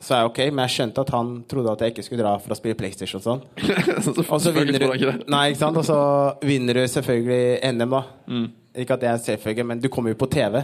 sa 0.03 0.19
jeg 0.19 0.31
OK, 0.33 0.41
men 0.51 0.65
jeg 0.67 0.75
skjønte 0.77 1.05
at 1.07 1.13
han 1.15 1.33
trodde 1.49 1.73
at 1.73 1.85
jeg 1.85 1.95
ikke 1.95 2.05
skulle 2.05 2.25
dra 2.25 2.35
for 2.43 2.53
å 2.53 2.59
spille 2.59 2.79
PlayStation 2.79 3.23
og 3.23 3.27
sånn. 3.27 3.43
Og 4.33 4.41
så 4.43 4.53
vinner 4.55 4.83
jeg 4.83 5.01
du. 5.01 5.25
Nei, 5.31 5.45
ikke 5.53 5.63
sant? 5.63 5.79
Og 5.79 5.87
så 5.87 5.99
vinner 6.45 6.81
du 6.81 6.85
selvfølgelig 6.91 7.73
NM, 7.79 7.97
da. 7.97 8.03
Mm. 8.27 8.49
Ikke 8.83 8.97
at 8.97 9.05
det 9.05 9.11
er 9.11 9.19
en 9.19 9.27
selvfølge, 9.27 9.67
men 9.69 9.83
du 9.83 9.89
kommer 9.93 10.13
jo 10.13 10.21
på 10.21 10.29
TV. 10.33 10.59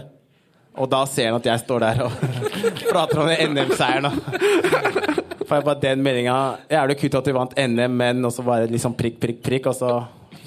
Og 0.78 0.90
da 0.90 1.04
ser 1.10 1.30
han 1.30 1.38
at 1.38 1.48
jeg 1.48 1.64
står 1.64 1.86
der 1.86 2.04
og 2.06 2.18
prater 2.92 3.24
om 3.24 3.32
NM-seieren. 3.54 5.16
da. 5.48 5.50
Får 5.50 5.60
jeg 5.60 5.64
bare 5.64 5.80
den 5.80 6.02
meldinga 6.04 6.38
Jævlig 6.70 6.98
kutt 7.00 7.14
at 7.18 7.28
de 7.28 7.32
vant 7.36 7.54
NM, 7.56 7.96
men 7.96 8.24
Og 8.24 8.32
så 8.32 8.44
bare 8.46 8.68
liksom 8.70 8.96
prikk, 8.98 9.18
prikk, 9.20 9.40
prikk. 9.42 9.70
Og 9.70 9.78
så 9.78 9.92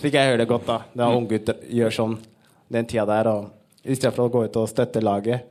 fikk 0.01 0.13
jeg 0.17 0.31
høre 0.31 0.43
det 0.43 0.49
godt, 0.49 0.67
da. 0.67 0.77
Det 0.93 1.03
var 1.05 1.17
unggutter 1.17 1.65
gjør 1.69 1.97
sånn 1.97 2.19
den 2.71 2.85
tida 2.85 3.05
der. 3.09 3.31
Og 3.31 3.49
i 3.83 3.97
stedet 3.97 4.13
for 4.15 4.27
å 4.27 4.33
gå 4.33 4.45
ut 4.45 4.61
og 4.61 4.69
støtte 4.69 5.01
laget, 5.03 5.47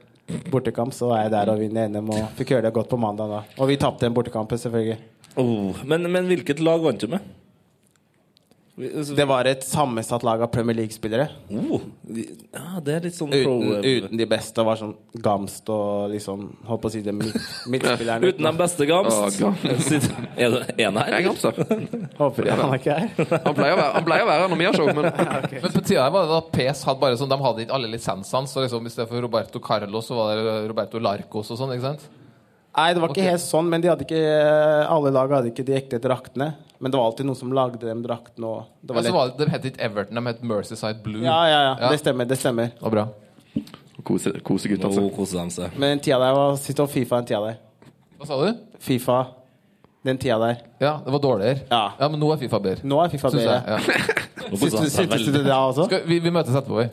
bortekamp, 0.51 0.95
så 0.95 1.11
er 1.17 1.25
jeg 1.27 1.35
der 1.35 1.51
og 1.51 1.61
vinner 1.63 1.91
NM. 1.91 2.11
Og 2.15 2.37
fikk 2.39 2.55
høre 2.55 2.69
det 2.69 2.75
godt 2.75 2.91
på 2.91 2.99
mandag, 3.01 3.31
da. 3.31 3.43
Og 3.59 3.71
vi 3.71 3.79
tapte 3.81 4.07
den 4.07 4.15
bortekampen, 4.15 4.59
selvfølgelig. 4.59 4.99
Oh, 5.39 5.77
men, 5.87 6.07
men 6.11 6.27
hvilket 6.31 6.63
lag 6.63 6.83
vant 6.83 7.03
du 7.03 7.11
med? 7.11 7.27
Det 9.17 9.25
var 9.29 9.45
et 9.45 9.65
sammensatt 9.67 10.23
lag 10.25 10.43
av 10.43 10.49
Premier 10.53 10.77
League-spillere. 10.79 11.27
Oh, 11.53 11.83
ja, 12.09 12.81
det 12.85 12.95
er 12.95 13.07
litt 13.07 13.17
sånn 13.17 13.33
pro 13.33 13.57
Uten, 13.61 13.85
uten 13.85 14.21
de 14.21 14.27
beste. 14.31 14.65
Var 14.65 14.79
sånn 14.81 14.95
Gamst 15.21 15.69
og 15.73 16.13
liksom 16.15 16.47
Holdt 16.69 16.83
på 16.85 16.91
å 16.91 16.93
si 16.95 17.03
det 17.05 17.15
midt, 17.17 17.37
midtspillerne. 17.73 18.31
Uten 18.31 18.49
de 18.49 18.53
beste 18.61 18.89
Gamst. 18.89 19.43
Oh, 19.45 19.61
Er 20.41 20.57
det 20.57 20.87
en 20.87 21.01
her? 21.01 21.11
Jeg 21.13 21.19
er 21.19 21.27
Gamster. 21.27 21.61
Håper 22.21 22.49
jeg 22.51 22.61
han 22.61 22.75
er 22.77 22.81
ikke 22.81 22.97
her. 23.01 23.35
Han 23.49 23.59
pleier 23.59 23.75
å 23.75 23.81
være, 23.83 23.91
han 23.99 24.09
pleier 24.09 24.25
å 24.25 24.31
være 24.31 24.47
her 24.47 24.55
når 24.55 24.63
vi 24.63 24.71
har 24.71 24.81
show, 24.81 24.93
men 24.97 25.11
Men 25.67 25.77
på 25.77 25.85
tida 25.85 26.09
var 26.15 26.27
det 26.27 26.33
da 26.37 26.41
PS 26.57 26.87
hadde 26.89 27.05
bare 27.05 27.21
sånn 27.21 27.35
De 27.35 27.41
hadde 27.45 27.67
ikke 27.67 27.77
alle 27.77 27.93
lisensene, 27.93 28.51
så 28.51 28.65
liksom 28.65 28.89
i 28.89 28.95
stedet 28.95 29.11
for 29.11 29.27
Roberto 29.27 29.63
Carlos, 29.63 30.09
så 30.09 30.17
var 30.19 30.41
det 30.41 30.57
Roberto 30.71 31.03
Larcos 31.03 31.53
og 31.53 31.61
sånn, 31.61 31.77
ikke 31.77 31.91
sant? 31.91 32.09
Nei, 32.71 32.91
det 32.95 33.03
var 33.03 33.11
ikke 33.11 33.19
okay. 33.19 33.33
helt 33.35 33.43
sånn, 33.43 33.69
men 33.71 33.83
de 33.83 33.91
hadde 33.91 34.07
ikke, 34.07 34.25
alle 34.87 35.11
lag 35.15 35.33
hadde 35.35 35.51
ikke 35.51 35.67
de 35.67 35.75
ekte 35.75 35.99
draktene. 36.03 36.53
Men 36.81 36.93
det 36.93 36.97
var 36.97 37.11
alltid 37.11 37.27
noen 37.29 37.37
som 37.37 37.51
lagde 37.53 37.81
dem 37.85 38.01
draktene. 38.05 38.47
Og 38.49 38.69
det 38.81 38.95
Ja, 38.95 38.97
var 38.97 39.09
ja, 39.09 39.13
var 39.13 39.33
det, 39.37 39.45
de 39.45 39.53
het 39.53 39.67
ikke 39.69 39.83
Everton, 39.85 40.17
de 40.17 40.31
het 40.31 40.43
Mercyside 40.43 41.03
Blue. 41.05 41.21
Ja, 41.25 41.41
ja, 41.49 41.59
ja. 41.63 41.75
Ja. 41.81 41.91
Det 41.93 41.99
stemmer. 42.01 42.25
det 42.25 42.39
stemmer 42.41 42.71
var 42.81 42.95
bra. 42.95 43.09
kose, 44.05 44.33
kose 44.41 44.69
gutt, 44.69 44.85
altså. 44.85 45.51
Seg. 45.51 45.77
Men 45.77 45.97
den 45.97 46.01
tida 46.01 46.19
der 46.23 46.33
var 46.39 46.57
Sitt 46.57 46.81
og 46.81 46.89
Fifa 46.89 47.21
den 47.21 47.29
tida 47.29 47.43
der. 47.45 47.61
Hva 48.17 48.31
sa 48.31 48.41
du? 48.41 48.65
Fifa 48.81 49.19
den 50.09 50.19
tida 50.19 50.39
der. 50.41 50.65
Ja, 50.81 50.95
det 51.05 51.13
var 51.13 51.21
dårligere. 51.21 51.61
Ja. 51.69 52.09
men 52.09 52.21
nå 52.21 52.33
er 52.33 52.41
Fifa 52.41 52.59
bedre. 52.59 52.89
Nå 52.89 53.03
er 53.05 53.13
Fifa 53.13 53.31
Synes 53.31 53.45
bedre. 53.45 53.77
Ja. 53.77 54.17
Syntes 54.51 55.27
du 55.27 55.33
det 55.33 55.45
da 55.47 55.61
også? 55.69 55.85
Skal, 55.87 56.09
vi, 56.09 56.19
vi 56.19 56.33
møtes 56.33 56.57
etterpå, 56.57 56.81
vi. 56.81 56.89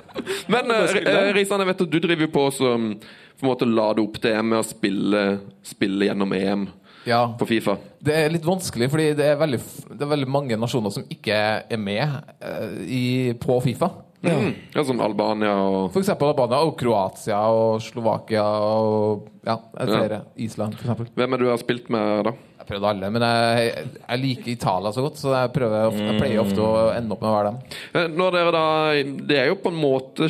Men 0.52 0.68
uh, 0.74 1.32
Risan, 1.36 1.62
jeg 1.62 1.70
vet 1.70 1.82
at 1.86 1.92
du 1.92 1.98
driver 2.02 2.26
jo 2.26 2.32
på 2.34 2.42
å 2.50 2.74
um, 2.74 2.90
på 3.40 3.46
en 3.46 3.48
måte 3.48 3.68
lade 3.68 4.02
opp 4.02 4.18
det 4.20 4.34
med 4.44 4.58
å 4.58 4.66
spille, 4.66 5.22
spille 5.64 6.10
gjennom 6.10 6.32
EM 6.36 6.66
Ja. 7.08 7.22
på 7.40 7.46
Fifa. 7.48 7.78
Det 8.00 8.12
er 8.16 8.30
litt 8.34 8.44
vanskelig, 8.44 8.90
fordi 8.92 9.10
det 9.16 9.26
er 9.32 9.38
veldig, 9.40 9.60
det 9.94 10.04
er 10.04 10.10
veldig 10.14 10.28
mange 10.28 10.56
nasjoner 10.60 10.92
som 10.92 11.04
ikke 11.10 11.32
er 11.64 11.80
med 11.80 12.04
eh, 12.44 12.78
i, 12.86 13.04
på 13.40 13.56
Fifa. 13.64 13.88
Mm. 14.20 14.50
Ja, 14.74 14.82
som 14.84 14.98
Albania 15.00 15.54
og 15.64 15.86
For 15.94 16.02
eksempel 16.02 16.28
Albania 16.28 16.58
og 16.68 16.74
Kroatia 16.76 17.38
og 17.56 17.78
Slovakia 17.80 18.42
og 18.44 19.30
ja, 19.48 19.54
flere. 19.78 20.18
Ja. 20.18 20.44
Island, 20.44 20.76
for 20.76 20.84
eksempel. 20.84 21.08
Hvem 21.16 21.32
er 21.32 21.40
det 21.40 21.46
du 21.48 21.52
har 21.54 21.62
spilt 21.62 21.88
med, 21.88 22.26
da? 22.28 22.34
Jeg 22.60 22.68
prøvde 22.68 22.90
alle, 22.92 23.08
men 23.16 23.24
jeg, 23.24 23.86
jeg 24.04 24.20
liker 24.20 24.52
Italia 24.52 24.92
så 24.92 25.06
godt, 25.06 25.16
så 25.22 25.32
jeg, 25.38 25.52
prøver, 25.56 25.88
ofte- 25.88 26.04
jeg 26.10 26.20
pleier 26.20 26.42
ofte 26.44 26.60
å 26.68 26.74
ende 26.92 27.16
opp 27.16 27.24
med 27.24 27.30
å 27.30 27.36
være 27.38 27.54
dem. 27.54 27.78
Eh, 27.96 28.08
Når 28.20 28.36
dere 28.36 28.52
da 28.58 28.64
Det 29.32 29.40
er 29.40 29.48
jo 29.54 29.56
på 29.64 29.72
en 29.72 29.80
måte 29.80 30.28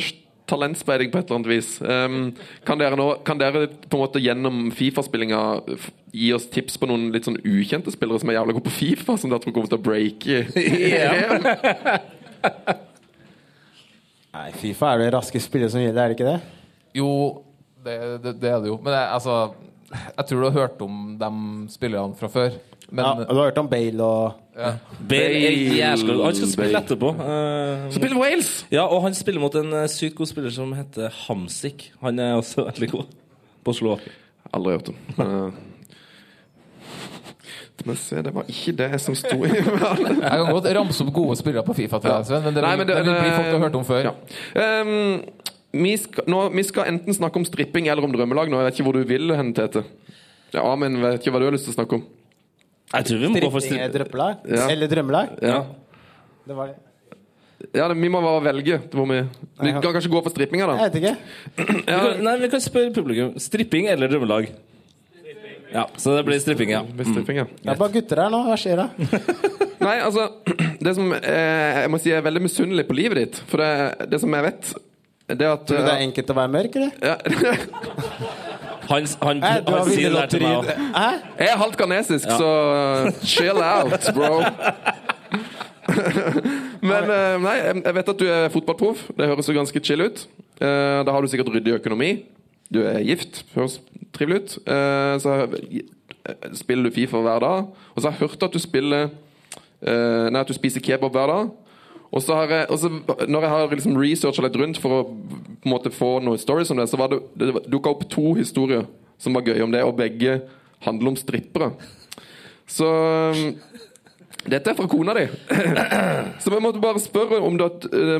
talentspeiding 0.49 1.09
på 1.11 1.17
et 1.19 1.25
eller 1.29 1.39
annet 1.39 1.51
vis. 1.51 1.69
Um, 1.81 2.33
kan, 2.67 2.79
dere 2.81 2.95
nå, 2.99 3.07
kan 3.27 3.39
dere 3.39 3.67
på 3.67 3.97
en 3.97 4.03
måte 4.03 4.23
gjennom 4.23 4.55
Fifa-spillinga 4.75 5.41
gi 6.11 6.29
oss 6.35 6.49
tips 6.51 6.73
på 6.81 6.85
noen 6.89 7.03
litt 7.13 7.25
sånn 7.27 7.43
ukjente 7.43 7.91
spillere 7.93 8.19
som 8.23 8.29
er 8.31 8.37
jævlig 8.39 8.55
gode 8.57 8.69
på 8.69 8.77
Fifa, 8.79 9.13
som 9.19 9.29
dere 9.31 9.41
tror 9.43 9.55
kommer 9.55 9.71
til 9.71 9.79
å 9.79 9.85
breake? 9.85 10.35
Nei, 14.31 14.47
Fifa 14.55 14.93
er 14.93 15.03
det 15.03 15.11
raske 15.15 15.39
spillere 15.43 15.71
som 15.73 15.81
gjelder, 15.83 16.03
er 16.03 16.11
det 16.11 16.17
ikke 16.17 16.29
det? 16.29 16.39
Jo, 16.95 17.09
det, 17.83 17.95
det, 18.23 18.31
det 18.39 18.51
er 18.51 18.59
det 18.63 18.71
jo. 18.71 18.77
Men 18.83 18.95
jeg, 18.95 19.07
altså 19.17 19.33
Jeg 19.91 20.27
tror 20.27 20.39
du 20.39 20.47
har 20.47 20.59
hørt 20.59 20.83
om 20.85 20.99
de 21.19 21.31
spillerne 21.73 22.15
fra 22.19 22.29
før. 22.31 22.55
Men 22.91 23.05
ja, 23.05 23.11
du 23.23 23.37
har 23.37 23.47
hørt 23.47 23.59
om 23.61 23.69
Bale 23.71 24.03
og 24.03 24.57
ja. 24.59 24.73
Bale 25.07 25.39
er 25.47 25.53
jævlig 25.77 26.15
Han 26.25 26.35
skal 26.35 26.49
spille 26.51 26.73
Bale. 26.73 26.81
etterpå. 26.83 27.11
Uh, 27.15 27.87
Spiller 27.95 28.19
Wales! 28.19 28.49
ja, 28.71 28.83
og 28.83 29.05
han 29.05 29.15
spiller 29.15 29.39
mot 29.39 29.55
en 29.55 29.71
eh, 29.79 29.87
sykt 29.91 30.17
god 30.17 30.27
spiller 30.27 30.51
som 30.51 30.73
heter 30.75 31.13
Hamsik. 31.23 31.93
Han 32.03 32.19
er 32.19 32.35
også 32.35 32.67
veldig 32.67 32.91
god 32.91 33.13
på 33.63 33.71
å 33.71 33.77
slå. 33.77 33.97
Aldri 34.51 34.75
hørt 34.75 34.91
om. 34.91 34.99
Uh, 35.15 35.71
men 37.87 37.97
se, 37.97 38.19
det 38.21 38.33
var 38.35 38.49
ikke 38.51 38.75
det 38.77 38.89
som 39.01 39.15
sto 39.17 39.39
i 39.47 39.49
Jeg 39.55 40.19
kan 40.21 40.51
godt 40.51 40.67
ramse 40.75 41.01
opp 41.01 41.15
gode 41.15 41.39
spillere 41.39 41.63
på 41.65 41.73
Fifa, 41.79 41.97
til 42.03 42.11
deg, 42.11 42.27
Sven, 42.27 42.43
men 42.45 42.57
det, 42.57 42.65
Nei, 42.67 42.75
vil, 42.77 42.89
det, 42.91 42.97
vil 42.99 43.15
bli 43.15 43.31
folk 43.31 43.47
du 43.47 43.55
har 43.55 43.63
hørt 43.63 43.79
om 43.79 43.87
før. 43.87 44.11
Ja. 44.11 44.13
Um, 44.83 45.53
vi, 45.71 45.95
skal, 45.97 46.27
nå, 46.29 46.43
vi 46.53 46.67
skal 46.67 46.91
enten 46.91 47.15
snakke 47.15 47.39
om 47.39 47.47
stripping 47.47 47.87
eller 47.87 48.05
om 48.05 48.13
drømmelag 48.13 48.51
nå. 48.51 48.59
Jeg 48.59 48.69
vet 48.69 48.79
ikke 48.79 48.89
hvor 48.89 48.99
du 48.99 49.07
vil 49.07 49.33
hen, 49.39 49.55
Tete. 49.57 49.85
Ja, 50.51 50.67
men 50.75 50.99
vet 50.99 51.21
ikke 51.23 51.33
hva 51.33 51.41
du 51.41 51.47
har 51.47 51.55
lyst 51.55 51.69
til 51.69 51.73
å 51.73 51.79
snakke 51.79 52.01
om. 52.01 52.09
Jeg 52.91 53.07
tror 53.07 53.19
vi 53.21 53.27
må 53.31 53.39
gå 53.39 53.51
for 53.53 53.63
Stripping 53.63 53.83
er 53.85 53.91
drømmelag? 53.93 54.47
Ja. 54.51 54.65
Eller 54.73 54.91
drømmelag? 54.91 55.35
Ja. 55.41 55.59
Det 56.47 56.57
var 56.57 56.71
det. 56.71 56.79
Ja, 57.77 57.87
det, 57.87 57.95
Vi 58.01 58.09
må 58.09 58.19
bare 58.23 58.41
velge. 58.43 58.81
Hvor 58.91 59.05
vi, 59.07 59.21
vi 59.61 59.71
kan 59.71 59.93
kanskje 59.93 60.11
gå 60.11 60.21
for 60.25 60.33
strippinga, 60.33 60.67
da. 60.67 60.75
Jeg 60.81 60.91
vet 60.91 60.99
ikke. 60.99 61.15
Vi 61.55 61.65
kan, 61.85 62.19
nei, 62.25 62.35
vi 62.41 62.49
kan 62.51 62.63
spørre 62.63 62.93
publikum. 62.95 63.35
Stripping 63.39 63.87
eller 63.93 64.11
drømmelag? 64.11 64.49
Ja, 65.71 65.85
så 65.95 66.17
det 66.17 66.25
blir 66.27 66.41
stripping, 66.43 66.73
ja. 66.73 66.81
Med 66.83 67.07
stripping, 67.07 67.43
ja. 67.43 67.47
Det 67.61 67.71
er 67.71 67.79
bare 67.79 67.93
gutter 67.93 68.23
her 68.25 68.33
nå. 68.33 68.41
Hva 68.49 68.57
skjer 68.59 68.81
da? 68.81 68.89
Nei, 69.85 69.95
altså 70.03 70.27
Det 70.83 70.91
som 70.93 71.13
eh, 71.15 71.79
jeg 71.85 71.89
må 71.89 71.97
si 72.01 72.11
er 72.13 72.25
veldig 72.25 72.43
misunnelig 72.43 72.85
på 72.89 72.97
livet 72.97 73.21
ditt. 73.21 73.39
For 73.49 73.63
det, 73.63 74.09
det 74.11 74.19
som 74.21 74.35
jeg 74.35 74.49
vet, 74.49 74.73
det 75.31 75.47
at 75.47 75.63
Tror 75.69 75.79
du 75.79 75.87
det 75.87 75.93
er 75.95 76.03
enkelt 76.09 76.33
å 76.33 76.39
være 76.41 76.53
mørk, 76.57 76.79
eller? 76.81 76.91
ja, 76.99 77.15
Han, 78.91 79.07
han, 79.21 79.43
han, 79.43 79.63
du 79.63 79.71
har 79.71 79.83
han 79.85 79.91
sier 79.93 80.11
det 80.11 80.23
til 80.33 80.43
meg? 80.43 80.67
Jeg 81.39 81.47
er 81.47 81.59
halvt 81.61 81.77
ghanesisk, 81.79 82.27
så 82.27 82.49
uh, 83.07 83.21
chill 83.23 83.61
out, 83.63 84.09
bro. 84.15 84.41
Men 86.91 87.07
uh, 87.07 87.37
nei, 87.43 87.55
jeg 87.61 87.95
vet 87.97 88.11
at 88.13 88.19
du 88.19 88.27
er 88.27 88.51
fotballproff. 88.51 89.05
Det 89.15 89.29
høres 89.31 89.47
jo 89.47 89.55
ganske 89.55 89.83
chill 89.85 90.03
ut. 90.03 90.25
Uh, 90.59 91.01
da 91.07 91.15
har 91.15 91.23
du 91.23 91.31
sikkert 91.31 91.53
ryddig 91.55 91.77
økonomi. 91.79 92.11
Du 92.71 92.81
er 92.83 92.99
gift. 93.07 93.45
Høres 93.55 93.79
trivelig 94.15 94.43
ut. 94.43 94.59
Så 95.23 95.39
spiller 96.59 96.87
du 96.87 96.95
Fifa 96.95 97.19
hver 97.23 97.43
dag. 97.43 97.65
Og 97.95 97.97
så 97.97 98.09
har 98.09 98.15
jeg 98.15 98.27
hørt 98.27 98.43
at 98.47 98.53
du 98.53 98.59
spiller 98.63 99.11
Nei, 99.81 100.39
at 100.39 100.47
du 100.47 100.53
spiser 100.53 100.83
kebab 100.83 101.15
hver 101.15 101.31
dag. 101.31 101.49
Og 102.11 102.23
så 102.23 102.35
har 102.35 102.51
jeg, 102.51 102.67
og 102.69 102.79
så, 102.79 102.89
når 103.27 103.45
jeg 103.45 103.51
har 103.53 103.73
liksom 103.75 103.97
researcha 103.99 104.43
litt 104.43 104.57
rundt 104.59 104.79
for 104.83 104.97
å 104.97 105.01
på 105.07 105.69
en 105.69 105.71
måte 105.71 105.93
få 105.93 106.17
noen 106.23 106.41
stories 106.41 106.71
om 106.73 106.81
det, 106.81 106.89
så 106.91 106.99
var 106.99 107.11
det, 107.13 107.21
det 107.39 107.65
dukka 107.71 107.93
opp 107.93 108.03
to 108.11 108.33
historier 108.35 108.87
som 109.21 109.35
var 109.37 109.45
gøye 109.47 109.63
om 109.63 109.71
det, 109.71 109.83
og 109.85 109.99
begge 109.99 110.41
handler 110.83 111.13
om 111.13 111.19
strippere. 111.19 111.71
Så 112.67 112.87
um, 112.87 113.53
dette 114.49 114.71
er 114.71 114.77
fra 114.77 114.89
kona 114.89 115.13
di. 115.15 115.27
Så 116.41 116.51
jeg 116.51 116.63
måtte 116.65 116.81
bare 116.83 117.03
spørre 117.03 117.39
om 117.45 117.59
du, 117.59 117.67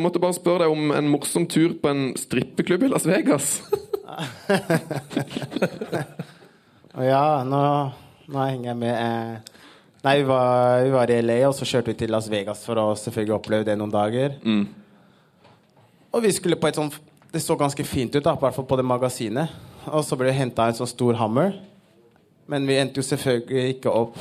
måtte 0.04 0.22
bare 0.22 0.38
spørre 0.38 0.68
deg 0.68 0.76
om 0.76 0.94
en 0.96 1.10
morsom 1.12 1.48
tur 1.50 1.74
på 1.82 1.92
en 1.92 2.12
strippeklubb 2.20 2.86
i 2.86 2.92
Las 2.94 3.10
Vegas. 3.10 3.58
Ja, 6.92 7.44
nå, 7.48 7.60
nå 8.28 8.40
henger 8.44 8.74
jeg 8.74 8.78
med. 8.82 9.51
Nei, 10.02 10.16
vi 10.18 10.24
var, 10.26 10.82
vi 10.84 10.90
var 10.96 11.12
i 11.14 11.20
LA, 11.22 11.38
og 11.46 11.54
så 11.54 11.66
kjørte 11.68 11.92
vi 11.92 11.98
til 12.00 12.10
Las 12.14 12.30
Vegas 12.32 12.64
for 12.66 12.80
å 12.82 12.88
selvfølgelig 12.98 13.36
oppleve 13.36 13.68
det 13.68 13.76
noen 13.78 13.92
dager. 13.94 14.40
Og 16.12 16.24
vi 16.26 16.32
skulle 16.34 16.58
på 16.60 16.68
et 16.72 16.80
sånt 16.80 16.98
Det 17.32 17.40
så 17.40 17.56
ganske 17.56 17.84
fint 17.88 18.12
ut, 18.12 18.24
da, 18.26 18.34
i 18.36 18.42
hvert 18.42 18.56
fall 18.58 18.66
på 18.68 18.76
det 18.76 18.84
magasinet. 18.84 19.54
Og 19.88 20.02
så 20.04 20.18
ble 20.20 20.28
det 20.28 20.36
henta 20.36 20.66
en 20.68 20.76
sånn 20.76 20.90
stor 20.90 21.16
hammer. 21.16 21.54
Men 22.52 22.66
vi 22.68 22.76
endte 22.76 23.00
jo 23.00 23.06
selvfølgelig 23.08 23.78
ikke 23.78 23.94
opp 23.96 24.18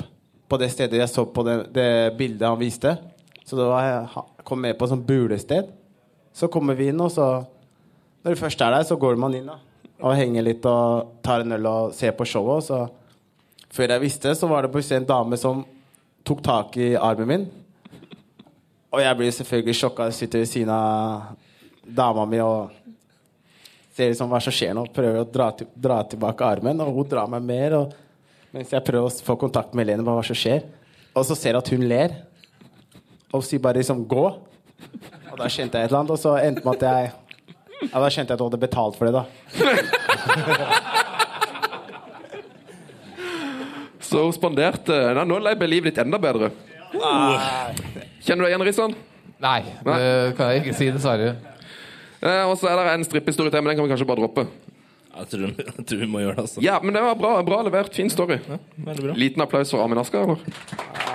på 0.46 0.58
det 0.62 0.68
stedet 0.70 1.00
jeg 1.00 1.10
så 1.10 1.24
på 1.26 1.42
det, 1.42 1.56
det 1.74 1.88
bildet 2.18 2.46
han 2.46 2.60
viste. 2.60 2.92
Så 3.42 3.58
da 3.58 3.66
var 3.66 3.88
jeg 3.88 4.44
kom 4.46 4.62
med 4.62 4.78
på 4.78 4.86
et 4.86 4.92
sånt 4.92 5.08
bulested. 5.08 5.72
Så 6.30 6.46
kommer 6.54 6.78
vi 6.78 6.92
inn, 6.92 7.02
og 7.02 7.10
så 7.10 7.42
Når 8.22 8.36
du 8.36 8.38
først 8.38 8.60
er 8.60 8.70
der, 8.76 8.82
så 8.84 9.00
går 9.00 9.16
man 9.16 9.34
inn 9.34 9.46
da 9.48 9.56
og 10.00 10.16
henger 10.16 10.44
litt 10.44 10.64
og 10.68 11.16
tar 11.24 11.44
en 11.44 11.56
øl 11.56 11.66
og 11.68 11.94
ser 11.96 12.14
på 12.16 12.26
showet. 12.28 12.60
Og 12.60 12.64
så 12.64 12.78
før 13.74 13.94
jeg 13.94 14.02
visste, 14.02 14.34
så 14.34 14.48
var 14.50 14.64
det 14.66 14.72
plutselig 14.74 15.00
en 15.00 15.08
dame 15.08 15.38
som 15.40 15.64
tok 16.26 16.42
tak 16.44 16.76
i 16.80 16.92
armen 16.98 17.28
min. 17.30 17.46
Og 18.90 19.02
jeg 19.02 19.18
blir 19.18 19.30
selvfølgelig 19.34 19.76
sjokka. 19.78 20.10
Sitter 20.14 20.42
ved 20.42 20.50
siden 20.50 20.72
av 20.74 21.36
dama 21.86 22.26
mi 22.26 22.40
og 22.42 22.74
ser 23.94 24.10
liksom 24.10 24.30
hva 24.30 24.40
som 24.42 24.54
skjer 24.54 24.74
nå. 24.76 24.86
Prøver 24.94 25.22
å 25.22 25.28
dra, 25.28 25.50
til, 25.54 25.70
dra 25.74 26.00
tilbake 26.10 26.46
armen, 26.46 26.82
og 26.82 26.94
hun 26.98 27.10
drar 27.10 27.30
meg 27.30 27.46
mer. 27.46 27.78
Mens 28.50 28.72
jeg 28.74 28.86
prøver 28.86 29.06
å 29.06 29.26
få 29.30 29.38
kontakt 29.38 29.76
med 29.76 29.86
Helene 29.86 30.06
hva 30.06 30.22
som 30.26 30.38
skjer. 30.38 30.66
Og 31.14 31.26
så 31.26 31.36
ser 31.38 31.54
jeg 31.54 31.62
at 31.62 31.72
hun 31.74 31.86
ler, 31.90 32.14
og 33.30 33.44
sier 33.46 33.62
bare 33.62 33.78
liksom 33.78 34.06
'gå'. 34.06 34.30
Og 35.30 35.38
da 35.38 35.46
kjente 35.46 35.78
jeg 35.78 35.84
et 35.84 35.90
eller 35.90 36.00
annet, 36.00 36.10
og 36.10 36.18
så 36.18 36.36
endte 36.38 36.64
med 36.64 36.82
at 36.82 36.82
jeg 36.82 37.12
Ja, 37.80 38.00
da 38.00 38.08
kjente 38.12 38.28
jeg 38.28 38.36
at 38.36 38.40
hun 38.40 38.50
hadde 38.50 38.60
betalt 38.60 38.96
for 38.96 39.04
det, 39.06 39.14
da. 39.14 39.24
Så 44.10 44.24
hun 44.24 44.34
spanderte 44.34 44.96
Nei, 45.14 45.26
Nå 45.28 45.38
ble 45.38 45.70
livet 45.70 45.92
ditt 45.92 46.02
enda 46.02 46.18
bedre. 46.22 46.50
Kjenner 46.90 48.42
du 48.42 48.44
deg 48.44 48.50
igjen, 48.50 48.66
Rissan? 48.66 48.96
Nei, 49.40 49.60
det 49.86 50.34
kan 50.36 50.50
jeg 50.50 50.64
ikke 50.64 50.76
si, 50.76 50.90
dessverre. 50.92 51.36
Eh, 52.20 52.42
og 52.44 52.58
så 52.60 52.68
er 52.68 52.76
det 52.76 52.96
en 52.98 53.06
strippehistorie 53.06 53.52
til, 53.52 53.62
men 53.62 53.72
den 53.72 53.78
kan 53.78 53.86
vi 53.86 53.92
kanskje 53.94 54.08
bare 54.10 54.20
droppe. 54.20 54.44
Jeg 55.10 55.30
tror, 55.30 55.54
jeg 55.56 55.86
tror 55.88 56.02
vi 56.02 56.08
må 56.10 56.20
gjøre 56.22 56.36
det, 56.36 56.44
altså. 56.44 56.64
Ja, 56.64 56.76
men 56.82 56.94
det 56.94 57.02
var 57.06 57.16
bra, 57.18 57.32
bra 57.46 57.62
levert. 57.66 57.94
Fin 57.96 58.10
story. 58.12 58.36
Ja, 58.46 58.58
bra. 58.84 59.14
Liten 59.16 59.42
applaus 59.42 59.72
for 59.72 59.82
Amin 59.84 60.02
Asker, 60.02 60.26
eller? 60.26 61.08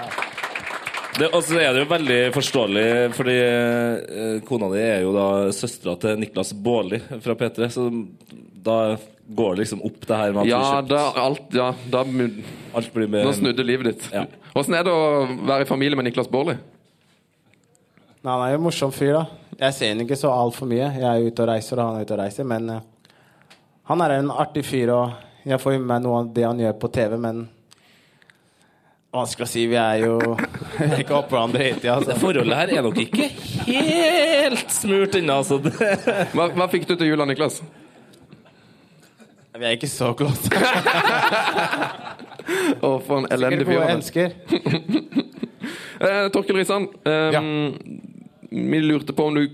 Det, 1.16 1.30
og 1.32 1.44
så 1.48 1.56
er 1.62 1.72
det 1.72 1.84
jo 1.86 1.88
veldig 1.88 2.18
forståelig, 2.36 2.86
fordi 3.16 3.36
eh, 3.40 4.40
kona 4.48 4.68
di 4.74 4.82
er 4.84 5.04
jo 5.06 5.14
da 5.16 5.28
søstera 5.56 5.94
til 6.02 6.18
Niklas 6.20 6.52
Baarli 6.66 7.00
fra 7.24 7.36
P3, 7.40 7.70
så 7.72 7.86
da 8.66 8.98
går 9.26 9.56
det 9.56 9.62
liksom 9.64 9.84
opp 9.88 10.04
det 10.10 10.18
her 10.20 10.34
med 10.36 10.42
at 10.44 10.50
Ja, 10.52 10.60
du 10.60 10.66
kjøpt- 10.68 10.92
da, 10.92 11.04
alt, 11.24 11.56
ja, 11.56 11.70
da 11.94 12.02
alt 12.76 12.92
blir 12.94 13.08
med 13.08 13.24
Nå 13.26 13.32
snudde 13.38 13.64
livet 13.66 13.94
ditt. 13.94 14.10
Ja. 14.12 14.26
Åssen 14.60 14.76
er 14.76 14.84
det 14.84 14.92
å 14.92 15.24
være 15.48 15.64
i 15.64 15.70
familie 15.72 15.96
med 15.96 16.10
Niklas 16.10 16.28
Baarli? 16.32 16.58
Nei, 18.26 18.32
han 18.34 18.44
er 18.48 18.52
jo 18.56 18.60
en 18.60 18.66
morsom 18.68 18.92
fyr, 18.92 19.14
da. 19.16 19.26
Jeg 19.62 19.74
ser 19.78 19.94
ham 19.94 20.04
ikke 20.04 20.18
så 20.20 20.32
altfor 20.36 20.68
mye. 20.68 20.92
Jeg 21.00 21.06
er 21.08 21.30
ute 21.30 21.44
og 21.46 21.48
reiser, 21.54 21.80
og 21.80 21.88
han 21.94 22.00
er 22.02 22.06
ute 22.10 22.16
og 22.18 22.20
reiser, 22.26 22.48
men 22.52 22.70
eh, 22.76 22.82
han 23.88 24.02
er 24.04 24.18
en 24.20 24.32
artig 24.36 24.66
fyr, 24.68 24.92
og 24.92 25.46
jeg 25.48 25.62
får 25.64 25.78
jo 25.78 25.80
med 25.80 25.88
meg 25.94 26.04
noe 26.04 26.20
av 26.26 26.34
det 26.36 26.44
han 26.44 26.60
gjør 26.60 26.76
på 26.82 26.92
TV, 26.92 27.16
men 27.22 27.46
Vanskelig 29.16 29.46
å 29.46 29.48
si. 29.48 29.64
Vi 29.72 29.78
er 29.80 30.02
jo 30.04 30.18
vi 30.76 30.90
er 30.90 31.02
ikke 31.06 31.16
oppå 31.16 31.38
hverandre 31.38 31.70
hittil. 31.70 31.92
Altså. 31.94 32.12
Det 32.12 32.20
forholdet 32.20 32.58
her 32.60 32.74
er 32.76 32.84
nok 32.84 33.00
ikke 33.00 33.30
helt 33.70 34.74
smurt 34.76 35.16
ennå, 35.16 35.38
altså. 35.40 35.60
Hva, 36.36 36.50
hva 36.52 36.68
fikk 36.74 36.88
du 36.90 36.96
til 37.00 37.14
jul 37.14 37.24
Niklas? 37.30 37.62
Vi 39.56 39.64
er 39.64 39.78
ikke 39.78 39.88
så 39.88 40.12
close. 40.20 40.52
Å, 42.84 42.90
for 43.08 43.22
en 43.22 43.30
elendig 43.32 43.64
fyr. 43.66 43.80
gode 43.80 43.94
han 43.94 44.04
er. 44.04 44.32
Eh, 45.96 46.26
Torkel 46.30 46.58
Risan, 46.60 46.84
eh, 47.08 47.32
Ja. 47.34 47.40
vi 48.52 48.80
lurte 48.84 49.14
på 49.16 49.30
om 49.30 49.38
du 49.38 49.46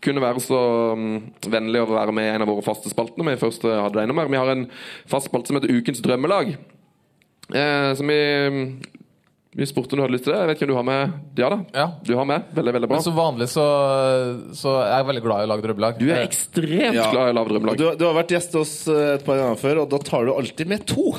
kunne 0.00 0.22
være 0.22 0.40
så 0.40 0.60
mm, 0.96 1.16
vennlig 1.50 1.82
å 1.82 1.88
være 1.90 2.14
med 2.14 2.28
i 2.28 2.30
en 2.36 2.44
av 2.46 2.48
våre 2.48 2.64
faste 2.64 2.88
spalter. 2.88 3.18
når 3.18 3.34
Vi 3.34 3.40
først 3.42 3.66
eh, 3.68 3.80
hadde. 3.82 4.06
Vi 4.06 4.38
har 4.38 4.52
en 4.54 4.62
fast 5.10 5.28
spalte 5.28 5.50
som 5.50 5.58
heter 5.58 5.74
Ukens 5.74 6.00
drømmelag. 6.04 6.54
Eh, 7.56 7.90
som 7.98 8.06
vi, 8.10 8.18
vi 9.56 9.66
spurte 9.66 9.94
om 9.96 10.00
du 10.00 10.04
hadde 10.04 10.14
lyst 10.14 10.24
til 10.28 10.34
det. 10.34 10.40
Jeg 10.42 10.50
vet 10.50 10.58
ikke 10.60 10.68
om 10.68 10.72
du 10.72 10.78
har 10.78 10.86
med 10.86 11.40
Ja 11.40 11.48
da, 11.50 11.58
Ja. 11.74 11.86
du 12.06 12.12
har 12.16 12.24
med. 12.28 12.48
Veldig, 12.54 12.74
veldig 12.76 12.88
bra. 12.90 12.96
Men 13.00 13.06
som 13.06 13.16
vanlig 13.18 13.48
så, 13.50 13.66
så 14.54 14.76
er 14.84 14.96
jeg 15.00 15.08
veldig 15.10 15.22
glad 15.26 15.42
i 15.42 15.48
å 15.48 15.50
lage 15.54 15.66
drømmelag. 15.66 15.98
Du 16.00 16.06
er 16.10 16.22
ekstremt 16.26 16.94
Ja. 16.98 17.10
glad 17.10 17.28
i 17.28 17.34
å 17.34 17.38
lage 17.40 17.54
drømmelag. 17.54 17.76
Du, 17.80 17.86
du 17.98 18.04
har 18.06 18.14
vært 18.20 18.34
gjest 18.36 18.54
hos 18.58 18.74
oss 18.86 18.88
eh, 18.94 19.14
et 19.18 19.24
par 19.26 19.40
ganger 19.40 19.58
før, 19.60 19.82
og 19.84 19.90
da 19.94 19.98
tar 20.06 20.26
du 20.28 20.34
alltid 20.36 20.70
med 20.70 20.86
to. 20.86 21.14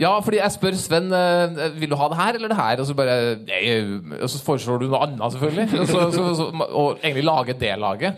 Ja, 0.00 0.14
fordi 0.24 0.38
jeg 0.40 0.50
spør 0.54 0.74
Sven 0.80 1.10
eh, 1.12 1.66
Vil 1.76 1.90
du 1.92 1.94
ha 2.00 2.06
det 2.08 2.16
her 2.16 2.34
eller 2.38 2.48
det 2.50 2.56
her, 2.56 2.80
og 2.80 2.86
så 2.88 2.94
bare 2.96 3.16
Og 4.24 4.30
så 4.32 4.38
foreslår 4.42 4.80
du 4.80 4.86
noe 4.88 5.02
annet, 5.04 5.34
selvfølgelig. 5.36 5.66
Og, 5.82 5.90
så, 5.90 6.06
så, 6.16 6.28
så, 6.38 6.46
og 6.72 7.02
egentlig 7.04 7.26
lage 7.28 7.54
det 7.60 7.74
laget. 7.78 8.16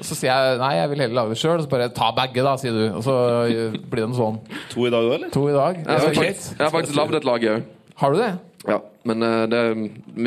Så 0.00 0.16
sier 0.16 0.32
jeg 0.32 0.60
nei, 0.62 0.70
jeg 0.78 0.88
vil 0.94 1.02
heller 1.04 1.18
lage 1.18 1.34
det 1.34 1.40
sjøl. 1.42 1.58
Og 1.58 1.66
så 1.66 1.72
bare 1.72 1.90
ta 1.92 2.08
begge, 2.16 2.44
da, 2.46 2.54
sier 2.60 2.72
du. 2.76 2.84
Og 2.96 3.04
så 3.04 3.16
eh, 3.44 3.76
blir 3.76 4.06
det 4.06 4.08
noe 4.14 4.18
sånn. 4.18 4.40
To 4.72 4.88
i 4.88 4.94
dag 4.94 5.04
òg, 5.04 5.14
eller? 5.18 5.34
To 5.34 5.44
i 5.50 5.54
dag. 5.56 5.82
Jeg 5.82 5.84
Det 5.84 5.92
har 5.92 6.08
faktisk, 6.08 6.22
greit. 6.22 6.48
jeg 6.56 6.64
har 6.64 6.74
faktisk 6.78 6.98
lagd 6.98 7.20
et 7.20 7.28
lag, 7.28 7.46
jeg 7.46 7.60
òg. 7.60 7.70
Har 8.02 8.14
du 8.14 8.22
det? 8.22 8.32
Ja, 8.72 8.80
men 9.10 9.26
eh, 9.28 9.38
det, 9.52 9.62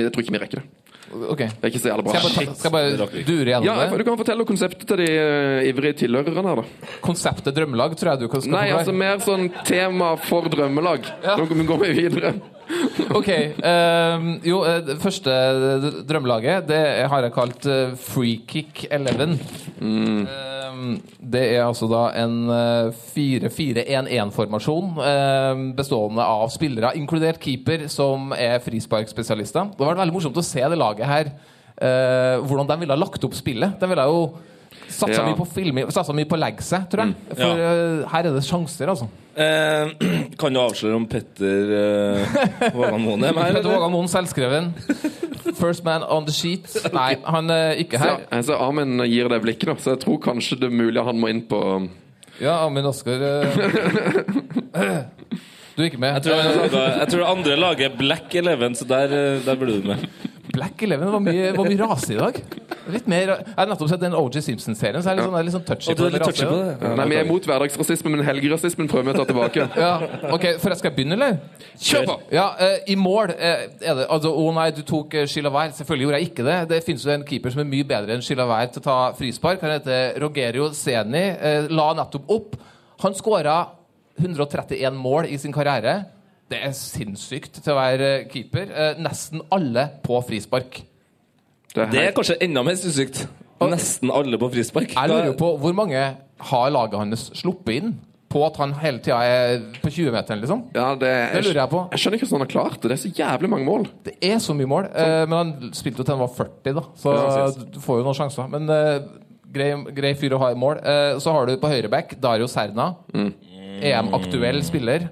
jeg 0.04 0.14
tror 0.14 0.26
ikke 0.26 0.38
vi 0.38 0.44
rekker 0.46 0.62
det. 0.62 0.70
Ok. 1.16 1.38
Det 1.38 1.64
er 1.64 1.72
ikke 1.72 1.80
så 1.80 1.90
jævla 1.92 2.04
bra. 2.06 2.14
Skal 2.14 2.26
jeg 2.26 2.36
bare, 2.36 2.46
ta, 2.46 2.56
skal 2.60 2.70
jeg 2.70 2.76
bare 2.76 3.24
dure 3.28 3.52
gjennom 3.52 3.68
Ja, 3.68 3.76
det? 3.82 4.00
Du 4.00 4.08
kan 4.08 4.18
fortelle 4.20 4.48
konseptet 4.50 4.88
til 4.90 5.02
de 5.02 5.08
uh, 5.14 5.68
ivrige 5.70 6.00
tilhørerne 6.02 6.44
her, 6.50 6.62
da. 6.62 6.90
Konseptet 7.06 7.56
drømmelag 7.56 7.96
tror 8.00 8.12
jeg 8.12 8.26
du 8.26 8.28
kan 8.32 8.50
Nei, 8.52 8.66
altså 8.76 8.96
mer 8.96 9.22
sånn 9.24 9.48
tema 9.68 10.16
for 10.26 10.50
drømmelag. 10.52 11.08
Ja. 11.24 11.38
Nå 11.40 11.48
går 11.70 11.82
vi 11.86 11.92
videre. 12.02 12.34
Ok. 13.16 13.30
Um, 13.62 14.30
jo, 14.46 14.62
eh, 14.66 14.80
det 14.86 14.98
første 15.02 15.34
drømmelaget 16.08 16.68
det 16.70 16.82
har 17.12 17.26
jeg 17.26 17.34
kalt 17.36 17.68
uh, 17.70 17.94
Freekick 18.00 18.86
11. 18.90 19.38
Um, 19.82 20.98
det 21.20 21.44
er 21.56 21.64
altså 21.66 21.88
da 21.90 22.08
en 22.20 22.50
eh, 22.52 23.04
4-4-1-1-formasjon 23.16 24.98
um, 24.98 25.64
bestående 25.78 26.26
av 26.26 26.50
spillere, 26.54 26.96
inkludert 27.00 27.40
keeper, 27.42 27.88
som 27.92 28.34
er 28.36 28.60
frisparkspesialister. 28.66 29.72
Det 29.72 29.88
vært 29.88 30.02
veldig 30.04 30.18
morsomt 30.18 30.42
å 30.42 30.46
se 30.46 30.62
det 30.62 30.80
laget 30.80 31.10
her. 31.10 31.32
uh, 31.76 32.42
hvordan 32.48 32.68
de 32.70 32.80
ville 32.82 32.96
ha 32.96 33.00
lagt 33.00 33.24
opp 33.28 33.36
spillet. 33.36 33.80
De 33.80 33.90
ville 33.92 34.10
jo 34.10 34.20
satsa 34.88 35.20
Ja. 35.20 35.28
mye 35.28 35.38
på 35.38 35.48
film, 35.50 35.84
satsa 35.92 36.16
mye 36.16 36.30
på 36.30 36.40
seg, 36.62 36.90
tror 36.90 37.06
jeg. 37.06 37.16
For 37.36 37.62
ja. 37.62 37.76
her 38.12 38.26
er 38.26 38.34
det 38.34 38.44
sjanser, 38.46 38.90
altså. 38.90 39.10
Eh, 39.36 39.90
kan 40.40 40.54
du 40.54 40.62
avsløre 40.62 40.96
om 40.96 41.06
Petter 41.12 41.72
eh, 41.76 42.72
Vågan 42.72 43.02
Moen 43.04 43.26
er 43.28 43.36
med? 43.36 43.58
Petter? 43.58 43.68
Vågan 43.68 43.92
Moen, 43.92 44.08
selvskreven. 44.08 44.70
First 45.56 45.84
man 45.84 46.04
on 46.08 46.26
the 46.26 46.32
sheet. 46.32 46.70
Nei, 46.96 47.16
han 47.24 47.52
er 47.52 47.76
ikke 47.82 48.00
her. 48.00 48.22
Så, 48.24 48.30
altså, 48.38 48.60
Amen 48.64 49.04
gir 49.10 49.28
det 49.32 49.42
blikket, 49.44 49.68
da, 49.72 49.76
så 49.82 49.96
jeg 49.96 50.04
tror 50.06 50.22
kanskje 50.24 50.60
det 50.62 50.72
er 50.72 50.78
mulig 50.80 51.04
han 51.04 51.20
må 51.20 51.32
inn 51.32 51.44
på 51.50 51.60
Ja, 52.40 52.62
Amen 52.66 52.88
Oskar 52.88 53.22
eh. 53.24 53.60
Du 55.76 55.84
er 55.84 55.90
ikke 55.90 56.00
med? 56.00 56.16
Jeg 56.16 56.24
tror, 56.24 56.40
laget, 56.40 56.76
jeg 57.02 57.08
tror 57.12 57.20
det 57.20 57.28
andre 57.28 57.56
laget 57.60 57.98
Black 58.00 58.36
Eleven, 58.40 58.76
så 58.80 58.88
der, 58.88 59.12
eh, 59.12 59.42
der 59.44 59.60
blir 59.60 59.82
du 59.82 59.90
med. 59.92 60.08
Black 60.56 60.84
Eleven 60.88 61.12
var 61.12 61.24
mye, 61.24 61.50
var 61.58 61.68
mye 61.68 61.82
rase 61.84 62.16
i 62.16 62.20
dag. 62.20 62.40
Litt 62.94 63.08
mer 63.10 63.32
Jeg 63.32 63.56
har 63.58 63.70
nettopp 63.70 63.90
sett 63.92 64.02
den 64.04 64.16
OG 64.18 64.38
Simpson-serien, 64.46 65.04
så 65.04 65.12
jeg 65.12 65.16
er 65.16 65.20
litt 65.20 65.28
sånn, 65.28 65.36
jeg 65.36 65.44
er 65.44 65.48
litt 65.48 65.56
sånn 65.56 65.66
touchy 65.68 65.94
er 65.94 66.14
litt 66.16 66.26
touchy 66.26 66.48
på 66.50 66.58
det? 66.60 66.92
Nei, 67.00 67.08
Vi 67.12 67.18
er 67.20 67.30
mot 67.30 67.50
hverdagsrasisme, 67.50 68.12
men 68.14 68.26
helgerasismen 68.28 68.90
prøver 68.92 69.10
vi 69.10 69.14
å 69.16 69.20
ta 69.22 69.28
tilbake. 69.32 69.68
Ja, 69.86 69.94
ok, 70.34 70.46
for 70.62 70.74
jeg 70.74 70.82
skal 70.82 70.96
begynne, 70.96 71.18
eller? 71.18 71.40
Kjør 71.82 72.08
på! 72.10 72.18
Ja, 72.36 72.48
uh, 72.60 72.78
I 72.92 72.98
mål 73.00 73.34
uh, 73.36 73.66
er 73.82 74.00
det 74.00 74.08
altså, 74.08 74.32
Å 74.32 74.48
nei, 74.56 74.68
du 74.76 74.82
tok 74.88 75.18
uh, 75.18 75.26
Chilavert. 75.30 75.76
Selvfølgelig 75.80 76.08
gjorde 76.08 76.22
jeg 76.22 76.32
ikke 76.32 76.48
det. 76.48 76.58
Det 76.72 76.82
finnes 76.86 77.06
jo 77.06 77.14
en 77.14 77.26
keeper 77.28 77.54
som 77.54 77.64
er 77.64 77.70
mye 77.70 77.88
bedre 77.90 78.16
enn 78.16 78.26
Chilavert 78.26 78.76
til 78.76 78.84
å 78.84 78.88
ta 78.88 78.98
frispark. 79.18 79.64
Han 79.66 79.76
heter 79.76 80.20
Rogerio 80.24 80.70
Seni. 80.78 81.26
Uh, 81.42 81.72
la 81.74 81.92
nettopp 82.00 82.32
opp. 82.36 82.60
Han 83.04 83.18
skåra 83.18 83.60
131 84.22 84.96
mål 84.96 85.30
i 85.30 85.40
sin 85.42 85.54
karriere. 85.56 86.06
Det 86.52 86.60
er 86.62 86.76
sinnssykt 86.78 87.58
til 87.58 87.74
å 87.74 87.80
være 87.80 88.10
eh, 88.20 88.28
keeper. 88.30 88.70
Eh, 88.70 89.00
nesten 89.02 89.42
alle 89.54 89.88
på 90.06 90.20
frispark. 90.28 90.84
Det 91.76 91.90
Det 91.92 92.02
er 92.08 92.12
kanskje 92.16 92.38
enda 92.46 92.64
mer 92.64 92.78
sinnssykt. 92.80 93.26
Nesten 93.66 94.12
alle 94.14 94.38
på 94.40 94.50
frispark. 94.54 94.92
Jeg 94.96 95.10
lurer 95.12 95.36
på 95.40 95.54
hvor 95.62 95.74
mange 95.76 96.02
har 96.50 96.70
laget 96.74 97.00
hans 97.00 97.30
sluppet 97.38 97.80
inn 97.80 97.96
på 98.36 98.42
at 98.44 98.58
han 98.60 98.74
hele 98.82 99.00
tida 99.00 99.18
er 99.24 99.62
på 99.80 99.88
20-meteren, 99.94 100.42
liksom? 100.42 100.66
ja, 100.76 100.90
det, 101.00 101.12
Det 101.38 101.44
lurer 101.46 101.62
jeg 101.62 101.72
på. 101.72 101.84
Jeg 101.94 102.02
skjønner 102.02 102.18
ikke 102.20 102.28
hvordan 102.28 102.42
han 102.42 102.48
har 102.48 102.52
klart 102.52 102.80
det. 102.82 102.90
Det 102.90 102.96
er 102.98 103.02
så 103.04 103.12
jævlig 103.16 103.50
mange 103.54 103.68
mål. 103.70 103.86
Det 104.04 104.16
er 104.28 104.42
så 104.44 104.56
mye 104.58 104.68
mål. 104.68 104.90
Eh, 104.92 105.22
men 105.30 105.38
han 105.38 105.54
spilte 105.78 106.02
jo 106.04 106.08
til 106.08 106.18
han 106.18 106.24
var 106.26 106.34
40, 106.36 106.74
da. 106.76 106.84
Så 107.00 107.14
Ja, 107.16 107.46
du 107.76 107.80
får 107.80 108.02
jo 108.02 108.08
noen 108.10 108.18
sjanser. 108.20 108.50
Men 108.52 108.68
eh, 108.76 109.08
grei, 109.56 109.70
grei 109.96 110.12
fyr 110.20 110.36
å 110.36 110.42
ha 110.44 110.52
i 110.52 110.60
mål. 110.60 110.82
Eh, 110.84 111.14
så 111.24 111.32
har 111.38 111.48
du 111.48 111.56
på 111.62 111.72
høyreback 111.72 112.18
Dario 112.20 112.50
Serna. 112.52 112.90
EM-aktuell 113.82 114.62
spiller. 114.66 115.08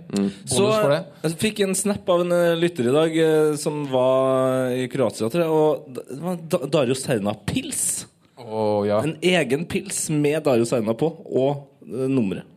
Så 0.46 0.66
for 0.68 0.92
det. 0.94 1.00
jeg 1.24 1.38
fikk 1.42 1.62
en 1.66 1.76
snap 1.78 2.10
av 2.10 2.24
en 2.24 2.34
eh, 2.36 2.54
lytter 2.60 2.90
i 2.90 2.96
dag 2.96 3.18
eh, 3.24 3.56
som 3.60 3.84
var 3.92 4.74
i 4.78 4.88
Kroatia, 4.92 5.30
tror 5.34 5.44
jeg. 5.44 5.52
Og 5.52 5.88
det 5.98 6.20
var 6.22 6.40
Da- 6.56 6.70
Dario 6.78 6.98
Serna 6.98 7.36
pils. 7.48 8.06
Oh, 8.38 8.84
ja. 8.88 9.02
En 9.04 9.16
egen 9.22 9.66
pils 9.70 10.06
med 10.14 10.44
Dario 10.46 10.66
Serna 10.70 10.96
på, 10.98 11.10
og 11.10 11.84
eh, 11.88 12.08
nummeret. 12.12 12.48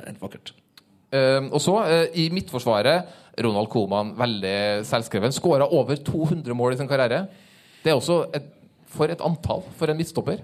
Er 0.00 0.10
Helt 0.12 0.22
vakkert. 0.22 0.54
Uh, 1.10 1.48
og 1.50 1.58
så, 1.58 1.72
uh, 1.82 2.04
i 2.14 2.28
midtforsvaret, 2.30 3.08
Ronald 3.42 3.66
Koeman, 3.72 4.12
veldig 4.18 4.84
selvskreven. 4.86 5.32
Skåra 5.34 5.66
over 5.66 5.98
200 6.06 6.54
mål 6.54 6.76
i 6.76 6.78
sin 6.78 6.88
karriere. 6.90 7.24
Det 7.82 7.90
er 7.90 7.98
også 7.98 8.22
et, 8.36 8.46
for 8.94 9.10
et 9.10 9.22
antall 9.24 9.64
for 9.78 9.90
en 9.90 9.98
midtstopper. 9.98 10.42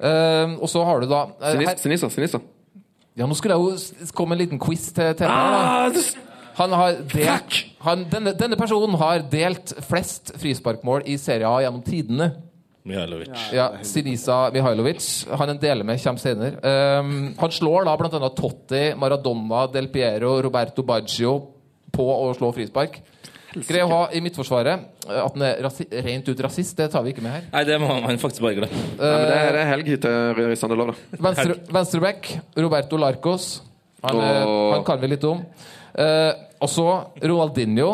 Uh, 0.00 0.56
og 0.62 0.68
så 0.72 0.84
har 0.86 1.02
du 1.02 1.10
da 1.10 1.24
eh, 1.42 1.60
her, 1.60 1.76
Sinisa, 1.80 2.08
Sinisa. 2.12 2.40
Ja, 3.20 3.28
nå 3.28 3.36
skulle 3.36 3.56
jeg 3.56 3.62
jo 4.00 4.10
komme 4.16 4.36
en 4.36 4.40
liten 4.40 4.60
quiz 4.62 4.88
til 4.96 5.12
til. 5.18 5.28
Ah, 5.28 5.92
Han 6.60 6.72
har 6.76 6.96
delt, 7.12 7.56
han, 7.84 8.04
denne, 8.10 8.32
denne 8.36 8.56
personen 8.58 8.96
har 9.00 9.22
delt 9.32 9.74
flest 9.86 10.32
frisparkmål 10.40 11.04
i 11.08 11.14
Serie 11.20 11.48
A 11.48 11.60
gjennom 11.64 11.84
tidene. 11.84 12.32
Mihailovic. 12.88 13.30
Ja, 13.52 13.68
Sinisa 13.84 14.50
Mihailovic. 14.52 15.06
Han 15.36 15.52
en 15.52 15.60
deler 15.60 15.84
med 15.86 16.00
kommer 16.02 16.20
senere. 16.20 16.60
Um, 17.00 17.12
han 17.38 17.52
slår 17.54 17.86
da 17.88 17.96
bl.a. 18.00 18.30
Totti, 18.36 18.82
Maradona, 18.98 19.66
Del 19.72 19.88
Piero, 19.92 20.38
Roberto 20.42 20.84
Baggio 20.86 21.34
på 21.92 22.06
å 22.08 22.32
slå 22.36 22.52
frispark. 22.56 23.00
Grei 23.66 23.80
å 23.82 23.88
ha 23.90 24.00
i 24.14 24.20
midtforsvaret. 24.22 24.84
Eh, 25.08 25.16
At 25.24 25.34
han 25.34 25.42
er 25.42 25.62
rasi 25.64 25.86
rent 25.90 26.28
ut 26.30 26.40
rasist, 26.46 26.76
det 26.78 26.90
tar 26.92 27.02
vi 27.02 27.10
ikke 27.14 27.22
med 27.24 27.32
her. 27.34 27.48
Nei, 27.52 27.64
det 27.66 27.80
må 27.82 27.88
man 28.04 28.18
faktisk 28.22 28.44
bare 28.44 28.54
glemme. 28.60 28.78
Nei, 28.94 29.10
men 29.10 29.26
det, 29.26 29.40
er- 29.40 29.58
er 29.62 29.70
helg 29.72 29.90
hit 29.90 30.04
til 30.06 30.54
Sandelov, 30.60 30.92
da. 30.92 31.18
Venstre, 31.26 31.56
venstreback, 31.74 32.30
Roberto 32.56 32.96
Larcos. 33.00 33.48
Han, 34.04 34.16
oh. 34.16 34.72
Han 34.76 34.84
kan 34.86 35.00
vi 35.02 35.10
litt 35.12 35.24
om. 35.28 35.42
Uh, 35.98 36.32
og 36.62 36.70
så 36.70 36.86
Roaldinho. 37.20 37.90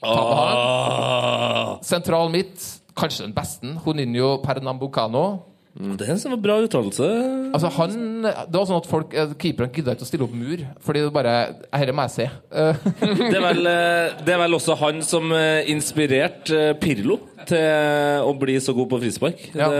Oh. 0.00 1.76
Sentral 1.84 2.30
midt, 2.32 2.62
kanskje 2.96 3.26
den 3.26 3.34
beste. 3.36 3.74
Honinho 3.84 4.38
Pernambucano. 4.44 5.24
Det 5.70 6.02
er 6.02 6.16
en 6.16 6.18
sånn 6.18 6.34
bra 6.42 6.56
uttalelse. 6.64 7.06
Altså 7.54 7.68
han, 7.76 7.92
Det 8.26 8.56
var 8.56 8.66
sånn 8.66 8.80
at 8.80 8.88
folk, 8.90 9.12
eh, 9.14 9.30
keeperne 9.38 9.70
gidda 9.70 9.94
ikke 9.94 10.02
å 10.02 10.08
stille 10.08 10.26
opp 10.26 10.34
mur, 10.34 10.64
fordi 10.82 11.04
det 11.04 11.12
bare 11.14 11.34
Dette 11.62 11.94
må 11.94 12.06
jeg 12.08 12.14
se. 12.16 12.26
Eh, 12.50 12.80
Det 13.30 13.36
er, 13.38 13.44
vel, 13.44 13.70
eh, 13.70 14.18
det 14.26 14.34
er 14.34 14.42
vel 14.42 14.58
også 14.58 14.76
han 14.80 14.98
som 15.06 15.30
inspirerte 15.70 16.74
Pirlo 16.82 17.20
til 17.46 18.26
å 18.26 18.34
bli 18.36 18.58
så 18.60 18.74
god 18.76 18.90
på 18.90 19.00
frispark. 19.04 19.46
Ja. 19.56 19.70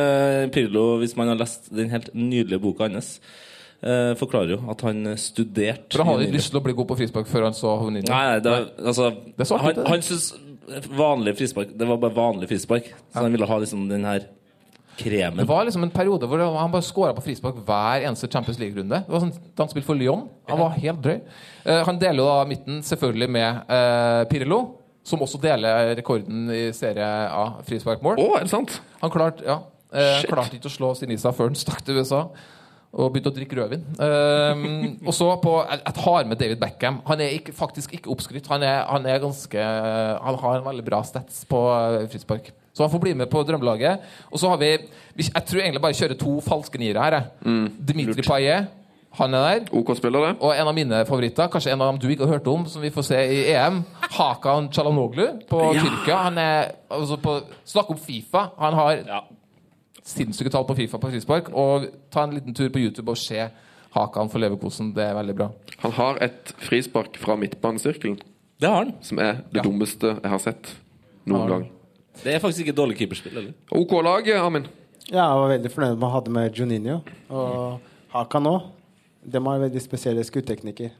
Pirlo, 0.54 1.00
hvis 1.02 1.16
man 1.18 1.32
har 1.32 1.40
lest 1.42 1.68
den 1.74 1.90
helt 1.92 2.08
nydelige 2.14 2.62
boka 2.62 2.86
hans, 2.86 3.16
eh, 3.82 4.14
forklarer 4.20 4.54
jo 4.54 4.60
at 4.70 4.86
han 4.86 5.14
studerte 5.20 5.98
For 5.98 6.04
han 6.04 6.14
hadde 6.14 6.30
ikke 6.30 6.38
lyst 6.38 6.54
til 6.54 6.62
å 6.62 6.66
bli 6.70 6.78
god 6.78 6.92
på 6.94 7.00
frispark 7.02 7.30
før 7.30 7.50
han 7.50 7.58
så 7.58 7.74
Honinho. 7.82 8.08
Nei, 8.08 8.24
nei, 8.30 8.40
det, 8.46 8.56
altså, 8.78 9.10
Det 9.26 9.44
er 9.44 9.50
svart, 9.50 9.66
han, 9.66 9.86
han 9.90 10.06
syntes 10.06 10.86
vanlig 10.94 11.34
frispark 11.34 11.72
Det 11.74 11.88
var 11.88 11.98
bare 11.98 12.14
vanlig 12.14 12.46
frispark. 12.52 12.92
Så 13.10 13.24
han 13.24 13.34
ville 13.34 13.50
ha 13.50 13.58
liksom 13.58 13.88
den 13.90 14.06
her 14.06 14.30
kremen. 15.00 15.40
Det 15.42 15.48
var 15.48 15.64
liksom 15.68 15.86
en 15.86 15.92
periode 15.94 16.28
hvor 16.28 16.42
han 16.44 16.72
bare 16.72 16.86
skåra 16.86 17.14
på 17.16 17.24
frispark 17.24 17.62
hver 17.66 18.04
eneste 18.08 18.28
Champions 18.30 18.60
League-runde. 18.60 19.02
Det 19.06 19.14
var 19.14 19.24
sånn, 19.24 19.32
Da 19.54 19.64
han 19.64 19.72
spilte 19.72 19.88
for 19.88 19.98
Lyon. 19.98 20.28
Han 20.50 20.60
var 20.60 20.76
helt 20.76 21.02
drøy. 21.04 21.18
Uh, 21.64 21.80
han 21.88 21.98
deler 22.02 22.22
jo 22.22 22.28
da 22.28 22.44
midten 22.50 22.84
selvfølgelig 22.86 23.30
med 23.38 23.72
uh, 23.72 24.22
Pirlo, 24.30 24.60
som 25.06 25.22
også 25.24 25.40
deler 25.42 25.94
rekorden 25.98 26.50
i 26.54 26.62
Serie 26.76 27.08
A 27.32 27.44
frisparkmål. 27.66 28.20
Oh, 28.20 28.36
er 28.38 28.46
det 28.46 28.52
sant? 28.52 28.78
Han 29.00 29.12
klarte 29.12 29.46
ja, 29.46 29.60
uh, 29.96 30.22
klart 30.28 30.56
ikke 30.56 30.70
å 30.70 30.76
slå 30.76 30.94
Sinisa 30.98 31.32
før 31.36 31.52
han 31.52 31.58
stakk 31.58 31.84
til 31.86 32.00
USA. 32.00 32.26
Og 32.90 33.12
begynte 33.14 33.30
å 33.30 33.34
drikke 33.36 33.54
rødvin. 33.54 33.84
Um, 34.02 34.96
og 35.06 35.14
så 35.14 35.28
på 35.38 35.52
Jeg 35.62 35.94
tar 35.94 36.24
med 36.26 36.40
David 36.40 36.58
Beckham. 36.58 36.98
Han 37.06 37.20
er 37.22 37.36
ikke, 37.36 37.54
faktisk 37.54 37.94
ikke 37.94 38.10
oppskrytt. 38.10 38.48
Han 38.50 38.64
er, 38.66 38.80
han 38.88 39.06
er 39.06 39.20
ganske 39.22 39.66
Han 40.26 40.38
har 40.42 40.56
en 40.58 40.66
veldig 40.66 40.86
bra 40.88 40.98
stats 41.06 41.44
på 41.46 41.60
eh, 41.70 42.08
frispark. 42.10 42.50
Så 42.72 42.82
han 42.84 42.90
får 42.90 43.00
bli 43.02 43.14
med 43.14 43.30
på 43.30 43.42
drømmelaget. 43.44 44.00
Og 44.32 44.38
så 44.38 44.48
har 44.48 44.56
vi 44.58 44.70
Jeg 45.16 45.44
tror 45.46 45.60
egentlig 45.60 45.82
bare 45.82 45.92
kjører 45.98 46.18
to 46.18 46.40
falske 46.40 46.78
niere 46.78 47.02
her. 47.02 47.22
Mm, 47.44 47.68
Dimitri 47.86 48.22
Paillet. 48.22 48.68
Han 49.18 49.34
er 49.34 49.58
der. 49.58 49.64
OK 49.74 49.96
spiller 49.96 50.20
det. 50.28 50.36
Og 50.40 50.52
en 50.54 50.68
av 50.68 50.74
mine 50.74 51.00
favoritter, 51.04 51.48
kanskje 51.50 51.72
en 51.72 51.80
av 51.82 51.88
dem 51.90 51.98
du 51.98 52.08
ikke 52.14 52.26
har 52.28 52.38
hørt 52.38 52.46
om, 52.46 52.64
som 52.70 52.80
vi 52.82 52.90
får 52.94 53.02
se 53.08 53.16
i 53.18 53.40
EM, 53.56 53.80
Hakan 54.14 54.68
Chalanoglu 54.72 55.24
på 55.50 55.58
Tyrkia. 55.74 56.16
Han 56.28 56.38
er 56.38 56.70
altså 56.90 57.16
på, 57.18 57.40
Snakk 57.66 57.90
om 57.90 57.98
Fifa. 57.98 58.50
Han 58.58 58.74
har 58.74 58.92
Ja. 59.06 59.20
sinnssyke 60.04 60.50
tall 60.50 60.64
på 60.64 60.76
Fifa 60.76 60.98
på 60.98 61.10
frispark. 61.10 61.50
Og 61.52 61.88
ta 62.10 62.22
en 62.22 62.34
liten 62.34 62.54
tur 62.54 62.68
på 62.70 62.78
YouTube 62.78 63.08
og 63.10 63.16
se 63.18 63.48
Hakan 63.96 64.30
for 64.30 64.38
Leverkosen. 64.38 64.94
Det 64.94 65.02
er 65.02 65.14
veldig 65.18 65.34
bra. 65.36 65.50
Han 65.82 65.92
har 65.92 66.18
et 66.22 66.54
frispark 66.58 67.16
fra 67.18 67.34
midtbanesirkelen 67.36 68.20
Det 68.60 68.68
har 68.68 68.84
han. 68.84 68.94
som 69.02 69.18
er 69.18 69.32
det 69.52 69.56
Ja. 69.56 69.62
dummeste 69.62 70.20
jeg 70.22 70.30
har 70.30 70.38
sett 70.38 70.74
noen 71.26 71.40
Har 71.40 71.48
gang. 71.48 71.70
Det 72.22 72.34
er 72.34 72.42
faktisk 72.42 72.64
ikke 72.64 72.74
et 72.74 72.80
dårlig 72.80 72.98
keeperspill. 72.98 73.36
eller? 73.38 73.54
OK 73.76 73.94
lag, 74.04 74.28
Armin. 74.36 74.66
Ja, 75.10 75.24
jeg 75.24 75.38
var 75.40 75.52
veldig 75.54 75.70
fornøyd 75.72 75.96
med 75.96 76.06
å 76.06 76.12
ha 76.12 76.20
det 76.26 76.34
med 76.34 76.58
Juninho. 76.58 76.98
Og 77.30 78.12
Hakan 78.12 78.50
òg. 78.50 78.68
De 79.30 79.40
har 79.44 79.62
veldig 79.62 79.82
spesielle 79.82 80.24
skuddteknikker. 80.24 80.92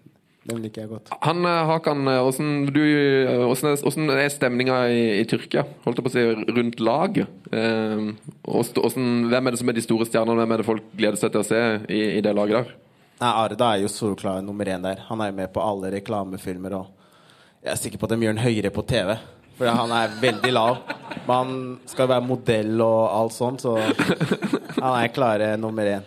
Den 0.49 0.63
liker 0.65 0.83
jeg 0.83 0.91
godt. 0.91 1.11
Han 1.27 1.45
eh, 1.45 1.59
Hakan, 1.69 2.07
eh, 2.09 2.41
du, 2.73 2.81
eh, 2.81 3.43
åssen 3.45 3.71
er, 3.71 3.83
åssen 3.87 4.13
er 4.15 4.31
stemninga 4.33 4.79
i, 4.89 5.03
i 5.21 5.25
Tyrkia? 5.29 5.67
Holdt 5.85 6.01
jeg 6.01 6.07
på 6.07 6.11
å 6.11 6.15
si 6.15 6.55
rundt 6.57 6.81
laget? 6.81 7.29
Eh, 7.53 8.07
hvem 8.49 9.51
er 9.51 9.53
det 9.53 9.61
som 9.61 9.73
er 9.73 9.77
de 9.77 9.85
store 9.85 10.09
stjernene? 10.09 10.41
Hvem 10.41 10.55
er 10.57 10.63
det 10.63 10.69
folk 10.71 10.87
gleder 10.97 11.21
seg 11.21 11.35
til 11.35 11.43
å 11.43 11.47
se 11.47 11.61
i, 11.93 12.01
i 12.17 12.25
det 12.25 12.33
laget 12.37 12.57
der? 12.63 12.73
Nei, 13.21 13.35
Arda 13.45 13.75
er 13.75 13.85
jo 13.85 13.93
solklar 13.93 14.41
nummer 14.45 14.65
én 14.73 14.87
der. 14.87 15.05
Han 15.11 15.21
er 15.21 15.29
jo 15.29 15.37
med 15.43 15.53
på 15.53 15.61
alle 15.61 15.93
reklamefilmer. 15.93 16.79
Og 16.81 16.89
jeg 17.61 17.75
er 17.75 17.83
sikker 17.83 18.01
på 18.01 18.09
at 18.09 18.15
de 18.17 18.25
gjør 18.25 18.39
den 18.39 18.47
høyere 18.47 18.73
på 18.73 18.87
TV. 18.89 19.13
For 19.61 19.69
han 19.69 19.93
er 19.93 20.15
veldig 20.23 20.51
lav. 20.57 20.79
Men 21.27 21.35
han 21.35 21.51
skal 21.91 22.09
være 22.09 22.25
modell 22.25 22.81
og 22.81 23.01
alt 23.13 23.37
sånt, 23.37 23.61
så 23.61 23.77
han 24.81 24.95
er 24.95 25.13
klare 25.13 25.53
nummer 25.61 25.85
én. 25.99 26.07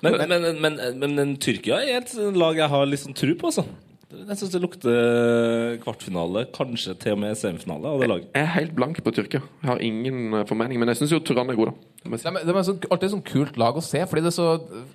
Men, 0.00 0.16
men, 0.16 0.46
men, 0.64 0.78
men, 0.96 1.14
men 1.18 1.36
Tyrkia 1.36 1.82
er 1.84 1.98
et 2.00 2.14
lag 2.32 2.56
jeg 2.56 2.72
har 2.72 2.86
litt 2.88 3.02
sånn 3.02 3.16
tro 3.16 3.34
på, 3.36 3.50
altså. 3.50 3.66
Jeg 4.10 4.36
syns 4.40 4.50
det 4.50 4.58
lukter 4.62 5.76
kvartfinale, 5.84 6.40
kanskje 6.54 6.96
til 6.98 7.12
og 7.14 7.20
med 7.22 7.36
semifinale 7.38 7.86
av 7.92 8.00
det 8.02 8.08
laget. 8.10 8.24
Jeg 8.34 8.42
er 8.42 8.48
helt 8.56 8.72
blank 8.74 8.98
på 9.06 9.12
Tyrkia. 9.14 9.38
Jeg 9.62 9.68
har 9.70 9.82
ingen 9.86 10.34
eh, 10.34 10.44
formening. 10.48 10.80
Men 10.82 10.90
jeg 10.90 10.98
syns 10.98 11.12
jo 11.14 11.20
Turan 11.22 11.50
er 11.52 11.58
god, 11.58 11.70
da. 11.70 11.74
Det 12.10 12.24
er- 12.26 12.44
det 12.48 12.54
er 12.56 12.62
så, 12.64 12.74
alltid 12.90 13.04
et 13.06 13.12
sånn 13.12 13.22
kult 13.28 13.58
lag 13.60 13.76
å 13.76 13.82
se, 13.84 14.00
fordi 14.08 14.22
det 14.24 14.30
er, 14.32 14.34
så, 14.34 14.46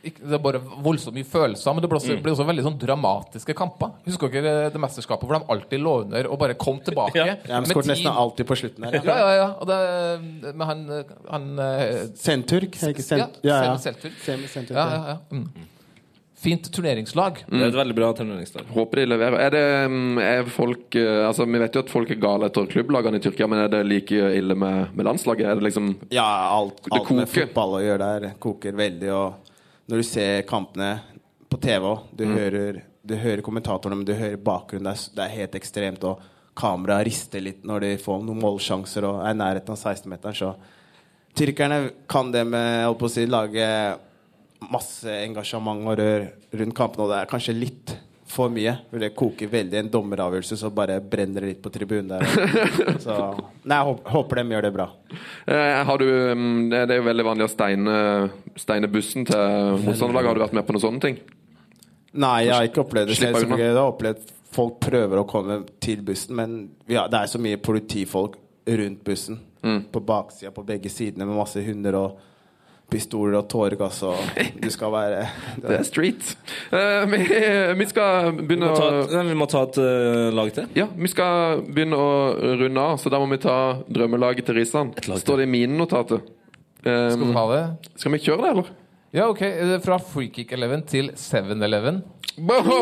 det 0.03 0.33
er 0.35 0.41
bare 0.41 0.59
voldsomt 0.59 1.13
mye 1.15 1.23
følelser. 1.29 1.73
Men 1.77 1.85
det 1.85 1.89
blir 1.91 1.99
også, 2.01 2.17
blir 2.25 2.33
også 2.33 2.47
veldig 2.49 2.65
sånn 2.65 2.79
dramatiske 2.81 3.55
kamper. 3.55 3.93
Husker 4.07 4.33
dere 4.33 4.71
det 4.73 4.81
mesterskapet 4.81 5.23
hvor 5.29 5.37
de 5.39 5.45
alltid 5.53 5.79
lå 5.85 5.93
under 6.03 6.27
og 6.27 6.39
bare 6.41 6.57
kom 6.59 6.79
tilbake? 6.83 7.15
Ja. 7.21 7.37
Ja, 7.47 7.61
de 7.61 7.69
skåret 7.71 7.87
nesten 7.93 8.11
alltid 8.11 8.47
på 8.49 8.57
slutten 8.59 8.83
her. 8.89 8.99
Ja, 8.99 9.15
ja, 9.23 9.31
ja. 9.37 9.47
Og 9.61 9.69
det, 9.69 10.55
men 10.55 10.67
han, 10.67 10.83
han 11.29 11.47
eh, 11.59 12.03
Senturk, 12.19 12.75
ikke 12.75 13.05
Sent? 13.05 13.39
Ja, 13.47 13.61
Ja, 13.63 13.77
ja. 13.77 13.95
Semi- 14.25 14.49
Senturk, 14.51 14.75
ja, 14.75 14.89
ja. 14.89 14.99
ja, 14.99 15.15
ja. 15.15 15.17
Mm. 15.31 15.71
Fint 16.45 16.67
turneringslag. 16.69 17.39
Det 17.49 17.57
er 17.57 17.71
et 17.71 17.77
veldig 17.79 17.95
bra 17.97 18.11
turneringslag. 18.13 18.67
Håper 18.75 19.01
de 19.01 19.05
leverer. 19.09 19.37
Er 19.47 19.53
det 19.55 19.63
mm, 19.89 20.19
er 20.21 20.51
folk 20.53 20.97
eh, 20.99 21.23
Altså, 21.25 21.47
Vi 21.49 21.61
vet 21.63 21.77
jo 21.77 21.81
at 21.81 21.89
folk 21.89 22.11
er 22.13 22.19
gale 22.21 22.51
etter 22.51 22.69
klubblagene 22.69 23.17
i 23.17 23.23
Tyrkia, 23.23 23.47
men 23.49 23.63
er 23.63 23.71
det 23.73 23.81
like 23.87 24.29
ille 24.37 24.57
med, 24.61 24.91
med 24.93 25.09
landslaget? 25.09 25.47
Er 25.49 25.57
det 25.57 25.65
liksom 25.71 25.95
Ja, 26.13 26.27
alt, 26.53 26.83
alt 26.93 27.11
med 27.17 27.31
fotball 27.31 27.79
å 27.79 27.81
gjøre 27.81 28.11
der 28.19 28.37
koker 28.45 28.77
veldig. 28.77 29.09
Og 29.15 29.89
når 29.89 30.03
du 30.03 30.07
ser 30.11 30.45
kampene 30.49 30.91
på 31.49 31.57
TV 31.65 31.89
òg, 31.89 32.05
du, 32.13 32.25
hører, 32.29 32.79
du 33.01 33.17
hører 33.17 33.43
kommentatorene, 33.45 33.97
men 34.03 34.07
du 34.07 34.13
hører 34.13 34.37
bakgrunnen. 34.37 34.91
Det 34.91 34.93
er, 34.93 35.17
det 35.17 35.25
er 35.25 35.35
helt 35.39 35.59
ekstremt. 35.63 36.05
Og 36.05 36.21
kameraet 36.55 37.09
rister 37.09 37.41
litt 37.43 37.65
når 37.67 37.87
de 37.87 37.93
får 38.05 38.21
noen 38.23 38.45
målsjanser 38.45 39.09
og 39.09 39.23
er 39.25 39.33
i 39.33 39.41
nærheten 39.41 39.73
av 39.73 39.81
16-meteren. 39.81 40.37
Så 40.37 40.53
tyrkerne 41.35 41.87
kan 42.11 42.29
det 42.31 42.45
med 42.47 42.85
å 42.85 43.09
si, 43.11 43.25
lage 43.25 43.65
masse 44.73 45.21
engasjement 45.23 45.85
og 45.85 45.97
rør 45.99 46.27
rundt 46.61 46.77
kampene, 46.77 47.05
og 47.05 47.13
det 47.13 47.21
er 47.21 47.31
kanskje 47.31 47.55
litt 47.57 47.95
for 48.35 48.51
mye. 48.51 48.73
For 48.89 49.01
det 49.01 49.11
koker 49.17 49.49
veldig. 49.51 49.79
En 49.79 49.91
dommeravgjørelse, 49.93 50.57
så 50.59 50.71
bare 50.73 50.97
brenner 51.01 51.45
det 51.45 51.53
litt 51.53 51.63
på 51.63 51.71
tribunen 51.73 52.15
der. 52.15 52.25
Så 53.05 53.15
Nei, 53.65 53.77
jeg 53.77 53.95
håper, 54.11 54.41
de 54.41 54.55
gjør 54.55 54.67
det 54.67 54.73
bra. 54.75 54.87
Eh, 55.45 55.79
har 55.87 56.01
du, 56.01 56.07
mm, 56.09 56.61
det 56.73 56.83
er 56.83 56.99
jo 56.99 57.07
veldig 57.07 57.27
vanlig 57.29 57.47
å 57.47 57.51
steine, 57.53 57.97
steine 58.59 58.89
bussen 58.91 59.27
til 59.29 59.81
motstanderlaget. 59.85 60.31
Har 60.31 60.39
du 60.39 60.45
vært 60.45 60.57
med 60.59 60.67
på 60.67 60.75
noen 60.75 60.85
sånne 60.87 61.05
ting? 61.05 61.19
Nei, 62.15 62.37
jeg 62.47 62.55
har 62.55 62.69
ikke 62.69 62.85
opplevd 62.85 63.11
det 63.11 63.19
selv. 63.19 63.57
Jeg 63.59 63.75
har 63.75 63.83
opplevd 63.85 64.33
folk 64.55 64.79
prøver 64.83 65.19
å 65.19 65.27
komme 65.27 65.59
til 65.83 66.03
bussen, 66.05 66.35
men 66.37 66.53
ja, 66.87 67.09
det 67.11 67.21
er 67.21 67.31
så 67.31 67.41
mye 67.43 67.59
politifolk 67.61 68.37
rundt 68.65 69.03
bussen. 69.05 69.41
Mm. 69.65 69.87
På 69.91 70.01
baksida, 70.05 70.53
på 70.55 70.63
begge 70.65 70.91
sidene, 70.93 71.27
med 71.27 71.37
masse 71.39 71.61
hunder 71.65 71.97
og 71.99 72.23
pistoler 72.95 73.37
og 73.41 73.49
tåregass 73.51 73.99
og 74.07 74.39
Du 74.63 74.69
skal 74.73 74.93
være 74.95 75.25
Det 75.61 75.75
er 75.81 75.83
street. 75.87 76.31
Uh, 76.71 77.03
vi, 77.11 77.19
vi 77.83 77.87
skal 77.91 78.31
begynne 78.39 78.71
vi 78.71 78.77
et, 78.79 78.85
å 78.87 79.17
nei, 79.19 79.25
vi 79.29 79.37
må 79.43 79.47
ta 79.51 79.65
et 79.67 79.79
uh, 79.83 80.29
lag 80.35 80.49
til. 80.55 80.71
Ja, 80.79 80.87
vi 80.95 81.11
skal 81.11 81.61
begynne 81.67 81.99
å 81.99 82.09
runde 82.63 82.87
av, 82.87 82.97
så 83.03 83.11
da 83.13 83.19
må 83.21 83.27
vi 83.35 83.41
ta 83.43 83.57
drømmelaget 83.91 84.47
til 84.49 84.57
Risan. 84.61 84.93
Står 85.19 85.43
det 85.43 85.49
i 85.49 85.53
mine 85.57 85.77
notater? 85.77 86.23
Um, 86.85 87.11
Skal 87.11 87.23
vi 87.25 87.33
ha 87.37 87.45
det? 87.51 87.61
skal 87.97 88.13
vi 88.13 88.19
kjøre 88.25 88.43
det, 88.43 88.49
eller? 88.55 88.73
Ja, 89.15 89.29
OK. 89.31 89.41
Fra 89.85 89.95
Freekick 90.03 90.51
11 90.53 90.81
til 90.91 91.11
7-Eleven. 91.17 92.01
Boho! 92.35 92.79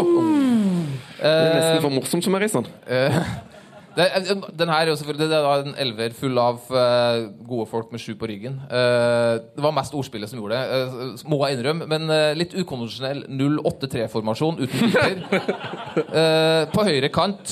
Det 1.19 1.29
er 1.29 1.51
nesten 1.53 1.83
for 1.83 1.93
morsomt 1.93 2.25
som 2.25 2.35
er 2.37 2.41
Risan. 2.47 2.65
Det, 2.87 3.01
er- 3.07 3.33
den 3.95 4.69
her 4.69 4.79
er 4.79 4.89
jo 4.89 4.95
selvfølgelig 4.95 5.29
Det 5.29 5.37
er 5.37 5.65
en 5.65 5.75
elver 5.77 6.15
full 6.17 6.37
av 6.41 6.61
eh, 6.69 7.27
gode 7.47 7.67
folk 7.69 7.91
med 7.93 8.01
sju 8.01 8.15
på 8.17 8.29
ryggen. 8.29 8.57
Eh, 8.65 9.35
det 9.53 9.63
var 9.65 9.75
mest 9.75 9.93
ordspillet 9.93 10.29
som 10.29 10.39
gjorde 10.39 10.57
det, 10.57 10.87
uh, 10.89 11.29
må 11.29 11.39
jeg 11.45 11.59
innrømme. 11.59 11.87
Men 11.91 12.09
eh, 12.09 12.33
litt 12.37 12.55
ukonvensjonell 12.57 13.25
0-8-3-formasjon 13.29 14.63
uten 14.63 14.93
keeper. 14.95 15.23
Eh, 15.93 16.63
på 16.73 16.83
høyre 16.87 17.09
kant 17.13 17.51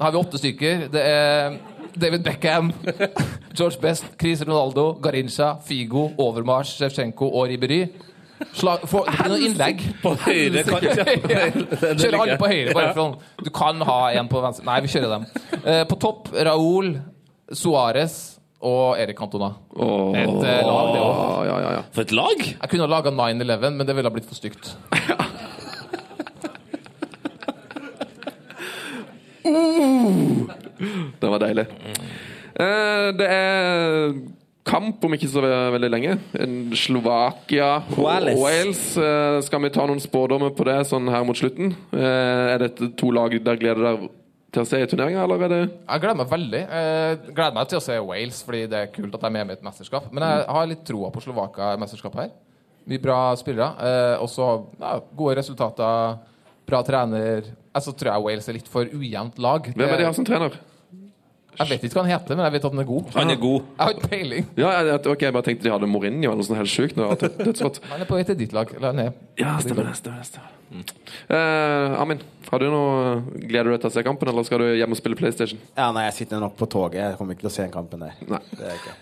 har 0.00 0.12
vi 0.12 0.18
åtte 0.20 0.38
stykker. 0.40 0.82
Det 0.92 1.00
er 1.00 1.54
David 1.96 2.24
Beckham, 2.24 2.68
George 3.56 3.80
Best, 3.80 4.10
Chris 4.20 4.42
Ronaldo, 4.44 4.90
Garincha, 5.02 5.54
Figo, 5.64 6.10
Overmars, 6.20 6.74
Shevchenko 6.76 7.30
og 7.32 7.48
Ribery. 7.48 7.86
Slag, 8.54 8.84
for, 8.90 9.06
det 9.08 9.18
blir 9.18 9.32
noen 9.32 9.44
innlegg. 9.48 9.84
På 10.02 10.14
høyre 10.22 10.64
kant, 10.66 10.86
ja. 10.88 11.46
Kjører 11.98 12.18
alle 12.22 12.38
på 12.40 12.50
høyre. 12.50 12.74
Bare 12.76 12.92
for, 12.94 13.02
sånn. 13.02 13.44
du 13.44 13.50
kan 13.54 13.82
ha 13.88 14.00
en 14.18 14.30
på 14.30 14.42
venstre. 14.44 14.66
Nei, 14.68 14.78
vi 14.84 14.92
kjører 14.92 15.14
dem. 15.16 15.28
Eh, 15.58 15.84
på 15.90 15.98
topp 16.02 16.30
Raúl, 16.48 16.92
Suárez 17.50 18.18
og 18.58 18.98
Erik 18.98 19.18
Cantona. 19.18 19.52
Oh. 19.74 20.14
Et 20.18 20.26
eh, 20.26 20.62
lag, 20.66 20.92
det 20.94 21.02
òg. 21.02 21.20
Ja, 21.48 21.58
ja, 21.62 21.74
ja. 21.78 21.82
For 21.94 22.06
et 22.06 22.14
lag! 22.14 22.46
Jeg 22.46 22.72
kunne 22.72 22.86
ha 22.86 22.92
laga 22.98 23.14
9-11, 23.14 23.68
men 23.78 23.86
det 23.86 23.98
ville 23.98 24.10
ha 24.10 24.14
blitt 24.14 24.28
for 24.28 24.38
stygt. 24.38 24.74
Det 31.18 31.28
var 31.32 31.40
deilig. 31.40 31.64
Eh, 32.60 33.08
det 33.16 33.28
er 33.32 34.12
kamp 34.68 35.04
om 35.04 35.16
ikke 35.16 35.30
så 35.30 35.42
veldig 35.44 35.90
lenge. 35.90 36.14
En 36.38 36.56
Slovakia 36.76 37.70
Wales. 37.96 38.38
Wales. 38.38 38.84
Eh, 39.00 39.40
skal 39.46 39.64
vi 39.64 39.72
ta 39.74 39.86
noen 39.88 40.02
spådommer 40.02 40.52
på 40.56 40.66
det 40.68 40.78
sånn 40.90 41.08
her 41.12 41.24
mot 41.26 41.38
slutten? 41.38 41.74
Eh, 41.94 42.54
er 42.54 42.64
dette 42.66 42.92
to 43.00 43.12
lag 43.14 43.32
der 43.32 43.60
gleder 43.60 43.84
dere 43.84 44.10
til 44.54 44.64
å 44.64 44.68
se 44.68 44.80
i 44.80 44.88
turneringa, 44.88 45.24
eller 45.24 45.44
er 45.44 45.52
det 45.52 45.60
Jeg 45.68 46.02
gleder 46.02 46.18
meg 46.22 46.30
veldig. 46.30 46.62
Jeg 46.64 47.18
gleder 47.34 47.56
meg 47.58 47.68
til 47.68 47.80
å 47.80 47.84
se 47.84 47.98
Wales, 48.00 48.40
fordi 48.46 48.62
det 48.72 48.78
er 48.80 48.92
kult 48.94 49.14
at 49.14 49.24
de 49.24 49.28
er 49.28 49.34
med 49.36 49.52
i 49.52 49.58
et 49.58 49.66
mesterskap. 49.66 50.08
Men 50.12 50.24
jeg 50.24 50.46
har 50.56 50.70
litt 50.70 50.86
troa 50.88 51.12
på 51.12 51.24
Slovakia-mesterskapet 51.24 52.22
her. 52.22 52.32
Mye 52.88 53.02
bra 53.04 53.18
spillere. 53.36 53.68
Eh, 53.84 54.16
også 54.24 54.48
ja, 54.80 54.94
gode 55.16 55.36
resultater, 55.42 56.16
bra 56.68 56.80
trener. 56.84 57.52
Jeg 57.74 57.84
så 57.84 57.92
tror 57.92 58.14
jeg 58.14 58.24
Wales 58.24 58.48
er 58.48 58.56
litt 58.56 58.72
for 58.72 58.88
ujevnt 58.88 59.38
lag. 59.38 59.68
Hvem 59.74 59.88
er 59.88 60.00
de 60.00 60.08
her 60.08 60.16
som 60.16 60.28
trener? 60.28 60.56
Jeg 61.58 61.68
vet 61.72 61.84
ikke 61.88 61.98
hva 61.98 62.04
han 62.06 62.12
heter, 62.12 62.36
men 62.38 62.44
jeg 62.46 62.54
vet 62.54 62.64
at 62.68 62.74
han 62.74 62.80
er 62.82 62.86
god. 62.88 63.08
Han 63.16 63.30
er 63.32 63.38
god. 63.42 63.62
Jeg 63.72 63.82
har 63.82 63.94
ikke 63.96 64.08
peiling. 64.12 64.44
Ja, 64.60 64.68
jeg, 64.86 65.00
ok, 65.10 65.22
jeg 65.26 65.34
bare 65.34 65.46
tenkte 65.48 65.66
de 65.66 65.72
hadde 65.74 65.88
Mourinho 65.90 66.30
eller 66.30 66.38
noe 66.38 66.46
sånt 66.46 66.60
helt 66.60 66.70
sjukt. 66.70 66.94
nå. 66.98 67.08
Han 67.90 68.04
er 68.04 68.06
på 68.06 68.18
vei 68.18 68.22
til 68.28 68.38
ditt 68.38 68.54
lag. 68.54 68.70
Eller 68.76 68.92
han 68.92 69.00
er 69.02 69.10
Ja, 69.40 69.56
stemmer 69.64 69.88
det. 69.88 69.96
stemmer 69.98 70.22
det, 70.22 70.28
stemmer. 70.30 70.52
det. 70.52 70.54
Uh, 71.32 71.96
Amin, 72.02 72.20
har 72.50 72.62
du 72.62 72.68
noe 72.70 73.40
gleder 73.40 73.70
du 73.70 73.74
deg 73.74 73.82
til 73.82 73.90
å 73.90 73.94
se 73.96 74.04
kampen, 74.06 74.30
eller 74.30 74.46
skal 74.46 74.62
du 74.62 74.68
hjem 74.78 74.94
og 74.94 75.00
spille 75.00 75.18
PlayStation? 75.18 75.60
Ja, 75.74 75.88
nei, 75.96 76.04
jeg 76.10 76.16
sitter 76.20 76.42
nok 76.44 76.54
på 76.60 76.68
toget. 76.70 77.00
Jeg 77.00 77.18
kommer 77.18 77.34
ikke 77.34 77.46
til 77.46 77.50
å 77.50 77.54
se 77.56 77.66
en 77.66 77.74
kampen 77.74 78.04
der. 78.06 78.14
Nei. 78.28 78.42
Det 78.52 78.66
er 78.68 78.76
ikke. 78.78 78.94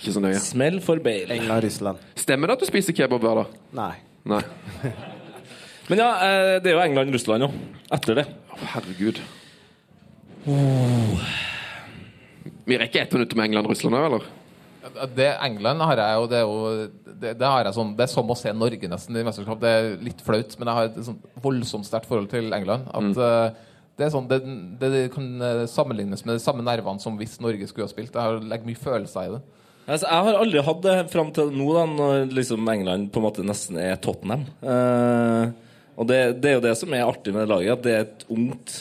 Ikke 0.00 0.16
så 0.16 0.24
nøye. 0.24 0.40
Smell 0.42 0.80
for 0.82 0.98
Bale. 1.04 1.30
England-Russland. 1.36 2.02
Stemmer 2.18 2.50
det 2.50 2.58
at 2.58 2.64
du 2.64 2.70
spiser 2.72 2.96
kebab 2.98 3.22
hver 3.22 3.44
dag? 3.44 3.54
Nei. 3.78 3.92
Nei. 4.32 4.42
Men 5.92 5.98
ja, 6.02 6.10
eh, 6.26 6.56
det 6.64 6.72
er 6.72 6.78
jo 6.78 6.82
England-Russland 6.88 7.46
òg. 7.46 7.56
Etter 7.94 8.22
det. 8.22 8.26
Herregud. 8.74 9.22
herregud. 10.48 11.50
Vi 12.64 12.78
rekker 12.78 13.02
ett 13.02 13.12
minutt 13.12 13.34
med 13.34 13.50
England-Russland 13.50 13.98
òg, 13.98 14.06
eller? 14.06 14.30
Det 15.14 15.28
England 15.46 15.80
har 15.86 16.00
jeg 16.00 16.14
jo 16.18 16.24
Det 16.26 16.36
er 16.36 16.42
jo 16.42 16.86
det, 17.22 17.30
det 17.38 17.46
har 17.46 17.68
jeg 17.68 17.74
sånn 17.76 17.92
Det 17.94 18.02
er 18.02 18.10
som 18.10 18.32
å 18.34 18.36
se 18.36 18.50
Norge 18.50 18.88
nesten 18.90 19.18
i 19.18 19.22
mesterskap. 19.22 19.60
Det 19.62 19.70
er 19.70 19.90
litt 20.02 20.22
flaut, 20.26 20.56
men 20.58 20.70
jeg 20.70 20.78
har 20.78 20.88
et 20.90 21.04
sånn 21.06 21.20
voldsomt 21.44 21.86
sterkt 21.86 22.10
forhold 22.10 22.30
til 22.32 22.50
England. 22.54 22.88
At 22.90 23.06
mm. 23.06 23.60
det 23.98 24.06
er 24.06 24.14
sånn 24.14 24.28
det, 24.30 24.40
det, 24.80 24.90
det 24.90 25.02
kan 25.14 25.28
eh, 25.38 25.64
sammenlignes 25.70 26.24
med 26.26 26.38
de 26.38 26.42
samme 26.42 26.66
nervene 26.66 27.02
som 27.02 27.18
hvis 27.20 27.38
Norge 27.42 27.68
skulle 27.70 27.86
ha 27.86 27.92
spilt. 27.94 28.14
Jeg 28.14 28.22
har 28.22 28.42
legger 28.42 28.70
mye 28.72 28.82
følelser 28.82 29.28
i 29.28 29.34
det. 29.36 29.42
Altså, 29.82 30.06
jeg 30.06 30.26
har 30.26 30.38
aldri 30.38 30.62
hatt 30.62 30.82
det 30.84 30.96
fram 31.10 31.30
til 31.34 31.50
nå, 31.54 31.66
da, 31.74 31.86
når 31.90 32.34
liksom 32.38 32.68
England 32.70 33.10
på 33.14 33.18
en 33.18 33.26
måte 33.26 33.46
nesten 33.46 33.78
er 33.82 33.98
Tottenham. 34.02 34.44
Eh, 34.62 35.72
og 35.98 36.08
det, 36.08 36.20
det 36.42 36.50
er 36.50 36.56
jo 36.58 36.64
det 36.64 36.74
som 36.78 36.94
er 36.94 37.06
artig 37.06 37.34
med 37.34 37.44
det 37.44 37.52
laget, 37.52 37.72
at 37.74 37.86
det 37.86 37.94
er 37.94 38.04
et 38.06 38.24
ungt, 38.32 38.76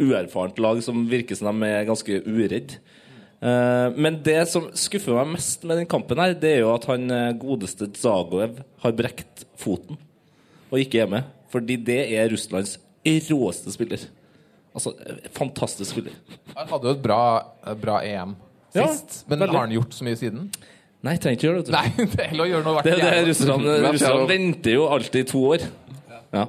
uerfarent 0.00 0.58
lag 0.62 0.80
som 0.84 1.04
virker 1.10 1.38
som 1.38 1.50
de 1.52 1.68
er 1.68 1.88
ganske 1.88 2.20
uredd. 2.26 2.76
Eh, 3.42 3.88
men 3.98 4.20
det 4.22 4.38
som 4.52 4.68
skuffer 4.78 5.16
meg 5.18 5.34
mest 5.34 5.64
med 5.66 5.80
den 5.80 5.88
kampen, 5.90 6.20
her 6.22 6.36
Det 6.38 6.50
er 6.56 6.60
jo 6.62 6.72
at 6.76 6.86
han 6.86 7.10
eh, 7.10 7.32
godeste 7.34 7.88
Zagoev 7.98 8.60
har 8.84 8.94
brekt 8.98 9.46
foten 9.58 9.98
og 10.72 10.78
ikke 10.80 11.02
er 11.02 11.10
med. 11.10 11.30
Fordi 11.52 11.76
det 11.76 12.00
er 12.16 12.30
Russlands 12.32 12.78
råeste 13.04 13.72
spiller. 13.74 14.06
Altså, 14.72 14.94
eh, 15.04 15.26
fantastisk 15.34 15.90
spiller. 15.90 16.14
Han 16.54 16.70
hadde 16.70 16.88
jo 16.88 16.94
et 16.96 17.02
bra, 17.02 17.18
bra 17.82 17.98
EM 18.06 18.36
Ja, 18.72 18.86
sist, 18.88 19.24
men 19.28 19.42
veldig. 19.42 19.52
har 19.52 19.66
han 19.66 19.74
gjort 19.74 19.98
så 19.98 20.06
mye 20.06 20.16
siden? 20.16 20.46
Nei, 21.02 21.16
trenger 21.18 21.36
ikke 21.36 21.48
gjøre 21.50 21.66
det. 21.66 21.74
Nei, 21.74 22.06
det 22.14 22.28
er 22.28 22.40
å 22.40 22.46
gjøre 22.48 22.64
noe 22.68 22.78
hvert. 22.78 23.26
Russland, 23.26 23.68
Russland 23.90 24.30
venter 24.30 24.78
jo 24.78 24.86
alltid 24.86 25.26
i 25.26 25.28
to 25.34 25.42
år. 25.50 25.66
Ja. 26.32 26.46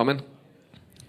Amen. 0.00 0.24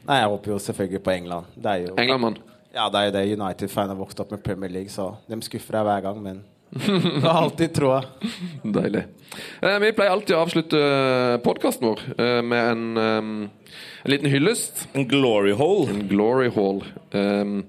Nei, 0.10 0.24
jeg 0.24 0.30
håper 0.32 0.56
jo 0.56 0.62
selvfølgelig 0.66 1.02
på 1.06 1.12
England. 1.14 1.50
Det 1.54 1.70
er 1.70 1.84
jo 1.84 1.98
Englandmann. 2.02 2.40
Ja, 2.74 2.88
det 2.90 3.02
er 3.02 3.10
jo 3.10 3.12
det. 3.14 3.26
United-fan 3.38 3.92
har 3.92 3.98
vokst 4.00 4.22
opp 4.24 4.32
med 4.34 4.42
Premier 4.46 4.72
League, 4.74 4.90
så 4.90 5.12
de 5.30 5.38
skuffer 5.46 5.78
deg 5.78 5.86
hver 5.86 6.02
gang, 6.08 6.24
men 6.24 6.40
det 6.70 7.26
har 7.26 7.44
alltid 7.44 7.76
troa. 7.78 8.02
Deilig. 8.78 9.06
Eh, 9.62 9.78
vi 9.82 9.94
pleier 9.94 10.14
alltid 10.14 10.36
å 10.38 10.42
avslutte 10.42 10.82
podkasten 11.46 11.92
vår 11.92 12.04
eh, 12.18 12.42
med 12.46 12.72
en, 12.74 12.84
um, 12.98 13.80
en 14.02 14.14
liten 14.14 14.30
hyllest. 14.34 14.88
En 14.98 15.06
glory 15.10 15.54
hole. 15.58 15.90
En 15.94 16.04
glory 16.10 16.50
hall. 16.58 16.84
Um, 17.14 17.64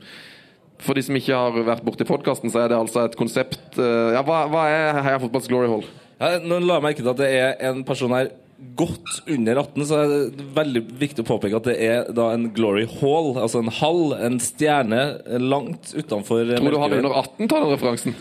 for 0.80 0.96
de 0.96 1.04
som 1.04 1.16
ikke 1.16 1.36
har 1.36 1.64
vært 1.74 1.84
borti 1.84 2.08
podkasten, 2.08 2.52
så 2.52 2.64
er 2.64 2.72
det 2.72 2.80
altså 2.80 3.04
et 3.04 3.20
konsept 3.20 3.76
uh, 3.76 4.16
Ja, 4.16 4.24
hva, 4.24 4.46
hva 4.48 4.64
er 4.72 5.02
Heia 5.04 5.20
Fotballs 5.20 5.48
glory 5.52 5.68
hall? 5.68 5.84
Ja, 6.20 6.38
nå 6.40 6.60
la 6.64 6.78
jeg 6.78 6.88
merke 6.88 7.04
til 7.04 7.12
at 7.12 7.20
det 7.20 7.32
er 7.36 7.52
en 7.68 7.84
person 7.88 8.16
her 8.16 8.32
godt 8.80 9.20
under 9.28 9.60
18, 9.60 9.84
så 9.88 9.98
er 10.00 10.12
det 10.12 10.46
veldig 10.56 10.82
viktig 11.00 11.24
å 11.24 11.28
påpeke 11.28 11.58
at 11.58 11.66
det 11.68 11.76
er 11.84 12.10
da 12.16 12.30
en 12.34 12.48
glory 12.56 12.86
hall, 13.00 13.32
altså 13.40 13.60
en 13.62 13.72
hall, 13.80 14.14
en 14.16 14.38
stjerne 14.42 15.00
langt 15.42 15.92
utenfor 15.96 16.44
Tror 16.54 16.74
du 16.74 16.78
han 16.80 16.94
er 16.94 17.02
under 17.02 17.16
18 17.22 17.50
tar 17.50 17.64
den 17.64 17.74
referansen? 17.74 18.16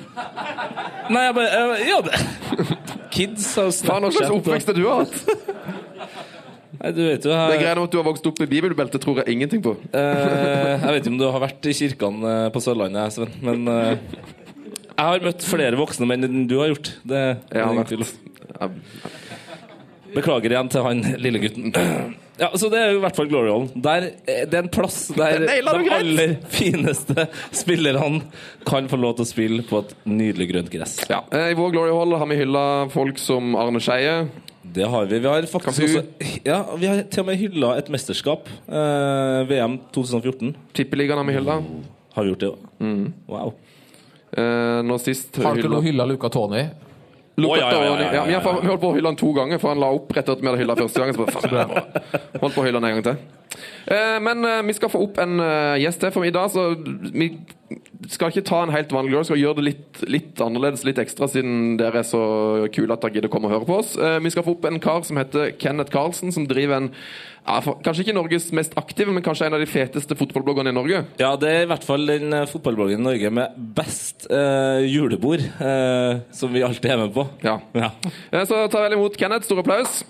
Nei, 1.09 1.25
jeg 1.27 1.37
bare 1.37 1.77
Ja, 1.87 1.99
det 2.05 2.23
Kids 3.15 3.47
har 3.57 3.71
Faen, 3.73 4.05
hva 4.05 4.13
slags 4.13 4.35
oppvekst 4.35 4.73
du 4.75 4.83
har 4.85 5.05
hatt? 5.05 5.21
Nei, 6.79 6.91
du 6.95 7.01
vet 7.03 7.25
jo 7.27 7.35
Det 7.35 7.59
er 7.67 7.79
om 7.79 7.87
at 7.89 7.91
du 7.91 7.99
har 7.99 8.07
vokst 8.07 8.27
opp 8.29 8.37
i 8.45 8.47
bibelbelte, 8.47 9.01
tror 9.03 9.19
jeg 9.19 9.35
ingenting 9.35 9.63
på. 9.63 9.73
eh, 9.91 10.75
jeg 10.79 10.93
vet 10.95 11.01
ikke 11.01 11.11
om 11.11 11.19
du 11.19 11.27
har 11.27 11.41
vært 11.43 11.67
i 11.67 11.75
kirkene 11.75 12.35
eh, 12.35 12.51
på 12.55 12.61
Sørlandet, 12.63 13.15
Sven, 13.17 13.33
men 13.43 13.67
eh, 13.67 13.97
jeg 14.99 15.07
har 15.07 15.23
møtt 15.23 15.43
flere 15.47 15.79
voksne 15.79 16.07
menn 16.07 16.27
enn 16.27 16.47
du 16.47 16.57
har 16.59 16.71
gjort. 16.73 16.93
Det 17.07 17.19
er 17.19 17.35
Jeg 17.55 17.67
har 17.67 17.75
vært. 17.77 19.18
Beklager 20.15 20.55
igjen 20.55 20.69
til 20.73 20.85
han 20.85 21.03
lille 21.21 21.41
gutten. 21.43 21.73
Ja, 22.39 22.49
så 22.55 22.69
Det 22.71 22.79
er 22.79 22.93
jo 22.93 22.99
i 22.99 23.03
hvert 23.03 23.17
fall 23.17 23.27
Glory 23.27 23.49
Hall. 23.51 23.65
Der, 23.75 24.05
eh, 24.23 24.45
det 24.47 24.55
er 24.55 24.63
en 24.63 24.71
plass 24.71 24.99
der 25.17 25.43
de 25.43 25.57
aller 25.95 26.35
fineste 26.53 27.27
spillerne 27.51 28.21
kan 28.67 28.87
få 28.91 28.99
lov 28.99 29.17
til 29.17 29.25
å 29.27 29.29
spille 29.29 29.65
på 29.67 29.81
et 29.83 29.91
nydelig 30.07 30.47
grønt 30.53 30.71
gress. 30.71 30.95
Ja. 31.11 31.23
eh, 31.35 31.49
I 31.51 31.57
vår 31.59 31.73
glory 31.75 31.91
hall 31.95 32.15
har 32.21 32.29
vi 32.31 32.39
hylla 32.39 32.63
folk 32.93 33.19
som 33.19 33.57
Arne 33.59 33.81
Skeie. 33.83 34.29
Det 34.69 34.85
har 34.87 35.05
vi. 35.09 35.19
Vi 35.19 35.27
har 35.27 35.45
faktisk 35.49 35.83
også 35.83 36.03
Ja, 36.45 36.61
vi 36.77 36.87
har 36.87 37.03
til 37.09 37.23
og 37.23 37.29
med 37.31 37.39
hylla 37.41 37.73
et 37.79 37.89
mesterskap. 37.91 38.47
Eh, 38.67 39.39
VM 39.49 39.79
2014. 39.95 40.53
Tippeligaen 40.77 41.19
har 41.19 41.27
vi 41.27 41.35
hylla. 41.39 41.59
Har 42.15 42.23
vi 42.23 42.31
gjort 42.33 42.43
det 42.43 42.51
òg? 42.53 42.67
Mm. 42.79 43.07
Wow. 43.27 43.53
Eh, 44.37 44.79
nå 44.85 44.99
sist 45.01 45.39
Har 45.41 45.55
du 45.57 45.63
ikke 45.63 45.71
du 45.71 45.75
noe 45.75 45.85
hylla 45.85 46.05
Luca 46.07 46.29
Tony? 46.31 46.67
Å, 47.39 47.57
ja, 47.57 47.69
ja, 47.71 47.81
ja, 47.99 48.23
ja, 48.33 48.39
vi 48.41 48.67
holdt 48.67 48.81
på 48.81 48.91
å 48.91 48.95
hylle 48.97 49.11
han 49.11 49.19
to 49.19 49.31
ganger, 49.35 49.61
for 49.61 49.73
han 49.73 49.81
la 49.81 49.91
opp 49.95 50.11
rett 50.15 50.25
etter 50.25 50.37
at 50.37 50.43
vi 50.43 50.49
hadde 50.51 50.63
hylla 50.63 50.75
første 50.79 51.03
gangen. 51.03 51.15
Så 51.15 51.25
bare, 51.25 51.35
faen, 51.39 52.39
holdt 52.43 52.55
på 52.57 52.63
å 52.63 52.67
hylle 52.67 52.81
han 52.81 52.89
en 52.89 52.97
gang 52.99 53.05
til. 53.11 53.38
Eh, 53.85 54.17
men 54.21 54.45
eh, 54.45 54.63
vi 54.67 54.75
skal 54.77 54.91
få 54.91 55.01
opp 55.05 55.19
en 55.21 55.39
eh, 55.43 55.79
gjest 55.83 56.03
til, 56.03 56.13
for 56.13 56.27
i 56.27 56.33
dag 56.33 56.51
så 56.53 56.71
Vi 56.77 57.31
skal 58.09 58.31
ikke 58.31 58.45
ta 58.47 58.63
en 58.63 58.73
helt 58.73 58.93
vanlig 58.93 59.13
lørdag, 59.13 59.27
skal 59.29 59.41
gjøre 59.41 59.59
det 59.59 59.65
litt, 59.67 60.03
litt 60.09 60.39
annerledes, 60.41 60.85
litt 60.87 61.01
ekstra, 61.01 61.27
siden 61.29 61.75
dere 61.77 62.01
er 62.01 62.07
så 62.07 62.21
kule 62.73 62.95
at 62.95 63.03
dere 63.03 63.17
gidder 63.17 63.29
å 63.29 63.33
komme 63.33 63.49
og 63.49 63.53
høre 63.53 63.67
på 63.67 63.75
oss. 63.83 63.91
Vi 63.93 64.31
skal 64.33 64.45
få 64.47 64.55
opp 64.55 64.65
en 64.65 64.79
kar 64.81 65.03
som 65.05 65.19
heter 65.19 65.51
Kenneth 65.61 65.93
Carlsen, 65.93 66.33
som 66.33 66.47
driver 66.49 66.79
en 66.79 66.87
ja, 67.45 67.59
for, 67.65 67.77
Kanskje 67.85 68.07
ikke 68.07 68.15
Norges 68.17 68.47
mest 68.57 68.73
aktive, 68.79 69.13
men 69.13 69.25
kanskje 69.25 69.49
en 69.49 69.57
av 69.59 69.61
de 69.61 69.69
feteste 69.69 70.17
fotballbloggerne 70.17 70.73
i 70.73 70.77
Norge. 70.79 71.03
Ja, 71.21 71.35
det 71.39 71.51
er 71.51 71.67
i 71.67 71.69
hvert 71.69 71.85
fall 71.85 72.09
den 72.09 72.33
fotballbloggen 72.49 73.03
i 73.03 73.05
Norge 73.05 73.33
med 73.37 73.59
best 73.77 74.25
eh, 74.33 74.85
julebord, 74.89 75.45
eh, 75.45 76.23
som 76.35 76.55
vi 76.55 76.65
alltid 76.65 76.95
er 76.95 77.03
med 77.03 77.13
på. 77.13 77.27
Ja. 77.45 77.59
Ja. 77.77 77.93
Så 78.45 78.65
ta 78.71 78.85
vel 78.85 78.97
imot 78.97 79.19
Kenneth. 79.19 79.45
Stor 79.49 79.61
applaus. 79.61 80.01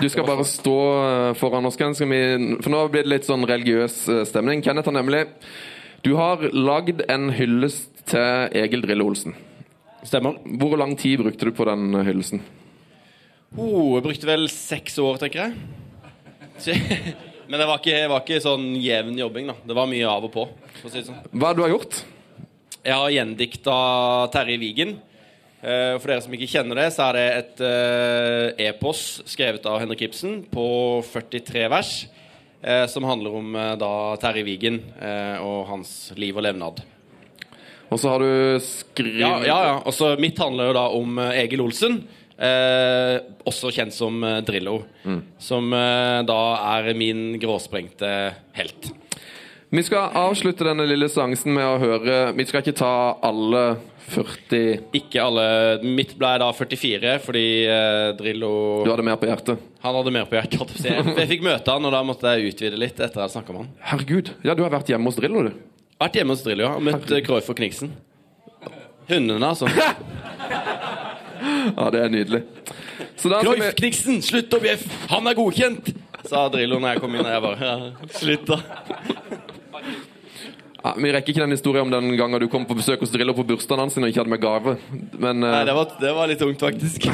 Du 0.00 0.08
skal 0.12 0.26
bare 0.28 0.44
stå 0.44 0.76
eh, 1.06 1.34
foran 1.40 1.66
oss, 1.68 1.78
Kenneth. 1.80 2.02
For 2.64 2.72
nå 2.72 2.82
blir 2.92 3.06
det 3.06 3.12
litt 3.14 3.28
sånn 3.28 3.46
religiøs 3.48 3.96
eh, 4.12 4.24
stemning. 4.28 4.60
Kenneth 4.64 4.90
har 4.90 4.96
nemlig 4.98 5.24
Du 6.04 6.12
har 6.18 6.42
lagd 6.52 7.00
en 7.08 7.30
hyllest 7.34 8.04
til 8.10 8.52
Egil 8.60 8.84
Drille 8.84 9.06
Olsen. 9.06 9.36
Stemmer. 10.06 10.36
Hvor 10.60 10.76
lang 10.78 10.94
tid 11.00 11.22
brukte 11.24 11.48
du 11.48 11.54
på 11.56 11.66
den 11.66 11.96
hyllesten? 12.06 12.44
Oh, 13.56 13.96
jeg 13.96 14.04
brukte 14.04 14.28
vel 14.28 14.44
seks 14.52 14.98
år, 15.02 15.16
tenker 15.22 15.46
jeg. 15.46 16.76
Men 17.48 17.62
det 17.62 17.66
var 17.68 17.80
ikke, 17.80 18.04
var 18.10 18.22
ikke 18.24 18.42
sånn 18.42 18.68
jevn 18.82 19.16
jobbing, 19.18 19.48
da. 19.52 19.56
Det 19.64 19.78
var 19.78 19.88
mye 19.90 20.06
av 20.10 20.28
og 20.28 20.32
på. 20.34 20.46
Si 20.82 20.92
det 20.98 21.06
sånn. 21.08 21.24
Hva 21.32 21.50
er 21.50 21.56
det 21.56 21.58
du 21.58 21.64
har 21.64 21.72
gjort? 21.72 22.00
Jeg 22.86 23.00
har 23.00 23.12
gjendikta 23.16 23.76
Terje 24.34 24.60
Vigen. 24.62 24.96
Eh, 25.66 25.96
For 25.98 26.12
dere 26.12 26.22
som 26.22 26.34
ikke 26.36 26.46
kjenner 26.52 26.78
det, 26.78 26.90
så 26.94 27.08
er 27.08 27.16
det 27.18 27.24
et 27.40 27.62
eh, 27.66 28.66
epos 28.68 29.00
skrevet 29.26 29.64
av 29.66 29.80
Henrik 29.82 30.04
Ibsen 30.06 30.44
på 30.52 30.66
43 31.10 31.64
vers. 31.72 31.94
eh, 32.62 32.84
Som 32.86 33.06
handler 33.08 33.34
om 33.34 33.56
da 33.80 33.90
Terje 34.22 34.44
Vigen 34.46 34.78
og 35.42 35.66
hans 35.72 36.12
liv 36.16 36.36
og 36.36 36.46
levnad. 36.46 36.84
Og 37.90 37.98
så 38.02 38.10
har 38.10 38.22
du 38.22 38.58
skrevet 38.62 39.20
Ja, 39.22 39.32
ja, 39.46 39.58
ja. 39.70 39.74
Og 39.86 39.94
så 39.94 40.14
mitt 40.18 40.38
handler 40.38 40.70
jo 40.70 40.76
da 40.78 40.86
om 40.94 41.18
Egil 41.30 41.62
Olsen. 41.66 42.00
Eh, 42.36 43.16
også 43.48 43.70
kjent 43.72 43.94
som 43.96 44.20
Drillo. 44.44 44.80
Drillo. 45.02 45.20
Som 45.40 45.72
eh, 45.72 46.22
da 46.28 46.40
er 46.76 46.90
min 46.98 47.38
gråsprengte 47.42 48.10
helt. 48.58 48.90
Vi 49.76 49.82
skal 49.84 50.14
avslutte 50.16 50.64
denne 50.64 50.86
lille 50.88 51.08
seansen 51.12 51.52
med 51.52 51.66
å 51.68 51.76
høre 51.76 52.14
Vi 52.36 52.46
skal 52.48 52.62
ikke 52.62 52.72
ta 52.78 52.92
alle 53.26 53.64
40 54.08 54.94
Ikke 54.96 55.20
alle 55.20 55.44
Mitt 55.84 56.14
ble 56.16 56.30
da 56.40 56.48
44, 56.54 57.16
fordi 57.24 57.42
eh, 57.68 58.06
Drillo 58.16 58.52
Du 58.86 58.88
hadde 58.88 59.04
mer 59.04 59.18
på 59.20 59.28
hjertet. 59.28 59.60
Han 59.84 59.98
hadde 59.98 60.14
mer 60.14 60.28
på 60.30 60.38
hjertet. 60.38 60.56
holdt 60.62 60.72
jeg 60.72 60.78
på 60.78 60.80
å 60.80 60.84
si. 60.86 60.94
Jeg, 60.94 61.16
jeg 61.20 61.30
fikk 61.34 61.44
møte 61.44 61.74
han, 61.74 61.88
og 61.88 61.92
da 61.92 62.00
måtte 62.06 62.32
jeg 62.32 62.54
utvide 62.54 62.80
litt 62.80 62.96
etter 62.96 63.24
jeg 63.24 63.34
snakka 63.34 63.52
med 63.52 63.64
han. 63.64 63.72
Herregud. 63.90 64.32
Ja, 64.46 64.54
du 64.56 64.62
har 64.64 64.72
vært 64.72 64.88
hjemme 64.94 65.10
hos 65.10 65.18
Drillo, 65.18 65.42
du. 65.48 65.60
Vært 66.00 66.18
hjemme 66.20 66.36
hos 66.36 66.44
Drillo, 66.46 66.68
ja. 66.68 66.72
Og 66.78 66.86
møtt 66.86 67.12
eh, 67.12 67.22
Cruyff 67.26 67.52
og 67.52 67.60
Kniksen. 67.60 67.92
Hundene, 69.10 69.52
altså. 69.52 69.68
Ja, 71.76 71.90
det 71.92 72.00
er 72.00 72.08
nydelig. 72.10 72.40
Så 73.18 73.28
da 73.28 73.42
skal 73.42 73.52
Cruyff, 73.52 73.66
vi 73.66 73.74
Kniksen, 73.82 74.22
slutt 74.24 74.54
å 74.56 74.62
bjeffe! 74.62 74.88
Han 75.12 75.28
er 75.28 75.36
godkjent! 75.36 75.92
Sa 76.26 76.46
Drillo 76.50 76.80
når 76.80 76.96
jeg 76.96 77.02
kom 77.04 77.18
inn. 77.18 77.26
Og 77.26 77.34
jeg 77.34 77.44
bare 77.44 77.68
ja, 77.68 78.08
Slutt, 78.16 78.48
da. 78.48 79.44
Ja, 80.86 80.92
Vi 81.02 81.12
rekker 81.12 81.32
ikke 81.32 81.42
den 81.42 81.54
historien 81.56 81.86
om 81.86 81.92
den 81.92 82.16
gangen 82.18 82.40
du 82.42 82.46
kom 82.52 82.66
på 82.68 82.76
besøk 82.78 83.02
hos 83.02 83.10
Drillo 83.10 83.34
på 83.36 83.44
bursdagen 83.48 83.82
hans 83.84 83.96
og 83.98 84.06
ikke 84.06 84.22
hadde 84.22 84.32
med 84.32 84.42
gave. 84.42 84.76
Men 85.18 85.42
eh, 85.42 85.54
Nei, 85.56 85.64
det 85.68 85.74
var, 85.76 85.96
det 86.02 86.12
var 86.18 86.30
litt 86.30 86.42
tungt, 86.42 86.62
faktisk. 86.62 87.08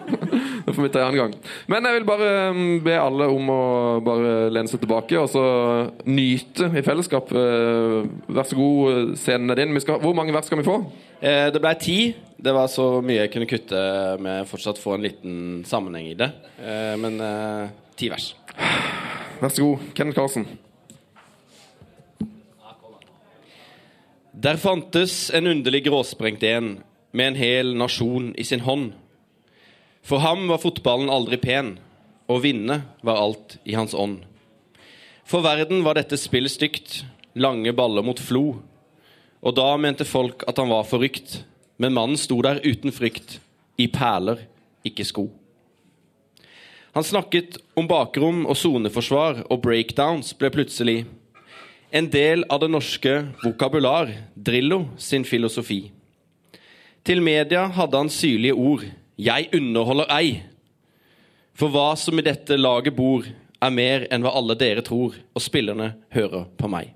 det 0.64 0.74
får 0.76 0.86
vi 0.86 0.92
ta 0.94 1.02
en 1.02 1.10
annen 1.10 1.20
gang. 1.20 1.34
Men 1.70 1.88
jeg 1.88 1.98
vil 1.98 2.08
bare 2.08 2.30
mm, 2.56 2.72
be 2.86 2.96
alle 3.00 3.28
om 3.34 3.52
å 3.52 3.60
bare 4.06 4.32
lene 4.54 4.70
seg 4.70 4.82
tilbake 4.84 5.20
og 5.20 5.28
så 5.32 5.44
nyte 6.08 6.70
i 6.72 6.84
fellesskap. 6.86 7.34
Eh, 7.34 8.00
Vær 8.30 8.48
så 8.48 8.58
god, 8.58 9.14
scenen 9.20 9.52
er 9.52 9.62
din. 9.64 9.76
Vi 9.76 9.84
skal, 9.84 10.00
hvor 10.00 10.16
mange 10.16 10.34
vers 10.36 10.48
skal 10.48 10.62
vi 10.62 10.68
få? 10.70 10.80
Eh, 11.20 11.50
det 11.52 11.60
ble 11.60 11.74
ti. 11.82 11.98
Det 12.40 12.56
var 12.56 12.70
så 12.72 12.88
mye 13.04 13.26
jeg 13.26 13.34
kunne 13.34 13.50
kutte 13.50 13.84
med 14.24 14.48
fortsatt 14.48 14.80
få 14.80 14.96
en 14.96 15.04
liten 15.04 15.36
sammenheng 15.68 16.08
i 16.14 16.16
det. 16.16 16.30
Eh, 16.62 16.96
men 17.00 17.20
eh, 17.20 17.68
ti 18.00 18.08
vers. 18.12 18.32
Vær 19.40 19.52
så 19.52 19.66
god, 19.66 19.92
Kenneth 19.96 20.16
Carlsen. 20.16 20.48
Der 24.40 24.56
fantes 24.56 25.30
en 25.30 25.46
underlig 25.46 25.82
gråsprengt 25.84 26.42
en 26.48 26.78
med 27.12 27.26
en 27.26 27.34
hel 27.36 27.74
nasjon 27.76 28.30
i 28.40 28.44
sin 28.48 28.62
hånd. 28.64 28.94
For 30.00 30.22
ham 30.24 30.46
var 30.48 30.62
fotballen 30.62 31.10
aldri 31.12 31.36
pen, 31.42 31.74
og 32.24 32.40
vinne 32.46 32.78
var 33.04 33.20
alt 33.20 33.58
i 33.68 33.74
hans 33.76 33.92
ånd. 33.92 34.22
For 35.28 35.44
verden 35.44 35.84
var 35.84 35.98
dette 35.98 36.16
spill 36.16 36.48
stygt, 36.48 37.02
lange 37.36 37.74
baller 37.76 38.06
mot 38.06 38.22
flo. 38.22 38.62
Og 39.44 39.58
da 39.60 39.68
mente 39.76 40.08
folk 40.08 40.46
at 40.48 40.56
han 40.62 40.72
var 40.72 40.88
forrykt, 40.88 41.42
men 41.76 41.98
mannen 41.98 42.16
sto 42.16 42.40
der 42.40 42.64
uten 42.64 42.96
frykt, 42.96 43.42
i 43.76 43.90
perler, 43.92 44.46
ikke 44.88 45.04
sko. 45.04 45.28
Han 46.96 47.04
snakket 47.04 47.60
om 47.76 47.90
bakrom 47.90 48.46
og 48.46 48.56
soneforsvar, 48.56 49.44
og 49.52 49.60
breakdowns 49.68 50.32
ble 50.32 50.54
plutselig 50.54 51.02
en 51.90 52.06
del 52.10 52.44
av 52.46 52.60
det 52.62 52.70
norske 52.70 53.12
vokabular, 53.42 54.12
Drillo 54.40 54.86
sin 54.96 55.24
filosofi. 55.24 55.90
Til 57.04 57.20
media 57.22 57.66
hadde 57.68 57.96
han 57.96 58.08
syrlige 58.08 58.54
ord, 58.54 58.84
'Jeg 59.18 59.48
underholder 59.54 60.06
ei'. 60.08 60.42
For 61.54 61.68
hva 61.68 61.96
som 61.96 62.18
i 62.18 62.22
dette 62.22 62.56
laget 62.56 62.96
bor, 62.96 63.24
er 63.60 63.70
mer 63.70 64.06
enn 64.10 64.22
hva 64.22 64.32
alle 64.32 64.54
dere 64.54 64.80
tror, 64.80 65.14
og 65.34 65.42
spillerne 65.42 65.94
hører 66.08 66.46
på 66.56 66.68
meg. 66.68 66.94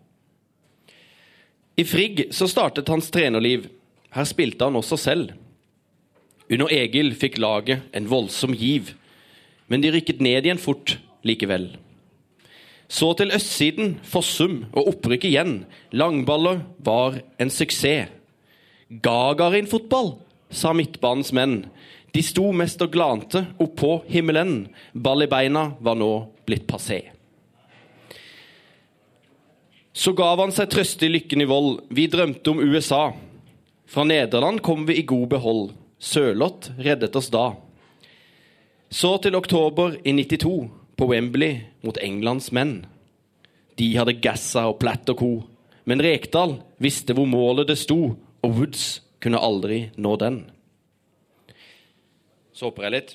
I 1.76 1.84
Frigg 1.84 2.32
så 2.32 2.48
startet 2.48 2.88
hans 2.88 3.10
trenerliv. 3.10 3.66
Her 4.10 4.24
spilte 4.24 4.64
han 4.64 4.76
også 4.76 4.96
selv. 4.96 5.32
Under 6.50 6.70
Egil 6.70 7.14
fikk 7.14 7.38
laget 7.38 7.82
en 7.92 8.08
voldsom 8.08 8.54
giv, 8.54 8.94
men 9.68 9.80
de 9.80 9.90
rykket 9.90 10.20
ned 10.20 10.44
igjen 10.44 10.58
fort 10.58 10.98
likevel. 11.22 11.76
Så 12.88 13.14
til 13.16 13.32
østsiden, 13.34 13.96
Fossum 14.04 14.64
og 14.72 14.90
opprykk 14.92 15.24
igjen. 15.30 15.64
Langballer 15.92 16.62
var 16.84 17.20
en 17.40 17.50
suksess. 17.50 18.12
Gagarin-fotball, 19.02 20.14
sa 20.50 20.74
midtbanens 20.76 21.32
menn. 21.34 21.64
De 22.14 22.22
sto 22.22 22.52
mest 22.54 22.82
og 22.84 22.92
glante 22.94 23.42
oppå 23.58 24.04
himmelen. 24.06 24.68
Ball 24.94 25.24
i 25.24 25.30
beina 25.30 25.72
var 25.82 25.98
nå 25.98 26.12
blitt 26.46 26.68
passé. 26.70 27.00
Så 29.94 30.12
gav 30.14 30.38
han 30.42 30.52
seg 30.54 30.70
trøst 30.70 31.02
i 31.06 31.10
lykken 31.10 31.42
i 31.42 31.48
vold. 31.48 31.84
Vi 31.90 32.06
drømte 32.10 32.50
om 32.50 32.62
USA. 32.62 33.12
Fra 33.86 34.04
Nederland 34.06 34.62
kom 34.62 34.86
vi 34.86 34.98
i 35.00 35.06
god 35.06 35.28
behold. 35.36 35.68
Sørloth 35.98 36.74
reddet 36.82 37.16
oss 37.16 37.30
da. 37.32 37.54
Så 38.90 39.16
til 39.22 39.34
oktober 39.38 39.96
i 40.04 40.12
92, 40.14 40.70
på 40.96 41.08
Wembley 41.10 41.64
mot 41.82 41.98
Englands 42.02 42.50
menn. 42.54 42.84
De 43.78 43.90
hadde 43.98 44.16
Gassa 44.22 44.68
og 44.70 44.78
Platt 44.82 45.10
og 45.10 45.18
co. 45.18 45.32
Men 45.84 46.02
Rekdal 46.02 46.58
visste 46.82 47.16
hvor 47.16 47.28
målet 47.28 47.68
det 47.68 47.78
sto, 47.80 48.14
og 48.44 48.56
Woods 48.58 49.02
kunne 49.20 49.40
aldri 49.40 49.88
nå 49.96 50.14
den. 50.20 50.40
Så 52.54 52.68
hopper 52.68 52.86
jeg 52.86 52.94
litt. 52.94 53.14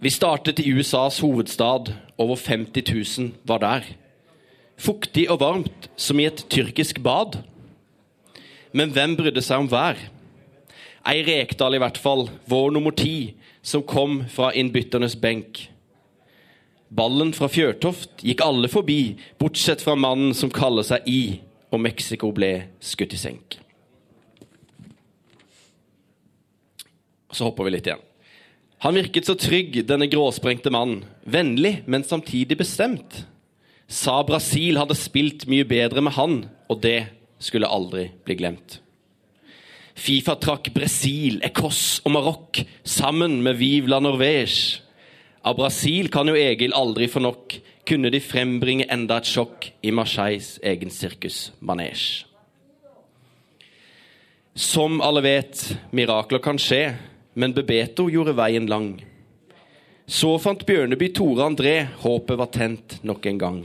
Vi 0.00 0.10
startet 0.10 0.60
i 0.60 0.70
USAs 0.72 1.20
hovedstad. 1.20 1.92
Over 2.20 2.36
50 2.36 2.84
000 3.20 3.32
var 3.48 3.60
der. 3.62 3.84
Fuktig 4.80 5.26
og 5.30 5.40
varmt 5.40 5.90
som 5.96 6.20
i 6.20 6.26
et 6.28 6.44
tyrkisk 6.52 7.02
bad. 7.04 7.38
Men 8.72 8.92
hvem 8.96 9.16
brydde 9.18 9.42
seg 9.44 9.62
om 9.62 9.68
vær? 9.70 10.00
Ei 11.08 11.20
Rekdal 11.24 11.76
i 11.76 11.80
hvert 11.80 11.98
fall, 12.00 12.26
vår 12.48 12.72
nummer 12.74 12.92
ti, 12.96 13.36
som 13.62 13.84
kom 13.84 14.22
fra 14.28 14.50
innbytternes 14.56 15.16
benk. 15.20 15.68
Ballen 16.90 17.30
fra 17.36 17.46
Fjørtoft 17.50 18.24
gikk 18.26 18.42
alle 18.42 18.68
forbi, 18.70 19.14
bortsett 19.38 19.82
fra 19.84 19.94
mannen 19.94 20.34
som 20.34 20.50
kaller 20.50 20.86
seg 20.86 21.06
I, 21.06 21.22
og 21.70 21.82
Mexico 21.84 22.32
ble 22.34 22.66
skutt 22.82 23.14
i 23.14 23.20
senk. 23.20 23.60
Så 27.30 27.46
hopper 27.46 27.68
vi 27.68 27.76
litt 27.76 27.86
igjen. 27.86 28.02
Han 28.82 28.96
virket 28.96 29.28
så 29.28 29.36
trygg, 29.38 29.76
denne 29.86 30.08
gråsprengte 30.10 30.72
mannen. 30.72 31.04
Vennlig, 31.22 31.82
men 31.86 32.02
samtidig 32.02 32.56
bestemt. 32.58 33.24
Sa 33.86 34.22
Brasil 34.26 34.80
hadde 34.80 34.96
spilt 34.98 35.44
mye 35.50 35.66
bedre 35.68 36.02
med 36.02 36.16
han, 36.16 36.38
og 36.70 36.80
det 36.82 37.10
skulle 37.42 37.70
aldri 37.70 38.08
bli 38.24 38.38
glemt. 38.40 38.80
Fifa 40.00 40.36
trakk 40.40 40.70
Brasil, 40.72 41.42
Ecos 41.44 42.00
og 42.06 42.14
Marokk 42.14 42.62
sammen 42.88 43.42
med 43.44 43.58
Vive 43.60 43.90
la 43.92 44.00
Norvège. 44.00 44.80
Av 45.42 45.56
Brasil 45.56 46.10
kan 46.12 46.28
jo 46.28 46.36
Egil 46.36 46.74
aldri 46.76 47.08
få 47.08 47.22
nok. 47.24 47.54
Kunne 47.88 48.10
de 48.12 48.20
frembringe 48.20 48.84
enda 48.92 49.16
et 49.18 49.28
sjokk 49.28 49.70
i 49.82 49.92
Marseilles 49.94 50.58
egen 50.62 50.92
sirkusmanesj? 50.92 52.26
Som 54.54 55.00
alle 55.00 55.22
vet, 55.24 55.62
mirakler 55.96 56.42
kan 56.44 56.58
skje, 56.60 56.82
men 57.34 57.54
Bebeto 57.56 58.10
gjorde 58.12 58.36
veien 58.36 58.68
lang. 58.68 58.92
Så 60.10 60.34
fant 60.42 60.66
Bjørneby 60.66 61.08
Tore 61.14 61.46
André, 61.46 61.74
håpet 62.02 62.38
var 62.38 62.50
tent 62.52 62.98
nok 63.06 63.28
en 63.30 63.38
gang. 63.40 63.60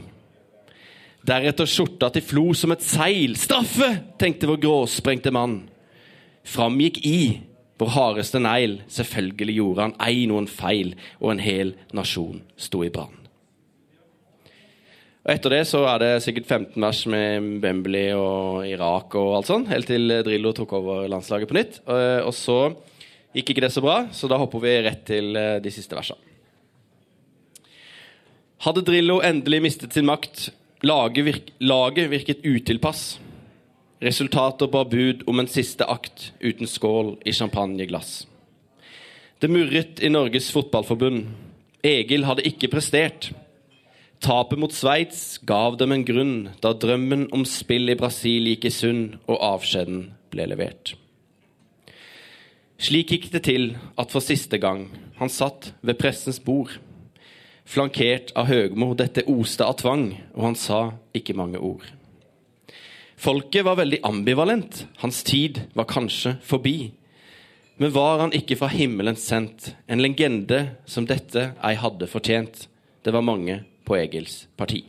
Deretter 1.26 1.68
skjorta 1.68 2.08
til 2.14 2.22
Flo 2.22 2.44
som 2.54 2.72
et 2.72 2.84
seil. 2.86 3.34
Straffe! 3.36 3.88
tenkte 4.16 4.48
vår 4.48 4.62
gråsprengte 4.62 5.32
mann. 5.34 5.64
Fram 6.46 6.78
gikk 6.80 7.02
I, 7.02 7.18
vår 7.80 7.92
hardeste 7.96 8.40
negl. 8.42 8.80
Selvfølgelig 8.92 9.58
gjorde 9.58 9.86
han 9.86 9.94
ei 10.06 10.26
noen 10.30 10.48
feil, 10.50 10.94
og 11.20 11.34
en 11.34 11.44
hel 11.44 11.76
nasjon 11.96 12.42
sto 12.60 12.82
i 12.86 12.92
brann. 12.92 13.14
Og 15.26 15.32
Etter 15.34 15.56
det 15.56 15.64
så 15.66 15.80
er 15.90 16.02
det 16.04 16.10
sikkert 16.22 16.46
15 16.46 16.84
vers 16.84 17.00
med 17.10 17.46
Wembley 17.64 18.12
og 18.14 18.62
Irak 18.68 19.16
og 19.18 19.32
alt 19.40 19.48
sånn, 19.50 19.66
helt 19.72 19.88
til 19.90 20.20
Drillo 20.22 20.52
tok 20.54 20.76
over 20.78 21.08
landslaget 21.10 21.50
på 21.50 21.56
nytt. 21.58 21.80
Og, 21.82 22.28
og 22.28 22.34
så 22.36 22.60
gikk 23.34 23.50
ikke 23.52 23.64
det 23.66 23.72
så 23.74 23.82
bra, 23.82 24.04
så 24.14 24.30
da 24.30 24.38
hopper 24.38 24.62
vi 24.62 24.76
rett 24.86 25.02
til 25.08 25.34
eh, 25.36 25.58
de 25.64 25.72
siste 25.74 25.98
versene. 25.98 26.22
Hadde 28.64 28.86
Drillo 28.86 29.18
endelig 29.20 29.60
mistet 29.66 29.98
sin 29.98 30.06
makt, 30.08 30.46
laget, 30.86 31.50
laget 31.60 32.08
virket 32.08 32.46
utilpass. 32.46 33.18
Resultater 34.02 34.68
bar 34.68 34.84
bud 34.92 35.22
om 35.26 35.40
en 35.40 35.48
siste 35.48 35.86
akt 35.88 36.32
uten 36.40 36.68
skål 36.68 37.14
i 37.24 37.32
champagneglass. 37.32 38.26
Det 39.40 39.48
murret 39.48 40.02
i 40.04 40.10
Norges 40.12 40.50
Fotballforbund. 40.52 41.30
Egil 41.84 42.26
hadde 42.28 42.44
ikke 42.44 42.68
prestert. 42.72 43.30
Tapet 44.20 44.60
mot 44.60 44.72
Sveits 44.72 45.38
gav 45.48 45.78
dem 45.80 45.94
en 45.96 46.04
grunn 46.04 46.36
da 46.60 46.74
drømmen 46.76 47.28
om 47.36 47.44
spill 47.48 47.88
i 47.92 47.96
Brasil 47.96 48.48
gikk 48.52 48.68
i 48.68 48.74
sund 48.74 49.16
og 49.28 49.40
avskjeden 49.40 50.06
ble 50.32 50.48
levert. 50.52 50.92
Slik 52.76 53.12
gikk 53.14 53.30
det 53.32 53.46
til 53.48 53.70
at 53.96 54.12
for 54.12 54.24
siste 54.24 54.60
gang 54.60 54.90
han 55.16 55.32
satt 55.32 55.70
ved 55.80 55.96
pressens 55.96 56.40
bord, 56.44 56.74
flankert 57.64 58.34
av 58.36 58.50
Høgmo, 58.52 58.92
dette 58.92 59.24
oste 59.32 59.64
av 59.64 59.78
tvang, 59.80 60.10
og 60.36 60.50
han 60.50 60.58
sa 60.60 60.80
ikke 61.16 61.36
mange 61.36 61.56
ord. 61.56 61.95
Folket 63.16 63.64
var 63.64 63.78
veldig 63.80 64.02
ambivalent, 64.04 64.82
hans 65.00 65.22
tid 65.24 65.62
var 65.72 65.88
kanskje 65.88 66.36
forbi. 66.44 66.92
Men 67.80 67.92
var 67.92 68.20
han 68.20 68.34
ikke 68.36 68.58
fra 68.60 68.68
himmelen 68.72 69.16
sendt, 69.20 69.72
en 69.88 70.02
legende 70.04 70.62
som 70.88 71.08
dette 71.08 71.50
ei 71.64 71.74
hadde 71.80 72.08
fortjent? 72.08 72.66
Det 73.04 73.12
var 73.14 73.24
mange 73.24 73.62
på 73.88 73.96
Egils 73.96 74.44
parti. 74.56 74.82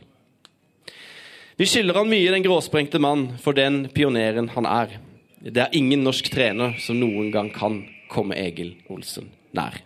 Vi 1.58 1.66
skylder 1.66 1.96
han 1.98 2.10
mye, 2.10 2.30
den 2.30 2.44
gråsprengte 2.44 3.00
mann, 3.02 3.32
for 3.42 3.56
den 3.56 3.86
pioneren 3.94 4.52
han 4.54 4.68
er. 4.68 4.98
Det 5.40 5.64
er 5.64 5.74
ingen 5.76 6.04
norsk 6.06 6.28
trener 6.30 6.76
som 6.82 7.00
noen 7.00 7.32
gang 7.34 7.48
kan 7.54 7.80
komme 8.12 8.36
Egil 8.38 8.76
Olsen 8.92 9.32
nær. 9.56 9.80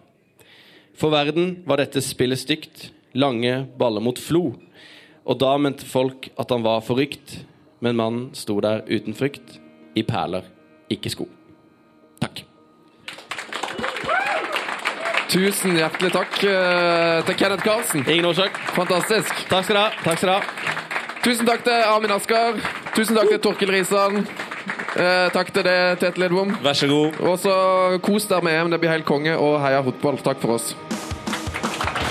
For 0.99 1.15
verden 1.15 1.63
var 1.67 1.81
dette 1.81 2.03
spillet 2.05 2.43
stygt, 2.43 2.91
lange 3.15 3.63
baller 3.79 4.05
mot 4.05 4.19
Flo. 4.21 4.53
Og 5.23 5.39
da 5.41 5.55
mente 5.61 5.87
folk 5.87 6.29
at 6.37 6.53
han 6.53 6.65
var 6.67 6.85
forrykt, 6.85 7.39
men 7.83 7.99
mannen 7.99 8.31
sto 8.39 8.61
der 8.63 8.85
uten 8.89 9.17
frykt, 9.19 9.59
i 9.99 10.05
perler, 10.07 10.47
ikke 10.91 11.11
sko. 11.13 11.27
Takk. 12.23 12.45
Tusen 15.33 15.79
hjertelig 15.79 16.13
takk 16.13 16.39
eh, 16.45 17.19
til 17.27 17.37
Kenneth 17.41 17.65
Karlsen. 17.65 18.05
Ingen 18.05 18.29
årsak. 18.29 18.59
Fantastisk. 18.77 19.33
Takk 19.49 19.65
skal 19.65 19.79
du 19.79 19.81
ha. 19.81 19.89
Takk 20.05 20.21
skal 20.21 20.29
du 20.29 20.35
ha. 20.35 20.81
Tusen 21.25 21.49
takk 21.49 21.65
til 21.65 21.85
Armin 21.89 22.13
Asker. 22.13 22.61
Tusen 22.93 23.17
takk 23.17 23.33
til 23.33 23.41
Torkil 23.41 23.73
Risan. 23.73 24.27
Eh, 24.93 25.29
takk 25.33 25.55
til 25.55 25.65
deg, 25.65 25.97
Tete 26.03 26.21
Lidbom. 26.21 26.53
Vær 26.61 26.77
så 26.77 26.89
god. 26.91 27.21
Og 27.25 27.39
så 27.41 27.55
kos 28.05 28.29
dere 28.29 28.45
med 28.45 28.59
EM. 28.59 28.75
Det 28.75 28.83
blir 28.83 28.93
helt 28.93 29.09
konge. 29.09 29.39
Og 29.41 29.57
heia 29.65 29.81
fotball. 29.87 30.21
Takk 30.21 30.43
for 30.45 30.59
oss. 30.59 30.75